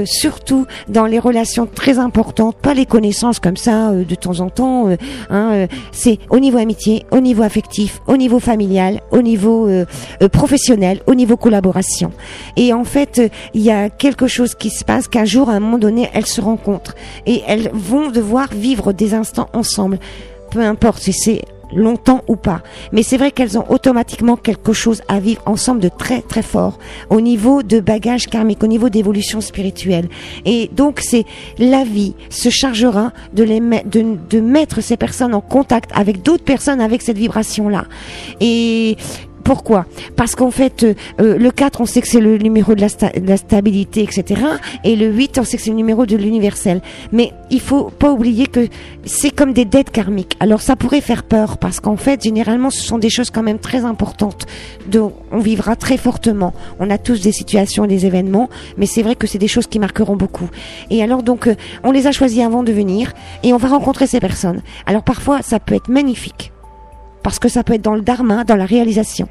[0.04, 4.50] surtout dans les relations très importantes, pas les connaissances comme ça euh, de temps en
[4.50, 4.88] temps.
[4.88, 4.96] euh,
[5.30, 9.68] hein, euh, c'est au niveau amitié, au niveau affectif, au niveau familial, au niveau
[10.32, 12.10] professionnel, au niveau collaboration.
[12.56, 13.20] Et en fait,
[13.54, 16.26] il y a quelque chose qui se passe qu'un jour, à un moment donné, elles
[16.26, 16.94] se rencontrent
[17.26, 19.98] et elles vont devoir vivre des instants ensemble.
[20.50, 21.42] Peu importe si c'est
[21.72, 22.62] longtemps ou pas.
[22.92, 26.78] Mais c'est vrai qu'elles ont automatiquement quelque chose à vivre ensemble de très très fort
[27.10, 30.08] au niveau de bagage karmique, au niveau d'évolution spirituelle.
[30.44, 31.24] Et donc c'est
[31.58, 36.44] la vie se chargera de les de, de mettre ces personnes en contact avec d'autres
[36.44, 37.84] personnes avec cette vibration là.
[38.40, 38.96] Et
[39.48, 39.86] pourquoi?
[40.14, 43.36] Parce qu'en fait, euh, euh, le 4, on sait que c'est le numéro de la,
[43.38, 44.42] stabilité, etc.
[44.84, 46.82] Et le 8, on sait que c'est le numéro de l'universel.
[47.12, 48.68] Mais il faut pas oublier que
[49.06, 50.36] c'est comme des dettes karmiques.
[50.38, 53.58] Alors ça pourrait faire peur parce qu'en fait, généralement, ce sont des choses quand même
[53.58, 54.44] très importantes
[54.86, 56.52] dont on vivra très fortement.
[56.78, 59.66] On a tous des situations et des événements, mais c'est vrai que c'est des choses
[59.66, 60.50] qui marqueront beaucoup.
[60.90, 61.54] Et alors donc, euh,
[61.84, 64.60] on les a choisis avant de venir et on va rencontrer ces personnes.
[64.84, 66.52] Alors parfois, ça peut être magnifique
[67.22, 69.28] parce que ça peut être dans le dharma, dans la réalisation,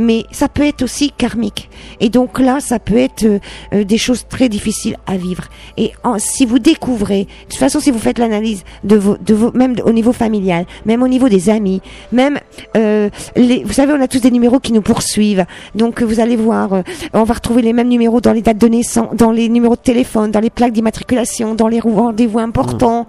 [0.00, 1.68] mais ça peut être aussi karmique.
[2.00, 3.38] Et donc là, ça peut être euh,
[3.74, 5.44] euh, des choses très difficiles à vivre.
[5.76, 9.52] Et si vous découvrez, de toute façon, si vous faites l'analyse de vos, de vos,
[9.52, 11.82] même au niveau familial, même au niveau des amis,
[12.12, 12.38] même,
[12.76, 15.44] euh, vous savez, on a tous des numéros qui nous poursuivent.
[15.74, 16.82] Donc vous allez voir,
[17.12, 19.80] on va retrouver les mêmes numéros dans les dates de naissance, dans les numéros de
[19.80, 23.06] téléphone, dans les plaques d'immatriculation, dans les rendez-vous importants.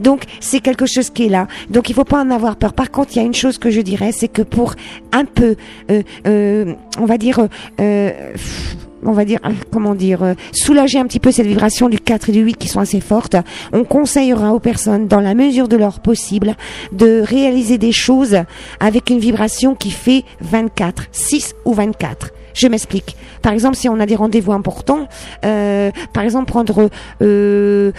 [0.00, 1.46] Donc c'est quelque chose qui est là.
[1.70, 2.74] Donc il faut pas en avoir peur.
[2.74, 4.74] Par contre, il y a une chose que je dirais, c'est que pour
[5.12, 5.56] un peu,
[5.90, 6.02] euh,
[6.34, 7.46] euh, on va dire,
[7.80, 11.88] euh, pff, on va dire, euh, comment dire, euh, soulager un petit peu cette vibration
[11.88, 13.36] du 4 et du 8 qui sont assez fortes,
[13.72, 16.54] on conseillera aux personnes, dans la mesure de leur possible,
[16.92, 18.38] de réaliser des choses
[18.80, 22.30] avec une vibration qui fait 24, 6 ou 24.
[22.54, 23.16] Je m'explique.
[23.42, 25.08] Par exemple, si on a des rendez-vous importants,
[25.44, 26.88] euh, par exemple prendre,
[27.20, 27.92] euh,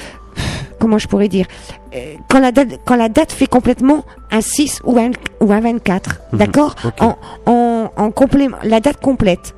[0.80, 1.85] comment je pourrais dire, euh,
[2.30, 5.12] quand la date, quand la date fait complètement un 6 ou un,
[5.42, 6.40] ou un 24, Mhm.
[6.40, 6.76] d'accord.
[7.00, 7.16] En,
[7.46, 9.54] en, en complément, la date complète.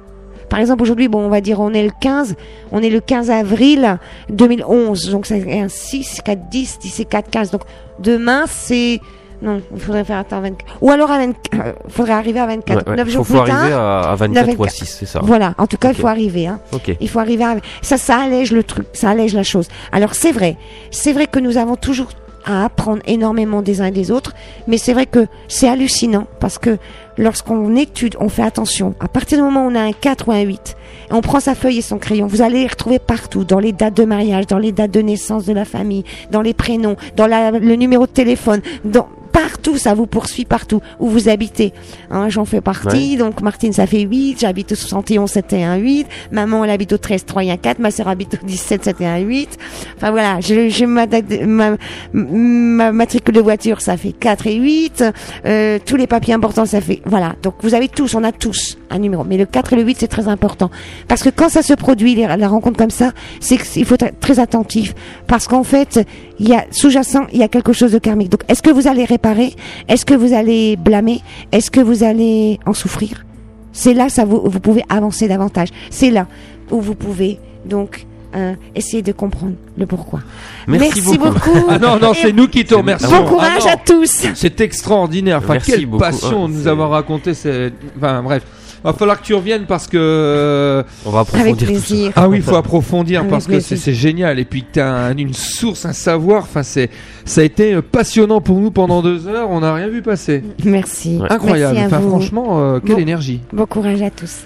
[0.50, 2.36] Par exemple, aujourd'hui, bon, on va dire, on est le 15,
[2.72, 3.98] on est le 15 avril
[4.30, 7.52] 2011, donc c'est un 6, 4, 10, 10 et 4, 15.
[7.52, 7.62] Donc,
[8.00, 9.02] demain, c'est,
[9.42, 10.78] non, il faudrait faire attends, 24.
[10.82, 12.78] Ou alors, à 24, euh, faudrait arriver à 24.
[12.86, 12.96] Ouais, ouais.
[12.96, 13.82] 9 Faut, jours faut plus arriver tard.
[14.06, 14.72] à, à 24 ou à 24.
[14.72, 15.20] 6, c'est ça.
[15.22, 15.54] Voilà.
[15.58, 16.60] En tout cas, il faut arriver, hein.
[17.02, 17.56] Il faut arriver à...
[17.82, 19.68] Ça, ça allège le truc, ça allège la chose.
[19.92, 20.56] Alors c'est vrai,
[20.92, 22.08] c'est vrai que nous avons toujours
[22.46, 24.34] à apprendre énormément des uns et des autres,
[24.68, 26.78] mais c'est vrai que c'est hallucinant parce que
[27.18, 28.96] lorsqu'on étude, on fait attention.
[29.00, 30.78] À partir du moment où on a un 4 ou un 8,
[31.10, 33.72] et on prend sa feuille et son crayon, vous allez les retrouver partout, dans les
[33.72, 37.28] dates de mariage, dans les dates de naissance de la famille, dans les prénoms, dans
[37.28, 39.08] le numéro de téléphone, dans
[39.38, 41.74] partout, ça vous poursuit partout où vous habitez.
[42.10, 46.08] Hein, J'en fais partie, donc Martine ça fait 8, j'habite au 71, c'était un 8,
[46.32, 49.06] maman elle habite au 13, 3 et un 4, ma sœur habite au 17, c'était
[49.06, 49.58] un 8.
[49.96, 51.06] Enfin voilà, j'ai j'ai ma,
[51.46, 51.78] ma,
[52.14, 55.04] ma matricule de voiture, ça fait 4 et 8,
[55.46, 57.02] euh, tous les papiers importants, ça fait...
[57.06, 59.84] Voilà, donc vous avez tous, on a tous un numéro, mais le 4 et le
[59.84, 60.70] 8 c'est très important.
[61.08, 64.40] Parce que quand ça se produit, la rencontre comme ça, c'est qu'il faut être très
[64.40, 64.94] attentif,
[65.28, 66.06] parce qu'en fait,
[66.40, 68.30] il y a sous-jacent, il y a quelque chose de karmique.
[68.30, 69.54] Donc est-ce que vous allez réparer?
[69.88, 71.22] Est-ce que vous allez blâmer?
[71.52, 73.26] Est-ce que vous allez en souffrir?
[73.74, 75.70] C'est là ça vous, vous pouvez avancer davantage.
[75.90, 76.28] C'est là
[76.72, 78.06] où vous pouvez donc
[78.36, 80.20] euh, essayer de comprendre le pourquoi.
[80.68, 81.66] Merci, beaucoup.
[81.70, 83.10] Ah non, non, c'est nous qui te remercions.
[83.10, 84.28] Bon Ah courage Ah à tous.
[84.36, 85.38] C'est extraordinaire.
[85.38, 86.04] Enfin, Merci quelle beaucoup.
[86.04, 87.34] passion Ouais, de nous avoir raconté.
[87.34, 88.44] cette- Enfin, bref.
[88.84, 89.98] Va falloir que tu reviennes parce que.
[89.98, 91.72] euh, On va Avec approfondir tout ça.
[91.88, 92.12] plaisir.
[92.16, 94.40] Ah oui, il faut approfondir Avec parce que c'est génial.
[94.40, 96.44] Et puis que tu as une source, un savoir.
[96.44, 96.90] Enfin, c'est
[97.26, 99.50] ça a été euh, passionnant pour nous pendant deux heures.
[99.50, 100.44] On n'a rien vu passer.
[100.64, 101.18] Merci.
[101.18, 101.28] Ouais.
[101.32, 101.74] Incroyable.
[101.76, 102.10] Merci à Enfin, vous.
[102.10, 103.02] franchement, euh, quelle Bon.
[103.02, 103.42] énergie.
[103.52, 104.44] Bon courage à tous.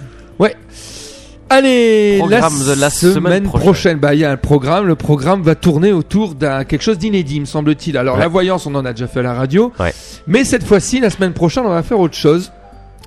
[1.53, 3.97] Allez, Programme de la semaine prochaine.
[3.97, 4.87] Bah, il y a un programme.
[4.87, 7.97] Le programme va tourner autour d'un quelque chose d'inédit, me semble-t-il.
[7.97, 8.21] Alors, Ouais.
[8.21, 9.73] la voyance, on en a déjà fait à la radio.
[9.77, 9.93] Ouais.
[10.27, 12.53] Mais cette fois-ci, la semaine prochaine, on va faire autre chose.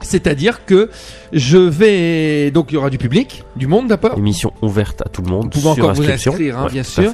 [0.04, 0.90] C'est-à-dire que
[1.32, 4.16] je vais donc il y aura du public, du monde d'abord.
[4.16, 5.44] Émission ouverte à tout le monde.
[5.44, 7.10] Vous pouvez encore vous inscrire, hein, Ouais, bien sûr.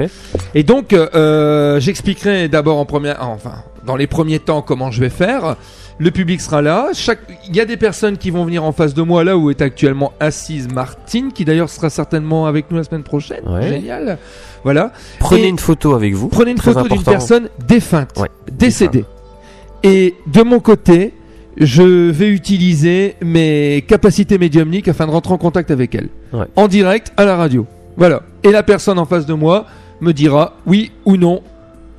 [0.54, 5.08] Et donc, euh, j'expliquerai d'abord en première, enfin, dans les premiers temps comment je vais
[5.10, 5.56] faire.
[5.98, 6.88] Le public sera là.
[6.94, 9.50] Chaque, il y a des personnes qui vont venir en face de moi là où
[9.50, 13.46] est actuellement assise Martine, qui d'ailleurs sera certainement avec nous la semaine prochaine.
[13.46, 13.68] Ouais.
[13.68, 14.16] Génial.
[14.64, 14.92] Voilà.
[15.18, 16.28] Prenez Et- une photo avec vous.
[16.28, 19.04] Prenez une Très photo d'une personne défunte, Ouais, décédée.
[19.82, 21.12] Et de mon côté,
[21.60, 26.08] je vais utiliser mes capacités médiumniques afin de rentrer en contact avec elle.
[26.32, 26.46] Ouais.
[26.56, 27.66] En direct à la radio.
[27.96, 28.22] Voilà.
[28.42, 29.66] Et la personne en face de moi
[30.00, 31.42] me dira oui ou non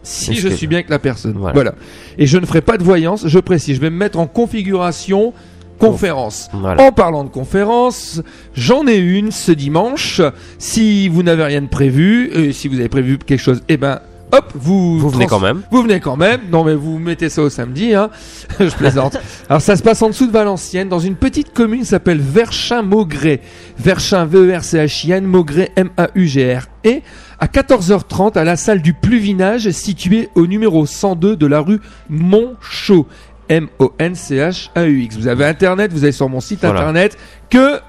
[0.04, 1.36] si je suis bien avec la personne.
[1.38, 1.54] Voilà.
[1.54, 1.76] Voilà.
[2.18, 3.76] Et je ne ferai pas de voyance, je précise.
[3.76, 5.32] Je vais me mettre en configuration
[5.78, 6.50] conférence.
[6.54, 6.84] Voilà.
[6.84, 8.22] En parlant de conférence,
[8.56, 10.22] j'en ai une ce dimanche.
[10.58, 14.00] Si vous n'avez rien de prévu, euh, si vous avez prévu quelque chose, eh ben,
[14.32, 15.62] hop, vous Vous venez quand même.
[15.72, 16.42] Vous venez quand même.
[16.50, 18.10] Non, mais vous mettez ça au samedi, hein.
[18.60, 19.18] Je plaisante.
[19.50, 23.42] Alors, ça se passe en dessous de Valenciennes, dans une petite commune qui s'appelle Verchin-Maugret.
[23.78, 26.68] Verchin, V-E-R-C-H-I-N, Maugret, M-A-U-G-R.
[26.84, 27.02] Et
[27.40, 31.80] à 14h30, à la salle du Pluvinage, située au numéro 102 de la rue
[32.10, 33.08] Montchaud.
[33.50, 35.18] M-O-N-C-H-A-U-X.
[35.18, 36.80] Vous avez internet, vous allez sur mon site Voilà.
[36.80, 37.18] internet
[37.50, 37.80] que,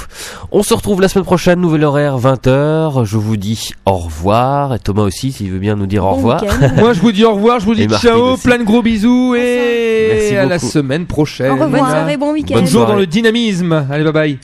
[0.53, 3.03] On se retrouve la semaine prochaine, nouvel horaire 20h.
[3.03, 4.73] Je vous dis au revoir.
[4.73, 6.45] Et Thomas aussi, s'il veut bien nous dire au revoir.
[6.77, 8.43] Moi je vous dis au revoir, je vous dis Et ciao, aussi.
[8.47, 11.51] plein de gros bisous et Merci à la semaine prochaine.
[11.51, 11.69] Au revoir.
[11.69, 12.55] Bonne soirée, bon week-end.
[12.55, 13.85] Bonne Toujours dans le dynamisme.
[13.91, 14.39] Allez, bye bye.